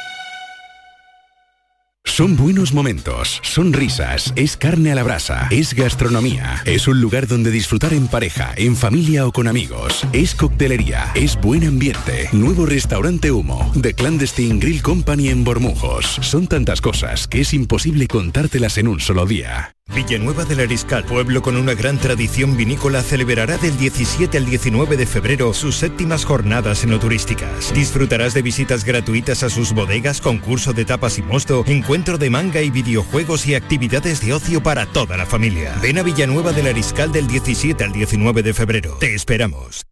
Son 2.07 2.35
buenos 2.35 2.73
momentos, 2.73 3.39
son 3.43 3.73
risas, 3.73 4.33
es 4.35 4.57
carne 4.57 4.91
a 4.91 4.95
la 4.95 5.03
brasa, 5.03 5.47
es 5.51 5.75
gastronomía, 5.75 6.63
es 6.65 6.87
un 6.87 6.99
lugar 6.99 7.27
donde 7.27 7.51
disfrutar 7.51 7.93
en 7.93 8.07
pareja, 8.07 8.53
en 8.55 8.75
familia 8.75 9.27
o 9.27 9.31
con 9.31 9.47
amigos, 9.47 10.07
es 10.13 10.33
coctelería, 10.33 11.11
es 11.13 11.39
buen 11.39 11.63
ambiente, 11.63 12.29
nuevo 12.31 12.65
restaurante 12.65 13.31
Humo, 13.31 13.71
The 13.79 13.93
Clandestine 13.93 14.59
Grill 14.59 14.81
Company 14.81 15.29
en 15.29 15.43
Bormujos. 15.43 16.17
Son 16.21 16.47
tantas 16.47 16.81
cosas 16.81 17.27
que 17.27 17.41
es 17.41 17.53
imposible 17.53 18.07
contártelas 18.07 18.79
en 18.79 18.87
un 18.87 18.99
solo 18.99 19.27
día. 19.27 19.76
Villanueva 19.97 20.45
del 20.45 20.59
Ariscal, 20.59 21.05
pueblo 21.05 21.41
con 21.41 21.57
una 21.57 21.73
gran 21.73 21.97
tradición 21.97 22.55
vinícola, 22.55 23.01
celebrará 23.01 23.57
del 23.57 23.77
17 23.77 24.38
al 24.38 24.45
19 24.45 24.95
de 24.95 25.05
febrero 25.05 25.53
sus 25.53 25.75
séptimas 25.75 26.23
jornadas 26.23 26.83
enoturísticas. 26.83 27.73
Disfrutarás 27.73 28.33
de 28.33 28.41
visitas 28.41 28.85
gratuitas 28.85 29.43
a 29.43 29.49
sus 29.49 29.73
bodegas, 29.73 30.21
concurso 30.21 30.71
de 30.73 30.85
tapas 30.85 31.17
y 31.17 31.23
mosto, 31.23 31.63
encuentro 31.65 32.17
de 32.17 32.29
manga 32.29 32.61
y 32.61 32.69
videojuegos 32.69 33.47
y 33.47 33.55
actividades 33.55 34.21
de 34.21 34.33
ocio 34.33 34.61
para 34.61 34.85
toda 34.85 35.17
la 35.17 35.25
familia. 35.25 35.75
Ven 35.81 35.97
a 35.97 36.03
Villanueva 36.03 36.53
del 36.53 36.67
Ariscal 36.67 37.11
del 37.11 37.27
17 37.27 37.83
al 37.83 37.91
19 37.91 38.43
de 38.43 38.53
febrero. 38.53 38.97
Te 38.99 39.15
esperamos. 39.15 39.83